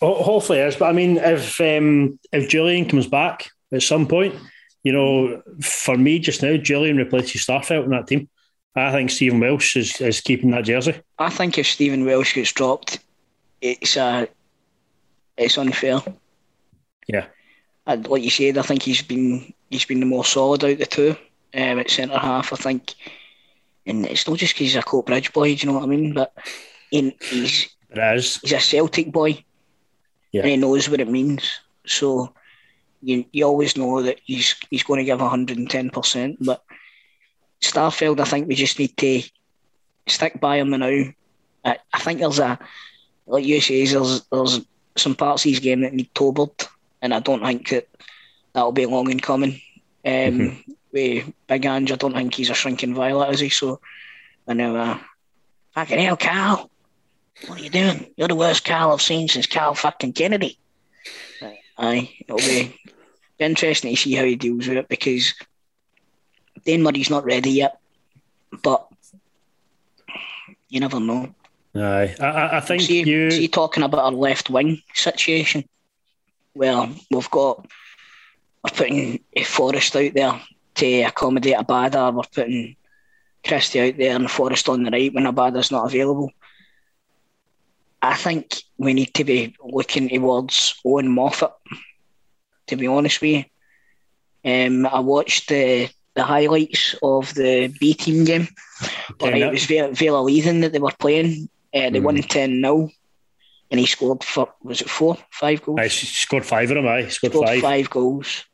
hopefully 0.00 0.60
it 0.60 0.68
is. 0.68 0.76
But 0.76 0.86
I 0.86 0.92
mean, 0.92 1.18
if 1.18 1.60
um, 1.60 2.18
if 2.32 2.48
Jullien 2.48 2.88
comes 2.88 3.06
back 3.06 3.50
at 3.70 3.82
some 3.82 4.06
point, 4.06 4.34
You 4.84 4.92
know, 4.92 5.42
for 5.62 5.96
me 5.96 6.18
just 6.18 6.42
now, 6.42 6.56
Jullien 6.58 6.98
replaces 6.98 7.46
Starfelt 7.46 7.84
in 7.84 7.90
that 7.90 8.06
team. 8.06 8.28
I 8.76 8.92
think 8.92 9.10
Stephen 9.10 9.40
Welsh 9.40 9.76
is, 9.76 9.98
is 10.00 10.20
keeping 10.20 10.50
that 10.50 10.64
jersey. 10.64 11.00
I 11.18 11.30
think 11.30 11.56
if 11.56 11.66
Stephen 11.66 12.04
Welsh 12.04 12.34
gets 12.34 12.52
dropped, 12.52 12.98
it's 13.62 13.96
uh, 13.96 14.26
it's 15.38 15.56
unfair. 15.56 16.00
Yeah. 17.08 17.26
And 17.86 18.06
like 18.08 18.22
you 18.22 18.30
said, 18.30 18.58
I 18.58 18.62
think 18.62 18.82
he's 18.82 19.00
been 19.00 19.54
he's 19.70 19.86
been 19.86 20.00
the 20.00 20.06
more 20.06 20.24
solid 20.24 20.64
out 20.64 20.72
of 20.72 20.78
the 20.78 20.86
two 20.86 21.16
um, 21.54 21.78
at 21.78 21.90
centre 21.90 22.18
half. 22.18 22.52
I 22.52 22.56
think, 22.56 22.94
and 23.86 24.06
it's 24.06 24.26
not 24.26 24.38
just 24.38 24.54
because 24.54 24.68
he's 24.72 24.76
a 24.76 24.82
Coatbridge 24.82 25.32
boy. 25.32 25.54
Do 25.54 25.60
you 25.60 25.66
know 25.72 25.78
what 25.78 25.84
I 25.84 25.86
mean? 25.86 26.12
But 26.14 26.32
he, 26.90 27.16
he's 27.20 27.68
he's 27.92 28.52
a 28.52 28.60
Celtic 28.60 29.12
boy, 29.12 29.44
Yeah. 30.32 30.42
and 30.42 30.50
he 30.50 30.56
knows 30.56 30.88
what 30.88 31.00
it 31.00 31.08
means. 31.08 31.60
So 31.86 32.32
you 33.02 33.24
you 33.32 33.44
always 33.44 33.76
know 33.76 34.02
that 34.02 34.20
he's 34.24 34.54
he's 34.70 34.82
going 34.82 34.98
to 34.98 35.04
give 35.04 35.20
hundred 35.20 35.58
and 35.58 35.68
ten 35.70 35.90
percent. 35.90 36.38
But 36.40 36.62
Starfelt, 37.60 38.20
I 38.20 38.24
think 38.24 38.48
we 38.48 38.54
just 38.54 38.78
need 38.78 38.96
to 38.96 39.22
stick 40.06 40.40
by 40.40 40.56
him 40.56 40.70
now. 40.70 40.86
I, 41.64 41.78
I 41.92 41.98
think 42.00 42.20
there's 42.20 42.38
a 42.38 42.58
like 43.26 43.44
you 43.44 43.60
say, 43.60 43.86
there's 43.86 44.22
there's 44.32 44.60
some 44.96 45.14
parts 45.14 45.44
of 45.44 45.50
his 45.50 45.60
game 45.60 45.80
that 45.80 45.94
need 45.94 46.14
tobered, 46.14 46.50
and 47.02 47.14
I 47.14 47.20
don't 47.20 47.42
think 47.42 47.68
that 47.70 47.88
that'll 48.52 48.72
be 48.72 48.86
long 48.86 49.10
in 49.10 49.20
coming. 49.20 49.60
Um, 50.06 50.62
With 50.94 51.32
Big 51.48 51.66
Ange, 51.66 51.90
I 51.90 51.96
don't 51.96 52.14
think 52.14 52.32
he's 52.34 52.50
a 52.50 52.54
shrinking 52.54 52.94
violet, 52.94 53.34
is 53.34 53.40
he? 53.40 53.48
So 53.48 53.80
I 54.46 54.54
know. 54.54 54.76
Uh, 54.76 54.98
fucking 55.72 55.98
hell, 55.98 56.16
Carl. 56.16 56.70
What 57.48 57.60
are 57.60 57.64
you 57.64 57.68
doing? 57.68 58.06
You're 58.16 58.28
the 58.28 58.36
worst 58.36 58.64
Carl 58.64 58.92
I've 58.92 59.02
seen 59.02 59.26
since 59.26 59.48
Carl 59.48 59.74
fucking 59.74 60.12
Kennedy. 60.12 60.56
Right, 61.42 61.58
Aye, 61.76 62.10
it'll 62.20 62.36
be 62.36 62.78
interesting 63.40 63.96
to 63.96 64.00
see 64.00 64.14
how 64.14 64.22
he 64.22 64.36
deals 64.36 64.68
with 64.68 64.78
it 64.78 64.88
because 64.88 65.34
Dane 66.64 66.84
Murray's 66.84 67.10
not 67.10 67.24
ready 67.24 67.50
yet, 67.50 67.80
but 68.62 68.86
you 70.68 70.78
never 70.78 71.00
know. 71.00 71.34
Aye. 71.74 72.14
I, 72.20 72.24
I, 72.24 72.56
I 72.58 72.60
think 72.60 72.82
See, 72.82 73.02
you. 73.02 73.32
see, 73.32 73.48
talking 73.48 73.82
about 73.82 74.04
our 74.04 74.12
left 74.12 74.48
wing 74.48 74.80
situation. 74.94 75.68
Well, 76.54 76.94
we've 77.10 77.30
got 77.32 77.66
we're 78.62 78.70
putting 78.76 79.24
Forrest 79.44 79.96
out 79.96 80.14
there 80.14 80.40
to 80.76 81.02
accommodate 81.02 81.54
a 81.54 81.64
Abada. 81.64 82.14
We're 82.14 82.22
putting 82.32 82.76
Christie 83.46 83.80
out 83.80 83.96
there 83.96 84.16
and 84.16 84.30
Forrest 84.30 84.68
on 84.68 84.82
the 84.82 84.90
right 84.90 85.12
when 85.12 85.26
a 85.26 85.32
Abada's 85.32 85.70
not 85.70 85.86
available. 85.86 86.30
I 88.02 88.14
think 88.14 88.62
we 88.76 88.92
need 88.92 89.14
to 89.14 89.24
be 89.24 89.56
looking 89.62 90.08
towards 90.08 90.74
Owen 90.84 91.08
Moffat. 91.08 91.52
To 92.68 92.76
be 92.76 92.86
honest 92.86 93.20
with 93.20 93.44
you, 94.44 94.66
um, 94.66 94.86
I 94.86 95.00
watched 95.00 95.48
the 95.48 95.90
the 96.14 96.22
highlights 96.22 96.94
of 97.02 97.34
the 97.34 97.74
B 97.80 97.94
team 97.94 98.24
game. 98.24 98.48
All 99.20 99.30
right, 99.30 99.42
it 99.42 99.50
was 99.50 99.66
Vela, 99.66 99.92
Vale 99.92 100.16
of 100.16 100.26
Leithen 100.26 100.60
that 100.60 100.72
they 100.72 100.78
were 100.78 100.92
playing. 100.98 101.48
Uh, 101.74 101.90
they 101.90 102.00
won 102.00 102.16
10 102.16 102.60
0. 102.60 102.90
And 103.70 103.80
he 103.80 103.86
scored, 103.86 104.22
for, 104.22 104.52
was 104.62 104.80
it 104.80 104.88
four, 104.88 105.18
five 105.30 105.62
goals? 105.62 105.90
She 105.90 106.06
scored 106.06 106.46
five 106.46 106.70
of 106.70 106.76
them. 106.76 106.86
I 106.86 107.08
scored, 107.08 107.32
scored 107.32 107.48
five. 107.48 107.60
five. 107.60 107.90
goals, 107.90 108.44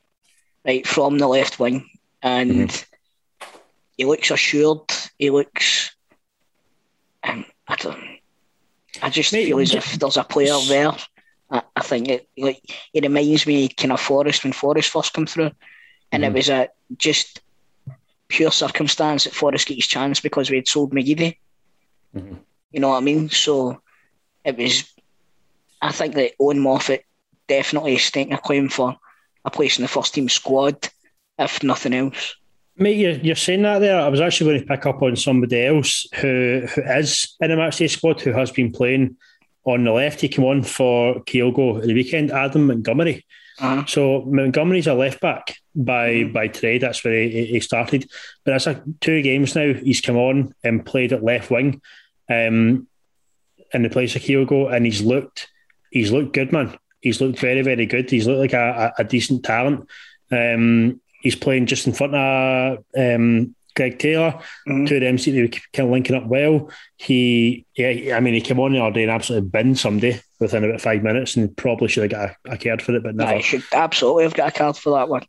right, 0.65 0.87
from 0.87 1.19
the 1.19 1.29
left 1.29 1.59
wing. 1.59 1.91
And 2.23 2.69
Mm-hmm. 2.69 3.47
he 3.97 4.05
looks 4.05 4.31
assured. 4.31 4.91
He 5.19 5.31
looks. 5.31 5.95
Um, 7.23 7.45
I 7.69 7.77
don't. 7.77 8.19
I 9.03 9.11
just 9.11 9.33
Mate, 9.33 9.47
feel 9.47 9.59
as 9.61 9.75
if 9.75 9.93
there's 9.99 10.17
a 10.17 10.25
player 10.25 10.57
there. 10.69 10.93
I, 11.51 11.63
I 11.77 11.81
think 11.81 12.09
it 12.09 12.29
like 12.37 12.61
it 12.93 13.03
reminds 13.05 13.47
me 13.47 13.69
kind 13.69 13.93
of 13.93 14.01
Forrest 14.01 14.45
when 14.45 14.53
Forrest 14.53 14.91
first 14.91 15.13
come 15.13 15.27
through, 15.27 15.51
and 16.13 16.23
Mm-hmm. 16.23 16.25
it 16.25 16.33
was 16.33 16.49
a 16.49 16.69
just 16.97 17.41
pure 18.29 18.51
circumstance 18.53 19.25
that 19.25 19.35
Forrest 19.35 19.69
got 19.69 19.75
his 19.75 19.87
chance 19.87 20.21
because 20.21 20.51
we 20.51 20.57
had 20.57 20.69
sold 20.69 20.93
McGeady. 20.93 21.37
Mhm. 22.17 22.39
You 22.73 22.81
know 22.81 22.89
what 22.91 22.99
I 22.99 23.01
mean? 23.01 23.29
So 23.31 23.81
it 24.45 24.57
was. 24.57 24.85
I 25.83 25.93
think 25.93 26.15
that 26.15 26.33
Owen 26.41 26.61
Moffat 26.61 27.05
definitely 27.49 27.95
is 27.97 28.03
staking 28.05 28.33
a 28.35 28.39
claim 28.39 28.69
for 28.69 28.97
a 29.45 29.51
place 29.51 29.79
in 29.79 29.83
the 29.83 29.89
first 29.89 30.15
team 30.15 30.29
squad, 30.29 30.89
if 31.41 31.63
nothing 31.63 31.95
else. 31.95 32.37
Mate, 32.77 32.97
you're, 32.97 33.13
you're 33.13 33.37
saying 33.37 33.63
that 33.63 33.81
there. 33.81 34.01
I 34.01 34.09
was 34.09 34.21
actually 34.21 34.53
going 34.53 34.61
to 34.61 34.67
pick 34.67 34.87
up 34.87 35.03
on 35.03 35.17
somebody 35.17 35.67
else 35.67 36.07
who 36.15 36.67
who 36.75 36.83
is 36.83 37.37
in 37.41 37.51
the 37.51 37.57
matchday 37.57 37.91
squad 37.91 38.21
who 38.21 38.33
has 38.33 38.51
been 38.51 38.73
playing 38.73 39.17
on 39.65 39.85
the 39.85 39.93
left. 39.93 40.21
He 40.21 40.29
came 40.29 40.45
on 40.45 40.63
for 40.63 41.23
Kyogo 41.25 41.79
at 41.79 41.85
the 41.85 41.95
weekend, 41.95 42.31
Adam 42.31 42.67
Montgomery. 42.67 43.27
Uh-huh. 43.59 43.85
So 43.87 44.23
Montgomery's 44.23 44.87
a 44.87 44.95
left 44.95 45.21
back 45.21 45.57
by 45.75 46.25
by 46.25 46.49
trade. 46.49 46.81
That's 46.81 47.05
where 47.05 47.23
he, 47.23 47.45
he 47.47 47.61
started. 47.61 48.09
But 48.45 48.53
that's 48.53 48.67
like 48.67 48.83
two 49.01 49.21
games 49.21 49.55
now. 49.55 49.75
He's 49.75 50.01
come 50.01 50.17
on 50.17 50.55
and 50.65 50.87
played 50.87 51.13
at 51.13 51.23
left 51.23 51.51
wing, 51.51 51.83
um, 52.31 52.89
in 53.75 53.83
the 53.83 53.91
place 53.91 54.17
of 54.17 54.23
Kyogo, 54.23 54.75
and 54.75 54.87
he's 54.87 55.03
looked 55.03 55.49
he's 55.91 56.11
looked 56.11 56.33
good, 56.33 56.53
man. 56.53 56.79
He's 57.01 57.21
looked 57.21 57.39
very 57.39 57.61
very 57.61 57.85
good. 57.85 58.11
He's 58.11 58.27
looked 58.27 58.41
like 58.41 58.55
a, 58.55 58.95
a, 58.99 59.03
a 59.03 59.05
decent 59.05 59.45
talent. 59.45 59.87
Um, 60.31 61.01
he's 61.21 61.35
playing 61.37 61.67
just 61.67 61.87
in 61.87 61.93
front 61.93 62.15
of 62.15 62.85
um, 62.97 63.55
Greg 63.77 63.99
Taylor. 63.99 64.41
Mhm. 64.69 64.89
Two 64.89 64.97
of 64.97 65.01
them 65.03 65.19
seem 65.19 65.35
to 65.35 65.49
be 65.49 65.61
kind 65.73 65.87
of 65.89 65.93
linking 65.93 66.17
up 66.17 66.27
well. 66.27 66.71
He, 66.97 67.65
yeah, 67.77 68.17
I 68.17 68.21
mean, 68.21 68.35
he 68.35 68.41
came 68.41 68.59
on 68.61 68.73
the 68.73 68.81
other 68.83 68.95
day 68.95 69.03
and 69.03 69.11
absolutely 69.13 69.49
binned 69.49 69.79
somebody 69.79 70.21
within 70.39 70.65
about 70.65 70.81
five 70.81 71.03
minutes, 71.03 71.37
and 71.37 71.55
probably 71.57 71.89
should 71.89 72.11
have 72.11 72.11
got 72.11 72.37
a, 72.49 72.53
a 72.55 72.59
card 72.59 72.83
for 72.83 72.95
it, 72.97 73.03
but 73.03 73.15
never. 73.15 73.31
I 73.35 73.41
should 73.41 73.63
absolutely 73.73 74.25
have 74.25 74.35
got 74.35 74.49
a 74.55 74.59
card 74.59 74.77
for 74.77 74.91
that 74.99 75.09
one. 75.09 75.25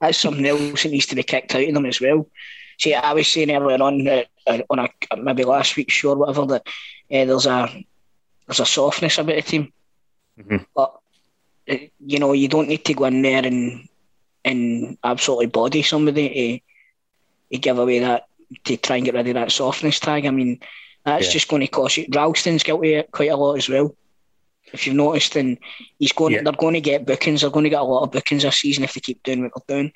That's 0.00 0.18
something 0.18 0.44
else 0.44 0.82
that 0.82 0.90
needs 0.90 1.06
to 1.06 1.14
be 1.16 1.22
kicked 1.22 1.54
out 1.54 1.62
of 1.68 1.74
them 1.74 1.86
as 1.86 2.00
well. 2.00 2.28
See, 2.78 2.92
I 2.94 3.12
was 3.12 3.28
saying 3.28 3.50
earlier 3.50 3.80
on 3.82 4.06
uh, 4.08 4.22
uh, 4.46 4.58
on 4.68 4.80
a 4.80 4.88
maybe 5.16 5.44
last 5.44 5.76
week's 5.76 5.94
show 5.94 6.10
or 6.10 6.16
whatever 6.16 6.44
that 6.46 6.62
uh, 6.66 7.24
there's 7.24 7.46
a 7.46 7.86
there's 8.46 8.60
a 8.60 8.66
softness 8.66 9.16
about 9.18 9.36
the 9.36 9.42
team, 9.42 9.72
Mhm. 10.38 10.66
but 10.74 10.98
uh, 11.70 11.76
you 12.04 12.18
know 12.18 12.32
you 12.32 12.48
don't 12.48 12.68
need 12.68 12.84
to 12.86 12.94
go 12.94 13.04
in 13.04 13.22
there 13.22 13.46
and 13.46 13.88
and 14.44 14.98
absolutely 15.04 15.46
body 15.46 15.82
somebody 15.82 16.62
to, 17.50 17.54
to 17.54 17.58
give 17.60 17.78
away 17.78 18.00
that 18.00 18.26
to 18.64 18.76
try 18.76 18.96
and 18.96 19.04
get 19.04 19.14
rid 19.14 19.26
of 19.28 19.34
that 19.34 19.52
softness 19.52 19.98
tag. 20.00 20.26
I 20.26 20.30
mean, 20.30 20.60
that's 21.04 21.26
Yeah. 21.26 21.32
just 21.32 21.48
going 21.48 21.60
to 21.60 21.66
cost 21.68 21.96
you. 21.96 22.06
Ralston's 22.12 22.62
guilty 22.62 23.02
quite 23.10 23.30
a 23.30 23.36
lot 23.36 23.54
as 23.54 23.68
well. 23.68 23.94
If 24.72 24.86
you've 24.86 24.96
noticed, 24.96 25.36
and 25.36 25.58
he's 25.98 26.12
going, 26.12 26.34
Yeah. 26.34 26.42
they're 26.42 26.52
going 26.52 26.74
to 26.74 26.80
get 26.80 27.06
bookings. 27.06 27.40
They're 27.40 27.50
going 27.50 27.64
to 27.64 27.70
get 27.70 27.80
a 27.80 27.84
lot 27.84 28.02
of 28.02 28.12
bookings 28.12 28.42
this 28.42 28.56
season 28.56 28.84
if 28.84 28.94
they 28.94 29.00
keep 29.00 29.22
doing 29.22 29.42
what 29.42 29.66
they're 29.66 29.78
doing. 29.78 29.92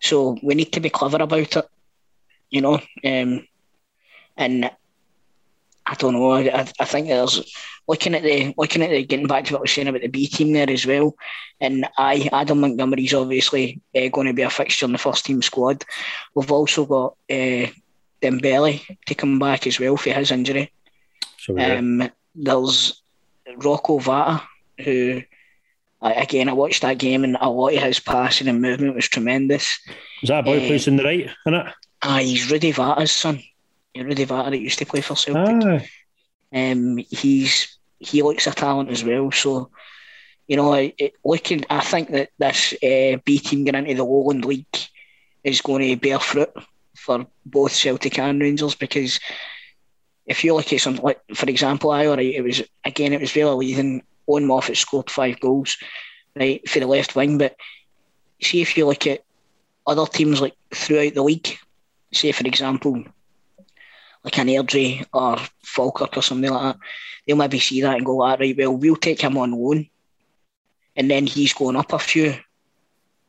So 0.00 0.36
we 0.42 0.54
need 0.54 0.72
to 0.72 0.80
be 0.80 0.90
clever 0.90 1.22
about 1.22 1.56
it, 1.56 1.66
you 2.50 2.60
know. 2.60 2.80
Um, 3.04 3.46
and 4.36 4.70
I 5.94 5.96
don't 5.96 6.14
know. 6.14 6.32
I, 6.32 6.68
I 6.80 6.84
think 6.84 7.06
there's 7.06 7.54
looking 7.86 8.14
at 8.14 8.24
the 8.24 8.52
looking 8.56 8.82
at 8.82 8.90
the 8.90 9.04
getting 9.04 9.28
back 9.28 9.44
to 9.44 9.52
what 9.52 9.60
I 9.60 9.62
was 9.62 9.70
saying 9.70 9.86
about 9.86 10.00
the 10.00 10.08
B 10.08 10.26
team 10.26 10.52
there 10.52 10.68
as 10.68 10.84
well. 10.84 11.14
And 11.60 11.86
I 11.96 12.28
Adam 12.32 12.60
Montgomery's 12.60 13.14
obviously 13.14 13.80
uh, 13.94 14.08
going 14.08 14.26
to 14.26 14.32
be 14.32 14.42
a 14.42 14.50
fixture 14.50 14.86
in 14.86 14.92
the 14.92 14.98
first 14.98 15.24
team 15.24 15.40
squad. 15.40 15.84
We've 16.34 16.50
also 16.50 16.84
got 16.84 17.16
uh, 17.30 17.70
Dembele 18.20 18.84
to 19.06 19.14
come 19.14 19.38
back 19.38 19.68
as 19.68 19.78
well 19.78 19.96
for 19.96 20.10
his 20.10 20.32
injury. 20.32 20.72
So 21.38 21.56
yeah. 21.56 21.74
Um, 21.74 22.10
there's 22.34 23.00
Rocco 23.58 24.00
Vata, 24.00 24.42
who 24.80 25.22
again 26.02 26.48
I 26.48 26.54
watched 26.54 26.82
that 26.82 26.98
game 26.98 27.22
and 27.22 27.36
a 27.40 27.48
lot 27.48 27.74
of 27.74 27.82
his 27.82 28.00
passing 28.00 28.48
and 28.48 28.60
movement 28.60 28.96
was 28.96 29.08
tremendous. 29.08 29.78
is 30.22 30.28
that 30.28 30.40
a 30.40 30.42
boy 30.42 30.58
uh, 30.58 30.78
in 30.86 30.96
the 30.96 31.04
right, 31.04 31.30
isn't 31.46 31.54
it? 31.54 31.72
Ah, 32.02 32.18
he's 32.18 32.50
Rudy 32.50 32.72
Vata's 32.72 33.12
son. 33.12 33.40
Rudy 33.96 34.26
Vata 34.26 34.50
that 34.50 34.58
used 34.58 34.78
to 34.80 34.86
play 34.86 35.00
for 35.00 35.16
Celtic. 35.16 35.56
Ah, 35.64 35.80
Um, 36.52 36.98
he's 37.10 37.78
he 37.98 38.22
looks 38.22 38.46
a 38.46 38.50
talent 38.52 38.90
as 38.90 39.04
well. 39.04 39.30
So, 39.32 39.70
you 40.46 40.56
know, 40.56 40.74
it, 40.74 40.94
it- 40.98 41.14
looking, 41.24 41.64
I 41.70 41.80
think 41.80 42.10
that 42.10 42.30
this 42.38 42.72
uh, 42.74 43.18
B 43.24 43.38
team 43.38 43.64
getting 43.64 43.86
into 43.86 44.02
the 44.02 44.04
Lowland 44.04 44.44
League 44.44 44.76
is 45.42 45.60
going 45.62 45.88
to 45.88 45.96
bear 45.96 46.18
fruit 46.18 46.50
for 46.96 47.26
both 47.46 47.72
Celtic 47.72 48.18
and 48.18 48.40
Rangers 48.40 48.74
because 48.74 49.20
if 50.26 50.44
you 50.44 50.54
look 50.54 50.72
at 50.72 50.80
something 50.80 51.02
like, 51.04 51.20
for 51.34 51.46
example, 51.48 51.90
I 51.90 52.06
right, 52.06 52.34
it 52.34 52.42
was 52.42 52.62
again 52.84 53.12
it 53.12 53.20
was 53.20 53.32
Vale 53.32 53.52
of 53.52 53.58
Leithen, 53.60 54.02
Owen 54.28 54.46
Moffat 54.46 54.76
scored 54.76 55.10
five 55.10 55.38
goals, 55.40 55.76
right, 56.34 56.66
for 56.68 56.80
the 56.80 56.86
left 56.86 57.14
wing. 57.16 57.38
But 57.38 57.56
see 58.40 58.60
if 58.62 58.76
you 58.76 58.86
look 58.86 59.06
at 59.06 59.22
other 59.86 60.06
teams 60.06 60.40
like 60.40 60.54
throughout 60.74 61.14
the 61.14 61.22
league, 61.22 61.58
say 62.12 62.32
for 62.32 62.46
example, 62.46 63.04
like 64.24 64.38
an 64.38 64.48
Airdrie 64.48 65.04
or 65.12 65.38
Falkirk 65.62 66.16
or 66.16 66.22
something 66.22 66.50
like 66.50 66.62
that, 66.62 66.76
they'll 67.26 67.36
maybe 67.36 67.58
see 67.58 67.82
that 67.82 67.96
and 67.96 68.06
go, 68.06 68.22
ah, 68.22 68.36
right, 68.38 68.56
well, 68.56 68.76
we'll 68.76 68.96
take 68.96 69.20
him 69.20 69.36
on 69.36 69.52
loan. 69.52 69.88
And 70.96 71.10
then 71.10 71.26
he's 71.26 71.52
going 71.52 71.76
up 71.76 71.92
a 71.92 71.98
few 71.98 72.34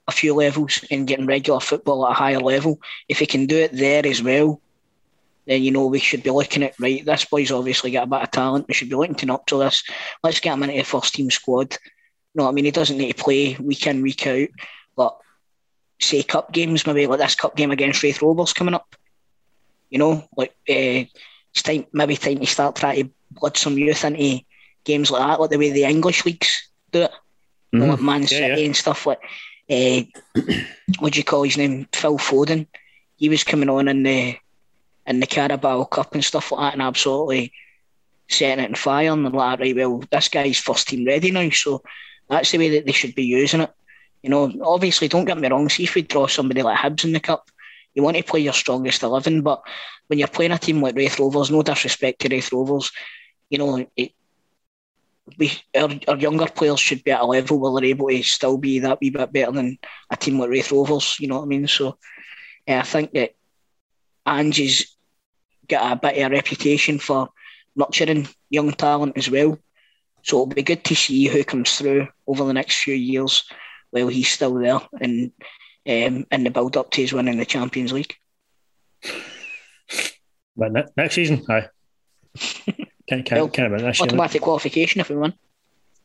a 0.07 0.11
few 0.11 0.35
levels 0.35 0.85
and 0.91 1.07
getting 1.07 1.25
regular 1.25 1.59
football 1.59 2.05
at 2.05 2.11
a 2.11 2.13
higher 2.13 2.39
level. 2.39 2.79
If 3.09 3.19
he 3.19 3.25
can 3.25 3.47
do 3.47 3.57
it 3.57 3.71
there 3.73 4.05
as 4.05 4.21
well, 4.21 4.61
then 5.47 5.63
you 5.63 5.71
know 5.71 5.87
we 5.87 5.99
should 5.99 6.23
be 6.23 6.29
looking 6.29 6.63
at 6.63 6.79
right, 6.79 7.03
this 7.05 7.25
boy's 7.25 7.51
obviously 7.51 7.91
got 7.91 8.03
a 8.03 8.07
bit 8.07 8.21
of 8.21 8.31
talent. 8.31 8.67
We 8.67 8.73
should 8.73 8.89
be 8.89 8.95
looking 8.95 9.15
to 9.15 9.25
nurture 9.25 9.57
this. 9.57 9.83
Let's 10.23 10.39
get 10.39 10.53
him 10.53 10.63
into 10.63 10.75
the 10.75 10.83
first 10.83 11.13
team 11.15 11.29
squad. 11.31 11.73
You 11.73 12.39
know 12.39 12.43
what 12.45 12.51
I 12.51 12.53
mean? 12.53 12.65
He 12.65 12.71
doesn't 12.71 12.97
need 12.97 13.15
to 13.15 13.23
play 13.23 13.55
week 13.55 13.87
in, 13.87 14.01
week 14.01 14.25
out, 14.27 14.49
but 14.95 15.17
say 15.99 16.23
cup 16.23 16.51
games, 16.51 16.85
maybe 16.85 17.07
like 17.07 17.19
this 17.19 17.35
cup 17.35 17.55
game 17.55 17.71
against 17.71 18.03
Raith 18.03 18.21
Rovers 18.21 18.53
coming 18.53 18.73
up. 18.73 18.95
You 19.89 19.99
know, 19.99 20.23
like 20.37 20.51
uh, 20.69 21.05
it's 21.53 21.63
time 21.63 21.85
maybe 21.93 22.15
time 22.17 22.39
to 22.39 22.45
start 22.45 22.75
trying 22.75 23.03
to 23.05 23.11
blood 23.31 23.57
some 23.57 23.77
youth 23.77 24.03
into 24.03 24.41
games 24.83 25.11
like 25.11 25.21
that, 25.21 25.39
like 25.39 25.49
the 25.49 25.57
way 25.57 25.71
the 25.71 25.83
English 25.85 26.25
leagues 26.25 26.69
do 26.91 27.03
it. 27.03 27.11
You 27.71 27.79
know, 27.79 27.87
like 27.87 27.99
Man 28.01 28.21
Yeah, 28.21 28.27
City 28.27 28.61
yeah. 28.61 28.65
and 28.65 28.75
stuff 28.75 29.05
like 29.05 29.19
uh, 29.69 30.01
what 30.99 31.13
do 31.13 31.19
you 31.19 31.23
call 31.23 31.43
his 31.43 31.57
name? 31.57 31.87
Phil 31.93 32.17
Foden. 32.17 32.67
He 33.17 33.29
was 33.29 33.43
coming 33.43 33.69
on 33.69 33.87
in 33.87 34.03
the 34.03 34.35
in 35.05 35.19
the 35.19 35.27
Carabao 35.27 35.85
Cup 35.85 36.13
and 36.13 36.23
stuff 36.23 36.51
like 36.51 36.61
that 36.61 36.73
and 36.73 36.81
absolutely 36.81 37.51
setting 38.29 38.63
it 38.63 38.69
on 38.69 38.75
fire 38.75 39.11
and 39.11 39.31
like, 39.33 39.59
right, 39.59 39.75
well, 39.75 40.03
this 40.11 40.29
guy's 40.29 40.57
first 40.57 40.87
team 40.87 41.05
ready 41.05 41.31
now, 41.31 41.49
so 41.49 41.81
that's 42.29 42.51
the 42.51 42.57
way 42.57 42.69
that 42.69 42.85
they 42.85 42.91
should 42.91 43.15
be 43.15 43.23
using 43.23 43.61
it. 43.61 43.71
You 44.23 44.29
know, 44.29 44.51
obviously, 44.63 45.07
don't 45.07 45.25
get 45.25 45.37
me 45.37 45.47
wrong. 45.47 45.69
See 45.69 45.83
if 45.83 45.95
we 45.95 46.01
draw 46.01 46.27
somebody 46.27 46.61
like 46.63 46.77
Hibs 46.77 47.03
in 47.05 47.13
the 47.13 47.19
cup, 47.19 47.49
you 47.95 48.03
want 48.03 48.17
to 48.17 48.23
play 48.23 48.41
your 48.41 48.53
strongest 48.53 49.01
eleven. 49.01 49.41
But 49.41 49.63
when 50.07 50.19
you're 50.19 50.27
playing 50.27 50.51
a 50.51 50.59
team 50.59 50.81
like 50.81 50.95
Raith 50.95 51.17
Rovers, 51.17 51.49
no 51.49 51.63
disrespect 51.63 52.21
to 52.21 52.29
Raith 52.29 52.51
Rovers, 52.51 52.91
you 53.49 53.57
know, 53.57 53.85
it, 53.95 54.11
we 55.39 55.51
our, 55.75 55.89
our 56.07 56.17
younger 56.17 56.45
players 56.45 56.79
should 56.79 57.03
be 57.03 57.11
at 57.11 57.21
a 57.21 57.25
level 57.25 57.59
where 57.59 57.81
they're 57.81 57.89
able 57.89 58.09
to 58.09 58.21
still 58.21 58.57
be 58.57 58.79
that 58.79 58.99
wee 59.01 59.09
bit 59.09 59.33
better 59.33 59.51
than 59.51 59.79
a 60.11 60.15
team 60.15 60.39
like 60.39 60.49
Raith 60.49 60.71
Rovers. 60.71 61.17
You 61.19 61.29
know 61.29 61.37
what 61.37 61.45
I 61.45 61.47
mean? 61.47 61.67
So, 61.67 61.97
yeah, 62.67 62.81
I 62.81 62.83
think 62.83 63.11
that 63.13 63.31
Ange's 64.25 64.95
got 65.67 65.91
a 65.91 65.95
bit 65.95 66.23
of 66.23 66.31
a 66.31 66.35
reputation 66.35 66.99
for 66.99 67.29
nurturing 67.75 68.27
young 68.49 68.71
talent 68.71 69.17
as 69.17 69.29
well. 69.29 69.57
So 70.21 70.37
it'll 70.37 70.45
be 70.47 70.63
good 70.63 70.83
to 70.85 70.95
see 70.95 71.27
who 71.27 71.43
comes 71.43 71.77
through 71.77 72.07
over 72.27 72.45
the 72.45 72.53
next 72.53 72.83
few 72.83 72.95
years 72.95 73.43
while 73.91 74.07
he's 74.07 74.29
still 74.29 74.55
there 74.55 74.81
and 74.99 75.31
um, 75.87 76.25
in 76.31 76.43
the 76.43 76.49
build 76.49 76.77
up 76.77 76.91
to 76.91 77.01
his 77.01 77.13
winning 77.13 77.37
the 77.37 77.45
Champions 77.45 77.93
League. 77.93 78.15
But 80.57 80.71
ne- 80.71 80.85
next 80.97 81.15
season, 81.15 81.43
aye. 81.49 81.67
Can't, 83.07 83.23
can't, 83.23 83.39
Well, 83.39 83.47
can't 83.49 83.67
about 83.67 83.81
this 83.85 83.99
year. 83.99 84.07
Automatic 84.07 84.41
qualification 84.41 84.99
if 84.99 85.09
we 85.09 85.15
win. 85.15 85.31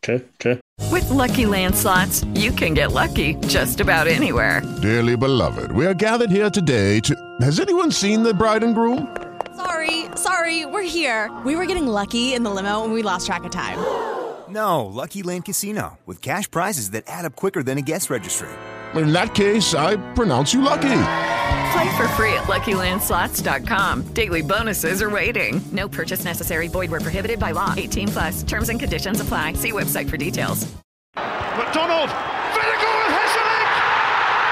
True, 0.03 0.21
true. 0.39 0.61
With 0.91 1.09
Lucky 1.09 1.47
Land 1.47 1.75
slots, 1.75 2.25
you 2.35 2.53
can 2.53 2.75
get 2.75 2.93
lucky 2.93 3.35
just 3.47 3.81
about 3.81 4.07
anywhere. 4.07 4.61
Dearly 4.83 5.17
beloved, 5.17 5.73
we 5.73 5.87
are 5.87 5.95
gathered 5.95 6.31
here 6.31 6.51
today 6.51 7.01
to. 7.01 7.15
Has 7.41 7.59
anyone 7.59 7.91
seen 7.91 8.23
the 8.23 8.35
bride 8.35 8.63
and 8.63 8.75
groom? 8.75 9.17
Sorry, 9.57 10.05
sorry, 10.15 10.67
we're 10.67 10.83
here. 10.83 11.31
We 11.47 11.57
were 11.57 11.65
getting 11.65 11.87
lucky 11.87 12.35
in 12.35 12.43
the 12.43 12.51
limo 12.51 12.85
and 12.85 12.93
we 12.93 13.01
lost 13.03 13.27
track 13.27 13.45
of 13.45 13.51
time. 13.51 13.79
No, 14.51 14.85
Lucky 14.85 15.23
Land 15.23 15.47
Casino, 15.47 15.99
with 16.05 16.21
cash 16.21 16.51
prizes 16.51 16.91
that 16.91 17.05
add 17.07 17.25
up 17.25 17.35
quicker 17.35 17.63
than 17.63 17.79
a 17.79 17.83
guest 17.83 18.11
registry. 18.11 18.49
In 18.95 19.13
that 19.13 19.35
case, 19.35 19.75
I 19.75 19.97
pronounce 20.15 20.53
you 20.53 20.63
lucky. 20.63 21.03
Play 21.73 21.97
for 21.97 22.09
free 22.17 22.33
at 22.35 22.45
LuckyLandSlots.com. 22.49 24.13
Daily 24.13 24.43
bonuses 24.43 25.03
are 25.03 25.11
waiting. 25.11 25.61
No 25.71 25.89
purchase 25.89 26.25
necessary. 26.25 26.69
Void 26.69 26.91
where 26.91 27.01
prohibited 27.01 27.39
by 27.39 27.53
law. 27.53 27.75
18 27.77 28.09
plus. 28.09 28.43
Terms 28.43 28.69
and 28.69 28.81
conditions 28.81 29.21
apply. 29.21 29.53
See 29.55 29.73
website 29.73 30.11
for 30.11 30.17
details. 30.17 30.67
McDonald, 31.15 32.11
Finnegan 32.55 32.97
and 33.05 33.15
Hesselink! 33.15 33.71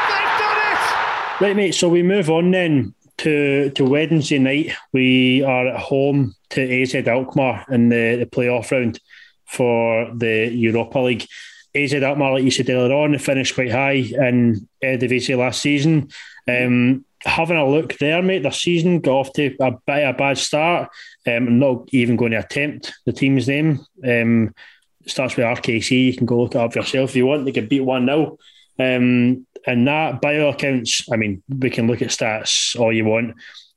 They've 0.09 0.39
done 0.39 0.59
it! 0.73 1.41
Right, 1.41 1.57
mate. 1.57 1.75
So 1.75 1.89
we 1.89 2.03
move 2.03 2.31
on 2.31 2.51
then 2.51 2.95
to 3.19 3.71
to 3.71 3.85
Wednesday 3.85 4.39
night. 4.39 4.73
We 4.93 5.43
are 5.43 5.69
at 5.69 5.81
home 5.81 6.35
to 6.51 6.83
AZ 6.83 6.95
Alkmaar 6.95 7.65
in 7.71 7.89
the, 7.89 8.17
the 8.17 8.27
playoff 8.27 8.71
round 8.71 9.01
for 9.45 10.11
the 10.15 10.51
Europa 10.53 10.99
League. 11.01 11.27
AZ 11.75 11.95
Alkmaar, 11.95 12.33
like 12.33 12.45
you 12.45 12.51
said 12.51 12.71
earlier 12.71 12.95
on, 12.95 13.19
finished 13.19 13.55
quite 13.55 13.71
high 13.71 13.93
in 13.93 14.69
Eredivisie 14.83 15.37
last 15.37 15.61
season. 15.61 16.09
Um, 16.49 17.05
having 17.23 17.57
a 17.57 17.69
look 17.69 17.99
there, 17.99 18.23
mate, 18.23 18.43
their 18.43 18.53
season 18.53 19.01
got 19.01 19.13
off 19.13 19.33
to 19.35 19.55
a 19.61 19.73
bit 19.73 20.09
a 20.09 20.13
bad 20.13 20.39
start. 20.39 20.91
Um, 21.27 21.47
I'm 21.47 21.59
not 21.59 21.89
even 21.93 22.17
going 22.17 22.33
to 22.33 22.39
attempt 22.39 22.95
the 23.05 23.13
team's 23.13 23.49
name. 23.49 23.81
Um, 24.07 24.55
starts 25.07 25.37
with 25.37 25.47
RKC. 25.47 26.07
You 26.07 26.17
can 26.17 26.27
go 26.27 26.43
look 26.43 26.55
it 26.55 26.59
up 26.59 26.75
yourself 26.75 27.11
if 27.11 27.17
you 27.17 27.27
want. 27.27 27.45
They 27.45 27.53
could 27.53 27.69
beat 27.69 27.81
1 27.81 28.07
0. 28.07 28.39
Um, 28.79 29.47
and 29.67 29.89
that, 29.89 30.21
by 30.21 30.39
all 30.39 30.53
accounts, 30.53 31.11
I 31.13 31.17
mean, 31.17 31.43
we 31.49 31.71
can 31.71 31.87
look 31.87 32.03
at 32.03 32.09
stats 32.09 32.79
all 32.79 32.93
you 32.93 33.05
want. 33.05 33.37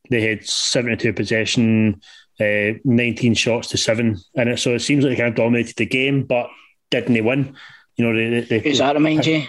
They 0.10 0.22
had 0.22 0.46
72 0.46 1.14
possession, 1.14 2.02
uh, 2.40 2.78
19 2.84 3.34
shots 3.34 3.70
to 3.70 3.78
seven 3.78 4.20
in 4.36 4.48
it. 4.48 4.58
So 4.58 4.76
it 4.76 4.80
seems 4.80 5.04
like 5.04 5.12
they 5.12 5.24
kind 5.24 5.30
of 5.30 5.36
dominated 5.36 5.76
the 5.76 5.86
game, 5.86 6.24
but 6.24 6.50
didn't 6.92 7.14
they 7.14 7.22
win? 7.22 7.56
You 8.02 8.12
know, 8.14 8.32
they, 8.32 8.42
they, 8.42 8.60
Who's 8.60 8.80
that 8.80 8.96
remind 8.96 9.26
you? 9.26 9.44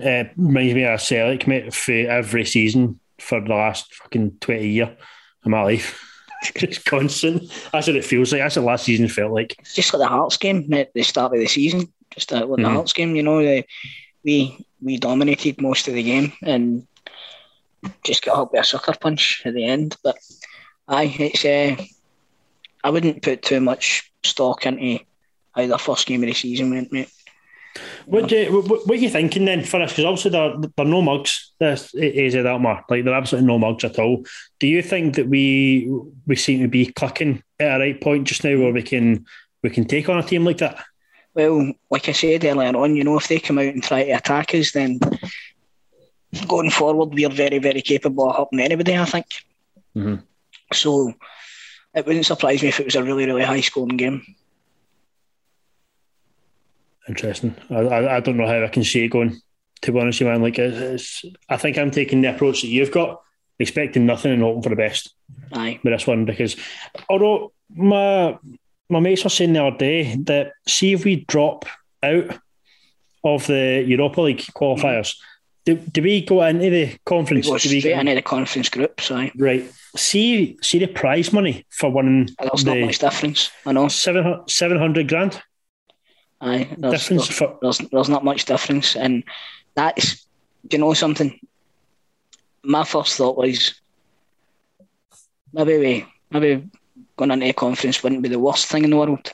uh, 0.00 0.24
reminds 0.36 0.74
me 0.74 0.84
of 0.84 1.00
Celtic, 1.00 1.46
mate, 1.48 1.74
for 1.74 1.92
every 1.92 2.44
season 2.44 3.00
for 3.18 3.40
the 3.40 3.48
last 3.48 3.92
fucking 3.94 4.36
20 4.40 4.68
year 4.68 4.96
of 5.44 5.50
my 5.50 5.62
life. 5.62 6.02
It's 6.54 6.78
constant. 6.78 7.50
That's 7.72 7.86
what 7.86 7.96
it 7.96 8.04
feels 8.04 8.30
like. 8.30 8.42
That's 8.42 8.56
what 8.56 8.66
last 8.66 8.84
season 8.84 9.08
felt 9.08 9.32
like. 9.32 9.56
It's 9.58 9.74
just 9.74 9.92
like 9.92 10.00
the 10.02 10.06
Hearts 10.06 10.36
game 10.36 10.70
at 10.74 10.92
the 10.92 11.02
start 11.02 11.32
of 11.32 11.40
the 11.40 11.46
season. 11.46 11.90
Just 12.14 12.30
uh, 12.32 12.44
like 12.46 12.60
the 12.60 12.68
Mhm. 12.68 12.72
Hearts 12.74 12.92
game, 12.92 13.16
you 13.16 13.22
know, 13.22 13.40
the, 13.42 13.64
we 14.22 14.64
we 14.82 14.98
dominated 14.98 15.60
most 15.60 15.88
of 15.88 15.94
the 15.94 16.02
game 16.02 16.32
and 16.42 16.86
just 18.04 18.22
got 18.24 18.36
up 18.38 18.52
with 18.52 18.60
a 18.60 18.64
sucker 18.64 18.92
punch 19.00 19.42
at 19.46 19.54
the 19.54 19.64
end. 19.64 19.96
But 20.04 20.18
aye, 20.86 21.16
it's 21.18 21.44
uh, 21.44 21.82
I 22.84 22.90
wouldn't 22.90 23.22
put 23.22 23.42
too 23.42 23.60
much 23.60 24.12
stock 24.22 24.66
into 24.66 25.02
how 25.56 25.66
the 25.66 25.78
first 25.78 26.06
game 26.06 26.22
of 26.22 26.28
the 26.28 26.34
season 26.34 26.70
went, 26.70 26.92
mate. 26.92 27.08
What 28.06 28.28
do 28.28 28.36
you, 28.36 28.60
what, 28.62 28.86
what 28.86 28.90
are 28.90 29.00
you 29.00 29.10
thinking 29.10 29.44
then 29.44 29.64
for 29.64 29.80
us? 29.80 29.92
Because 29.92 30.04
obviously 30.04 30.30
they're, 30.30 30.54
they're 30.76 30.86
no 30.86 31.02
mugs. 31.02 31.52
This 31.58 31.94
AZ 31.94 32.34
Alkmaar, 32.34 32.84
like 32.88 33.04
they're 33.04 33.14
absolutely 33.14 33.46
no 33.48 33.58
mugs 33.58 33.84
at 33.84 33.98
all. 33.98 34.24
Do 34.60 34.66
you 34.66 34.82
think 34.82 35.16
that 35.16 35.28
we 35.28 35.90
we 36.26 36.36
seem 36.36 36.60
to 36.60 36.68
be 36.68 36.86
clicking 36.92 37.42
at 37.58 37.76
a 37.76 37.78
right 37.78 38.00
point 38.00 38.26
just 38.28 38.44
now, 38.44 38.58
where 38.58 38.72
we 38.72 38.82
can 38.82 39.26
we 39.62 39.70
can 39.70 39.84
take 39.86 40.08
on 40.08 40.18
a 40.18 40.22
team 40.22 40.44
like 40.44 40.58
that? 40.58 40.84
Well, 41.34 41.72
like 41.90 42.08
I 42.08 42.12
said 42.12 42.44
earlier 42.44 42.76
on, 42.76 42.96
you 42.96 43.04
know, 43.04 43.18
if 43.18 43.28
they 43.28 43.40
come 43.40 43.58
out 43.58 43.66
and 43.66 43.82
try 43.82 44.04
to 44.04 44.10
attack 44.12 44.54
us, 44.54 44.72
then 44.72 44.98
going 46.48 46.70
forward, 46.70 47.14
we're 47.14 47.28
very, 47.28 47.58
very 47.58 47.82
capable 47.82 48.30
of 48.30 48.36
helping 48.36 48.60
anybody, 48.60 48.96
I 48.96 49.04
think. 49.04 49.26
Mhm. 49.96 50.22
So 50.72 51.12
it 51.94 52.06
wouldn't 52.06 52.26
surprise 52.26 52.62
me 52.62 52.68
if 52.68 52.80
it 52.80 52.86
was 52.86 52.94
a 52.96 53.02
really, 53.02 53.26
really 53.26 53.44
high 53.44 53.60
scoring 53.60 53.96
game. 53.96 54.22
Interesting. 57.08 57.54
I, 57.70 57.74
I 57.74 58.16
I 58.16 58.20
don't 58.20 58.36
know 58.36 58.46
how 58.46 58.62
I 58.64 58.68
can 58.68 58.84
see 58.84 59.04
it 59.04 59.08
going. 59.08 59.40
To 59.82 59.92
be 59.92 60.00
honest, 60.00 60.20
with 60.20 60.26
you, 60.26 60.32
man, 60.32 60.42
like 60.42 60.58
it's, 60.58 61.22
it's, 61.22 61.34
I 61.48 61.56
think 61.56 61.76
I'm 61.78 61.90
taking 61.90 62.22
the 62.22 62.34
approach 62.34 62.62
that 62.62 62.68
you've 62.68 62.90
got, 62.90 63.20
expecting 63.58 64.06
nothing 64.06 64.32
and 64.32 64.42
hoping 64.42 64.62
for 64.62 64.70
the 64.70 64.76
best. 64.76 65.14
Aye. 65.52 65.78
with 65.84 65.92
this 65.92 66.06
one 66.06 66.24
because 66.24 66.56
although 67.08 67.52
my 67.74 68.38
my 68.88 69.00
mates 69.00 69.22
were 69.24 69.30
saying 69.30 69.52
the 69.52 69.64
other 69.64 69.76
day 69.76 70.16
that 70.24 70.52
see 70.66 70.92
if 70.92 71.04
we 71.04 71.24
drop 71.26 71.66
out 72.02 72.38
of 73.24 73.46
the 73.46 73.84
Europa 73.86 74.20
League 74.22 74.38
qualifiers, 74.56 75.16
do, 75.64 75.74
do 75.76 76.00
we 76.02 76.24
go 76.24 76.42
into 76.42 76.70
the 76.70 76.84
We 76.86 76.98
conference? 77.04 77.46
go 77.48 77.58
Do 77.58 77.68
we 77.68 77.80
straight 77.80 77.98
into 77.98 78.14
the 78.14 78.22
conference 78.22 78.68
group, 78.68 79.00
so 79.00 79.16
aye. 79.16 79.32
right. 79.36 79.64
See 79.96 80.56
see 80.62 80.78
the 80.78 80.86
prize 80.88 81.32
money 81.32 81.66
for 81.70 81.90
winning 81.90 82.28
there's 82.40 82.64
not 82.64 82.78
much 82.78 82.98
difference. 82.98 83.50
I 83.64 83.72
know. 83.72 83.88
seven 83.88 84.42
seven 84.48 84.78
hundred 84.78 85.08
grand 85.08 85.40
Aye. 86.40 86.68
There's, 86.76 86.92
difference 86.92 87.28
there's, 87.28 87.38
for 87.38 87.58
there's, 87.62 87.78
there's 87.78 88.08
not 88.08 88.24
much 88.24 88.44
difference. 88.44 88.96
And 88.96 89.24
that's, 89.74 90.26
do 90.66 90.76
you 90.76 90.80
know 90.82 90.94
something? 90.94 91.38
My 92.62 92.84
first 92.84 93.16
thought 93.16 93.38
was 93.38 93.80
maybe 95.52 95.78
we, 95.78 96.06
maybe 96.30 96.68
going 97.16 97.30
into 97.30 97.46
a 97.46 97.52
conference 97.52 98.02
wouldn't 98.02 98.22
be 98.22 98.28
the 98.28 98.38
worst 98.38 98.66
thing 98.66 98.84
in 98.84 98.90
the 98.90 98.96
world. 98.96 99.32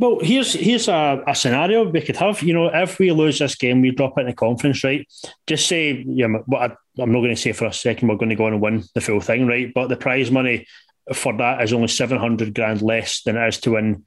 Well, 0.00 0.20
here's 0.22 0.52
here's 0.52 0.86
a, 0.86 1.24
a 1.26 1.34
scenario 1.34 1.82
we 1.88 2.00
could 2.00 2.16
have. 2.18 2.40
You 2.40 2.54
know, 2.54 2.70
if 2.72 3.00
we 3.00 3.10
lose 3.10 3.40
this 3.40 3.56
game, 3.56 3.82
we 3.82 3.90
drop 3.90 4.16
it 4.16 4.20
in 4.20 4.26
the 4.28 4.32
conference, 4.32 4.84
right? 4.84 5.04
Just 5.44 5.66
say, 5.66 6.04
yeah, 6.06 6.28
what 6.46 6.70
I, 6.70 7.02
I'm 7.02 7.10
not 7.10 7.18
going 7.18 7.34
to 7.34 7.36
say 7.36 7.50
for 7.50 7.66
a 7.66 7.72
second 7.72 8.06
we're 8.06 8.16
going 8.16 8.28
to 8.28 8.36
go 8.36 8.46
on 8.46 8.52
and 8.52 8.62
win 8.62 8.84
the 8.94 9.00
full 9.00 9.20
thing, 9.20 9.48
right? 9.48 9.74
But 9.74 9.88
the 9.88 9.96
prize 9.96 10.30
money 10.30 10.68
for 11.12 11.36
that 11.38 11.62
is 11.62 11.72
only 11.72 11.88
seven 11.88 12.16
hundred 12.16 12.54
grand 12.54 12.80
less 12.80 13.22
than 13.22 13.36
it 13.36 13.48
is 13.48 13.58
to 13.62 13.72
win 13.72 14.04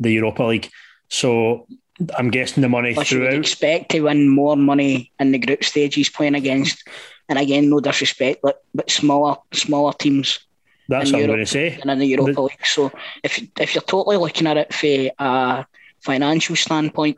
the 0.00 0.12
Europa 0.12 0.42
League. 0.42 0.70
So 1.08 1.66
I'm 2.16 2.30
guessing 2.30 2.62
the 2.62 2.68
money 2.68 2.94
Plus, 2.94 3.10
you 3.10 3.20
would 3.20 3.34
expect 3.34 3.90
to 3.90 4.00
win 4.02 4.28
more 4.28 4.56
money 4.56 5.10
in 5.18 5.32
the 5.32 5.38
group 5.38 5.64
stages 5.64 6.08
playing 6.08 6.34
against, 6.36 6.86
and 7.28 7.38
again, 7.38 7.68
no 7.70 7.80
disrespect, 7.80 8.40
but, 8.42 8.62
but 8.74 8.90
smaller 8.90 9.36
smaller 9.52 9.92
teams 9.94 10.38
That's 10.88 11.10
what 11.12 11.16
I'm 11.18 11.20
Europe 11.24 11.36
going 11.36 11.46
to 11.46 11.50
say. 11.50 11.78
than 11.80 11.90
in 11.90 11.98
the 11.98 12.06
Europa 12.06 12.32
The- 12.32 12.42
League. 12.42 12.66
So 12.66 12.92
if 13.24 13.42
if 13.58 13.74
you're 13.74 13.82
totally 13.82 14.16
looking 14.16 14.46
at 14.46 14.56
it 14.56 14.72
from 14.72 15.10
a 15.26 15.66
financial 16.00 16.56
standpoint, 16.56 17.16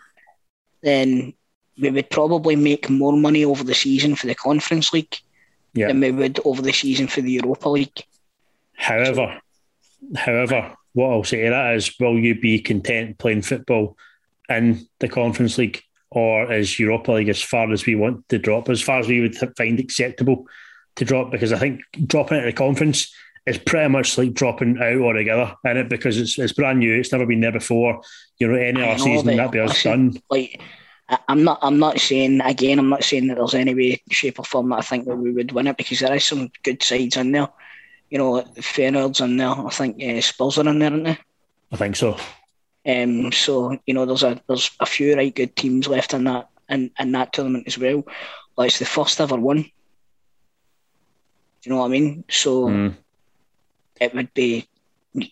then 0.83 1.35
we 1.79 1.91
would 1.91 2.11
probably 2.11 2.57
make 2.57 2.89
more 2.91 3.13
money 3.13 3.45
over 3.45 3.65
the 3.65 3.75
season 3.75 4.15
for 4.17 4.27
the 4.27 4.35
Conference 4.35 4.93
League 4.93 5.17
Yeah. 5.75 5.89
than 5.89 6.01
we 6.01 6.11
would 6.11 6.41
over 6.45 6.63
the 6.63 6.73
season 6.73 7.07
for 7.09 7.21
the 7.23 7.33
Europa 7.33 7.69
League. 7.69 8.05
However, 8.75 9.41
however, 10.17 10.75
what 10.93 11.11
I'll 11.11 11.25
say 11.25 11.45
to 11.45 11.51
that 11.51 11.75
is, 11.75 11.93
will 11.99 12.19
you 12.19 12.39
be 12.39 12.61
content 12.61 13.19
playing 13.19 13.43
football 13.43 13.97
in 14.49 14.87
the 14.99 15.09
Conference 15.09 15.59
League 15.59 15.83
or 16.11 16.53
is 16.53 16.79
Europa 16.79 17.13
League 17.13 17.29
as 17.29 17.43
far 17.43 17.71
as 17.73 17.87
we 17.87 17.95
want 17.95 18.29
to 18.29 18.39
drop, 18.39 18.69
as 18.69 18.83
far 18.83 18.99
as 18.99 19.07
we 19.07 19.21
would 19.21 19.37
find 19.57 19.79
acceptable 19.79 20.47
to 20.97 21.05
drop? 21.05 21.31
Because 21.31 21.53
I 21.53 21.59
think 21.59 21.81
dropping 22.07 22.39
out 22.39 22.45
of 22.45 22.53
the 22.53 22.59
conference 22.59 23.13
is 23.47 23.59
pretty 23.59 23.89
much 23.89 24.19
like 24.19 24.35
dropping 24.35 24.79
out 24.83 25.01
altogether 25.01 25.55
in 25.65 25.77
it 25.77 25.89
because 25.89 26.19
it's 26.19 26.39
it's 26.39 26.53
brand 26.53 26.81
new. 26.81 26.99
It's 26.99 27.13
never 27.13 27.27
been 27.27 27.41
there 27.41 27.53
before. 27.53 28.03
You 28.39 28.49
know, 28.49 28.55
any 28.55 28.83
other 28.83 28.99
season 28.99 29.27
but 29.27 29.37
that'd 29.37 29.53
be 29.53 29.61
us 29.61 29.83
done. 29.83 30.21
Like, 30.31 30.61
I'm 31.29 31.45
not. 31.45 31.59
I'm 31.63 31.79
not 31.79 32.01
saying 32.01 32.41
again. 32.41 32.79
I'm 32.79 32.89
not 32.89 33.05
saying 33.05 33.29
that 33.29 33.37
there's 33.37 33.55
any 33.55 33.75
way, 33.75 34.03
shape, 34.11 34.39
or 34.39 34.45
form 34.45 34.71
that 34.71 34.79
I 34.79 34.83
think 34.83 35.07
that 35.07 35.17
we 35.17 35.33
would 35.33 35.53
win 35.53 35.69
it 35.69 35.77
because 35.77 36.01
there 36.01 36.15
is 36.15 36.25
some 36.25 36.51
good 36.63 36.83
sides 36.83 37.17
in 37.17 37.33
there. 37.33 37.49
You 38.11 38.19
know, 38.19 38.33
like 38.33 38.55
Feyenoord's 38.57 39.21
in 39.21 39.37
there. 39.37 39.49
I 39.51 39.71
think 39.71 40.03
uh, 40.03 40.21
Spurs 40.21 40.59
are 40.59 40.69
in 40.69 40.79
there, 40.79 40.91
aren't 40.91 41.05
they? 41.05 41.19
I 41.73 41.77
think 41.77 41.97
so. 41.97 42.17
Um, 42.87 43.31
so 43.33 43.79
you 43.87 43.95
know, 43.95 44.05
there's 44.07 44.23
a 44.25 44.41
there's 44.49 44.71
a 44.81 44.87
few 44.87 45.15
right 45.15 45.35
good 45.35 45.55
teams 45.55 45.87
left 45.87 46.13
in 46.15 46.25
that 46.25 46.49
in, 46.69 46.91
in 46.99 47.13
that 47.13 47.33
tournament 47.33 47.65
as 47.69 47.79
well. 47.79 48.03
Like 48.57 48.69
it's 48.69 48.79
the 48.81 48.85
first 48.87 49.21
ever 49.21 49.37
one. 49.37 49.63
Do 49.63 49.71
you 51.65 51.73
know 51.73 51.79
what 51.79 51.87
I 51.87 51.89
mean? 51.89 52.25
So 52.31 52.67
Mm. 52.69 52.97
it 54.01 54.15
would 54.15 54.33
be 54.35 54.67
the 55.15 55.31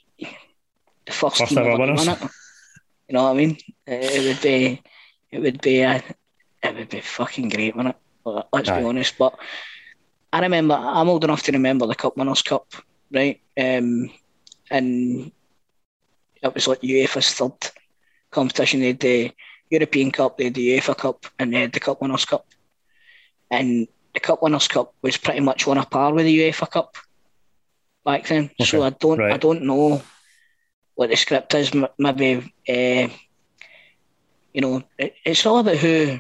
first, 1.13 1.39
First 1.39 1.49
team 1.49 1.59
ever 1.59 1.77
winners. 1.79 2.07
win 2.07 2.15
it. 2.17 2.21
You 3.09 3.15
know 3.15 3.25
what 3.25 3.31
I 3.31 3.35
mean? 3.35 3.57
It, 3.87 4.05
it 4.05 4.25
would 4.29 4.43
be, 4.43 4.83
it 5.31 5.39
would 5.41 5.61
be, 5.63 5.81
a, 5.81 6.03
it 6.63 6.77
would 6.77 6.89
be 6.91 7.01
fucking 7.01 7.49
great, 7.49 7.75
wouldn't 7.75 7.97
it? 8.27 8.45
Let's 8.53 8.69
Aye. 8.69 8.81
be 8.81 8.85
honest. 8.85 9.17
But 9.19 9.39
I 10.33 10.41
remember, 10.41 10.75
I'm 10.75 11.09
old 11.09 11.25
enough 11.25 11.43
to 11.45 11.53
remember 11.53 11.87
the 11.87 11.95
Cup 11.95 12.17
Winners' 12.17 12.43
Cup, 12.43 12.67
right? 13.11 13.41
Um, 13.59 14.11
and 14.71 15.33
it 16.43 16.55
was 16.55 16.69
like 16.69 16.83
UEFA's 16.83 17.33
third 17.33 17.53
competition. 18.31 18.81
They 18.81 18.89
had 18.89 19.01
the 19.01 19.33
European 19.71 20.11
Cup, 20.11 20.37
they 20.37 20.45
had 20.45 20.55
the 20.55 20.79
UEFA 20.79 20.97
Cup, 20.97 21.27
and 21.39 21.53
they 21.53 21.63
had 21.63 21.73
the 21.73 21.81
Cup 21.81 22.03
Winners' 22.03 22.27
Cup. 22.27 22.47
And 23.51 23.89
the 24.13 24.21
Cup 24.21 24.43
Winners' 24.43 24.69
Cup 24.69 24.95
was 25.01 25.17
pretty 25.17 25.41
much 25.41 25.67
on 25.67 25.79
a 25.79 25.87
par 25.87 26.13
with 26.13 26.27
the 26.27 26.39
UEFA 26.39 26.71
Cup 26.71 26.97
back 28.05 28.27
then. 28.27 28.51
So 28.65 28.83
I 28.83 28.91
don't, 28.91 29.21
I 29.21 29.37
don't 29.39 29.63
know 29.63 30.03
what 30.95 31.11
the 31.11 31.17
script 31.17 31.55
is. 31.55 31.73
Maybe, 31.99 32.53
uh, 32.69 33.09
you 34.53 34.61
know, 34.61 34.83
it, 34.99 35.15
it's 35.25 35.47
all 35.47 35.59
about 35.59 35.77
who. 35.77 36.19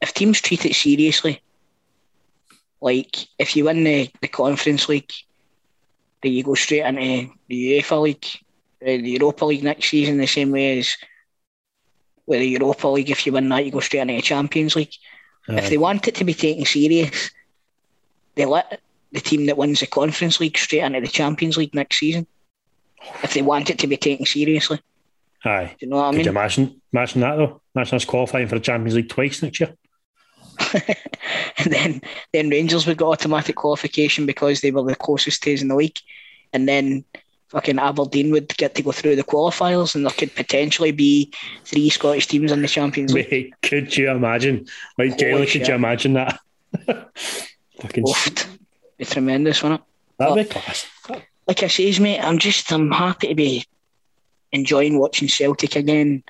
If 0.00 0.14
teams 0.14 0.40
treat 0.40 0.64
it 0.64 0.74
seriously, 0.74 1.42
like 2.80 3.16
if 3.38 3.56
you 3.56 3.64
win 3.64 3.84
the, 3.84 4.10
the 4.20 4.28
Conference 4.28 4.88
League, 4.88 5.12
then 6.22 6.32
you 6.32 6.42
go 6.42 6.54
straight 6.54 6.84
into 6.84 7.32
the 7.48 7.72
UEFA 7.82 8.00
League, 8.02 8.26
uh, 8.82 8.86
the 8.86 9.10
Europa 9.10 9.44
League 9.44 9.62
next 9.64 9.88
season, 9.88 10.18
the 10.18 10.26
same 10.26 10.50
way 10.50 10.78
as 10.78 10.96
with 12.26 12.40
the 12.40 12.48
Europa 12.48 12.88
League. 12.88 13.10
If 13.10 13.26
you 13.26 13.32
win 13.32 13.48
that, 13.48 13.64
you 13.64 13.70
go 13.70 13.80
straight 13.80 14.00
into 14.00 14.14
the 14.14 14.22
Champions 14.22 14.76
League. 14.76 14.92
If 15.48 15.68
they 15.68 15.78
want 15.78 16.06
it 16.06 16.14
to 16.16 16.24
be 16.24 16.34
taken 16.34 16.64
serious, 16.64 17.30
they 18.36 18.44
let 18.44 18.80
the 19.10 19.20
team 19.20 19.46
that 19.46 19.56
wins 19.56 19.80
the 19.80 19.86
Conference 19.86 20.38
League 20.38 20.56
straight 20.56 20.82
into 20.82 21.00
the 21.00 21.08
Champions 21.08 21.56
League 21.56 21.74
next 21.74 21.98
season. 21.98 22.26
If 23.24 23.34
they 23.34 23.42
want 23.42 23.70
it 23.70 23.78
to 23.80 23.86
be 23.88 23.96
taken 23.96 24.26
seriously, 24.26 24.80
Aye. 25.44 25.74
do 25.80 25.86
you 25.86 25.90
know 25.90 25.96
what 25.96 26.02
I 26.04 26.10
Could 26.10 26.16
mean? 26.18 26.24
you 26.26 26.30
imagine 26.30 26.80
imagine 26.92 27.20
that 27.22 27.36
though? 27.36 27.60
Imagine 27.74 27.96
us 27.96 28.04
qualifying 28.04 28.46
for 28.46 28.56
the 28.56 28.60
Champions 28.60 28.94
League 28.94 29.08
twice 29.08 29.42
next 29.42 29.58
year. 29.58 29.74
And 31.58 31.66
then 31.72 32.02
then 32.32 32.50
Rangers 32.50 32.86
would 32.86 32.98
get 32.98 33.04
automatic 33.04 33.56
qualification 33.56 34.26
because 34.26 34.60
they 34.60 34.70
were 34.70 34.82
the 34.82 34.96
closest 34.96 35.42
teams 35.42 35.62
in 35.62 35.68
the 35.68 35.76
league, 35.76 35.98
and 36.52 36.68
then 36.68 37.04
fucking 37.48 37.78
Aberdeen 37.78 38.30
would 38.30 38.56
get 38.56 38.74
to 38.76 38.82
go 38.82 38.92
through 38.92 39.16
the 39.16 39.24
qualifiers, 39.24 39.94
and 39.94 40.04
there 40.04 40.12
could 40.12 40.34
potentially 40.34 40.92
be 40.92 41.32
three 41.64 41.90
Scottish 41.90 42.26
teams 42.26 42.52
in 42.52 42.62
the 42.62 42.68
Champions 42.68 43.12
League. 43.12 43.30
Mate, 43.30 43.54
could 43.62 43.96
you 43.96 44.10
imagine? 44.10 44.66
Like, 44.96 45.18
genuinely, 45.18 45.46
could 45.48 45.66
you 45.66 45.74
imagine 45.74 46.12
that? 46.14 46.38
Fucking, 47.80 48.04
Oofed. 48.04 48.46
Be 48.98 49.04
tremendous, 49.04 49.62
wouldn't 49.62 49.80
it? 49.80 49.86
that'd 50.18 50.48
be 50.48 50.52
class. 50.52 50.86
like 51.48 51.62
I 51.62 51.66
says, 51.66 51.98
mate, 51.98 52.20
I'm 52.20 52.38
just 52.38 52.70
I'm 52.70 52.90
happy 52.90 53.28
to 53.28 53.34
be 53.34 53.64
enjoying 54.52 54.98
watching 54.98 55.28
Celtic 55.28 55.76
again. 55.76 56.22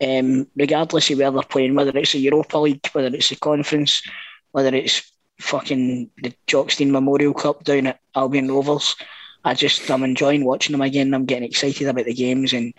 Um, 0.00 0.48
regardless 0.56 1.10
of 1.10 1.18
where 1.18 1.30
they're 1.30 1.42
playing, 1.42 1.74
whether 1.74 1.96
it's 1.96 2.12
the 2.12 2.18
Europa 2.18 2.58
League, 2.58 2.86
whether 2.92 3.14
it's 3.14 3.28
the 3.28 3.36
conference, 3.36 4.02
whether 4.50 4.74
it's 4.74 5.10
fucking 5.40 6.10
the 6.22 6.32
Jock 6.46 6.70
Stein 6.72 6.90
Memorial 6.92 7.32
Cup 7.34 7.64
down 7.64 7.86
at 7.86 8.00
Albion 8.14 8.48
Rovers. 8.50 8.96
I 9.44 9.54
just 9.54 9.88
I'm 9.90 10.02
enjoying 10.02 10.44
watching 10.44 10.72
them 10.72 10.80
again. 10.80 11.14
I'm 11.14 11.26
getting 11.26 11.48
excited 11.48 11.86
about 11.86 12.06
the 12.06 12.14
games 12.14 12.52
and 12.52 12.74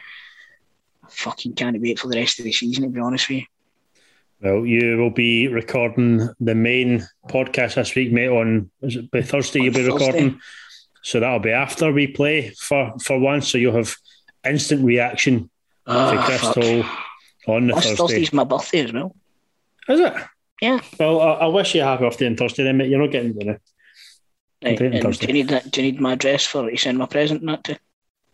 I 1.04 1.08
fucking 1.10 1.54
can't 1.54 1.80
wait 1.82 2.00
for 2.00 2.08
the 2.10 2.18
rest 2.18 2.40
of 2.40 2.46
the 2.46 2.52
season 2.52 2.84
to 2.84 2.90
be 2.90 3.00
honest 3.00 3.30
with 3.30 3.40
you. 3.40 3.46
Well, 4.42 4.66
you 4.66 4.98
will 4.98 5.10
be 5.12 5.48
recording 5.48 6.28
the 6.40 6.56
main 6.56 7.08
podcast 7.30 7.76
this 7.76 7.96
week, 7.96 8.12
mate. 8.12 8.28
On 8.30 8.70
is 8.82 8.98
it 8.98 9.10
by 9.10 9.22
Thursday? 9.22 9.62
You'll 9.62 9.74
be 9.74 9.86
Thursday. 9.88 9.94
recording, 10.06 10.40
so 11.02 11.20
that'll 11.22 11.40
be 11.40 11.52
after 11.52 11.92
we 11.94 12.08
play 12.08 12.50
for 12.60 12.94
for 13.02 13.18
once. 13.20 13.48
So 13.50 13.58
you'll 13.58 13.76
have 13.76 13.96
instant 14.46 14.84
reaction 14.84 15.50
to 15.88 15.94
Ah. 15.94 16.26
Crystal 16.26 16.84
on 17.48 17.68
the 17.68 17.74
Plus, 17.74 17.86
Thursday. 17.86 17.96
Thursday's 17.98 18.34
my 18.34 18.44
birthday 18.44 18.80
as 18.86 18.94
well. 18.94 19.16
Is 19.90 20.00
it? 20.00 20.14
Yeah. 20.62 20.80
Well, 21.00 21.22
I, 21.22 21.32
I 21.34 21.46
wish 21.48 21.76
you 21.76 21.82
a 21.82 21.86
happy 21.86 22.04
birthday 22.04 22.28
on 22.28 22.36
Thursday, 22.38 22.64
then, 22.64 22.78
mate. 22.78 22.90
You're 22.90 23.00
not 23.02 23.12
getting 23.12 23.34
dinner. 23.34 23.60
Right. 24.64 24.76
Okay, 24.76 24.86
And 24.88 25.02
Thursday. 25.04 25.28
do 25.28 25.34
you 25.34 25.44
need 25.44 25.50
that? 25.50 25.70
Do 25.72 25.84
you 25.84 25.92
need 25.92 26.02
my 26.02 26.14
address 26.14 26.46
for 26.46 26.70
to 26.70 26.78
send 26.78 26.98
my 26.98 27.06
present 27.06 27.42
and 27.42 27.50
that 27.50 27.64
to? 27.66 27.78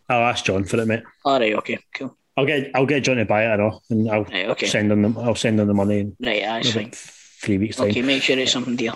I'll 0.09 0.22
ask 0.30 0.45
John 0.45 0.64
for 0.66 0.80
it, 0.80 0.86
mate. 0.88 1.03
All 1.26 1.39
right. 1.39 1.53
Okay. 1.55 1.80
Cool. 1.95 2.16
I'll 2.38 2.45
get 2.45 2.72
I'll 2.76 2.86
get 2.86 3.03
John 3.03 3.18
to 3.18 3.26
buy 3.26 3.51
it, 3.53 3.59
all, 3.59 3.84
and 3.89 4.09
I'll 4.09 4.24
Right. 4.24 4.47
Okay. 4.49 4.68
send 4.68 4.91
him 4.91 5.01
the 5.01 5.20
I'll 5.22 5.36
send 5.36 5.59
him 5.59 5.68
the 5.68 5.74
money 5.74 6.12
Right. 6.20 6.41
That's 6.43 6.72
fine. 6.72 6.91
three 6.93 7.57
weeks 7.57 7.76
time. 7.78 7.89
Okay. 7.89 8.01
Make 8.01 8.24
sure 8.24 8.38
it's 8.39 8.51
something 8.51 8.76
dear. 8.76 8.93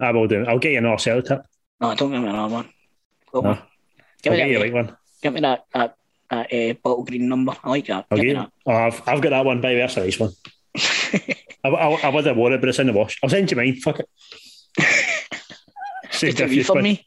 I 0.00 0.10
will 0.12 0.26
do. 0.26 0.44
I'll 0.46 0.58
get 0.58 0.72
you 0.72 0.78
another 0.78 0.98
sell 0.98 1.22
tip. 1.22 1.42
No, 1.80 1.90
I 1.90 1.94
don't 1.94 2.10
give 2.12 2.22
me 2.22 2.28
another 2.28 2.52
one. 2.54 2.68
Got 3.32 3.44
No. 3.44 3.50
one. 3.50 3.58
Give 4.22 4.32
I'll 4.32 4.38
me 4.38 4.48
you 4.50 4.58
that. 4.58 4.64
right 4.64 4.72
one. 4.72 4.96
Give 5.22 5.32
me 5.34 5.40
that. 5.42 5.64
That. 5.74 5.94
That 6.30 6.52
uh, 6.52 6.74
bottle 6.82 7.04
green 7.04 7.28
number. 7.28 7.54
I 7.64 7.70
like 7.70 7.86
that. 7.86 8.06
I'll 8.10 8.18
Give 8.18 8.26
get 8.26 8.36
me 8.36 8.42
you. 8.42 8.48
Oh, 8.66 8.72
I've, 8.76 9.02
I've 9.08 9.20
got 9.22 9.30
that 9.30 9.44
one. 9.44 9.60
By 9.60 9.70
the 9.70 9.74
way, 9.76 9.80
that's 9.80 9.96
a 9.96 10.00
nice 10.00 10.18
one. 10.20 10.32
I, 11.64 11.68
I, 11.68 11.88
I 12.02 12.08
would 12.10 12.26
have 12.26 12.36
worn 12.36 12.52
it, 12.52 12.60
but 12.60 12.68
it's 12.68 12.78
in 12.78 12.86
the 12.86 12.92
wash. 12.92 13.18
I'll 13.22 13.30
send 13.30 13.50
you 13.50 13.56
mine. 13.56 13.76
Fuck 13.76 14.00
it. 14.00 14.08
Save 16.10 16.38
me 16.38 16.44
a 16.44 16.46
a 16.46 16.48
few 16.48 16.56
wee 16.58 16.62
for 16.64 16.72
quid. 16.72 16.84
me. 16.84 17.06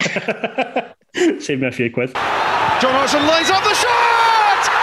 Save 1.40 1.60
me 1.60 1.66
a 1.66 1.72
few 1.72 1.90
quid. 1.90 2.12
John 2.14 2.92
Hodgson 2.94 3.26
lays 3.26 3.50
up 3.50 3.62
the 3.64 3.74
shot! 3.74 3.97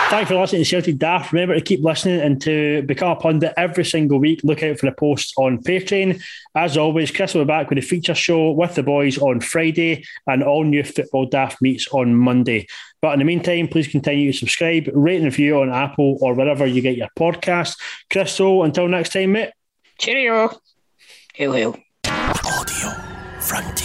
Thanks 0.08 0.30
for 0.30 0.40
listening 0.40 0.64
to 0.64 0.70
Celtic 0.70 0.98
Daft. 0.98 1.34
Remember 1.34 1.56
to 1.56 1.62
keep 1.62 1.84
listening 1.84 2.22
and 2.22 2.40
to 2.44 2.84
become 2.84 3.10
a 3.10 3.16
pundit 3.16 3.54
every 3.58 3.84
single 3.84 4.20
week. 4.20 4.42
Look 4.44 4.62
out 4.62 4.78
for 4.78 4.86
the 4.86 4.92
posts 4.92 5.34
on 5.36 5.64
Patreon. 5.64 6.22
As 6.54 6.78
always, 6.78 7.10
Chris 7.10 7.34
will 7.34 7.44
be 7.44 7.48
back 7.48 7.70
with 7.70 7.80
a 7.80 7.82
feature 7.82 8.14
show 8.14 8.52
with 8.52 8.76
the 8.76 8.84
boys 8.84 9.18
on 9.18 9.40
Friday 9.40 10.06
and 10.28 10.44
all 10.44 10.64
new 10.64 10.84
football 10.84 11.26
daft 11.26 11.60
meets 11.60 11.88
on 11.88 12.16
Monday. 12.16 12.68
But 13.02 13.14
in 13.14 13.20
the 13.20 13.26
meantime, 13.26 13.68
please 13.68 13.88
continue 13.88 14.32
to 14.32 14.38
subscribe, 14.38 14.90
rate 14.94 15.18
and 15.18 15.26
review 15.26 15.60
on 15.60 15.74
Apple 15.74 16.20
or 16.22 16.36
wherever 16.36 16.68
you 16.68 16.82
get 16.82 16.98
your 16.98 17.10
podcast. 17.18 17.76
Crystal, 18.12 18.64
until 18.64 18.88
next 18.88 19.12
time, 19.12 19.32
mate. 19.32 19.52
Cheerio. 19.98 20.52
Hail, 21.34 21.54
hail. 21.54 21.78
Audio 22.06 22.92
Frontier. 23.40 23.85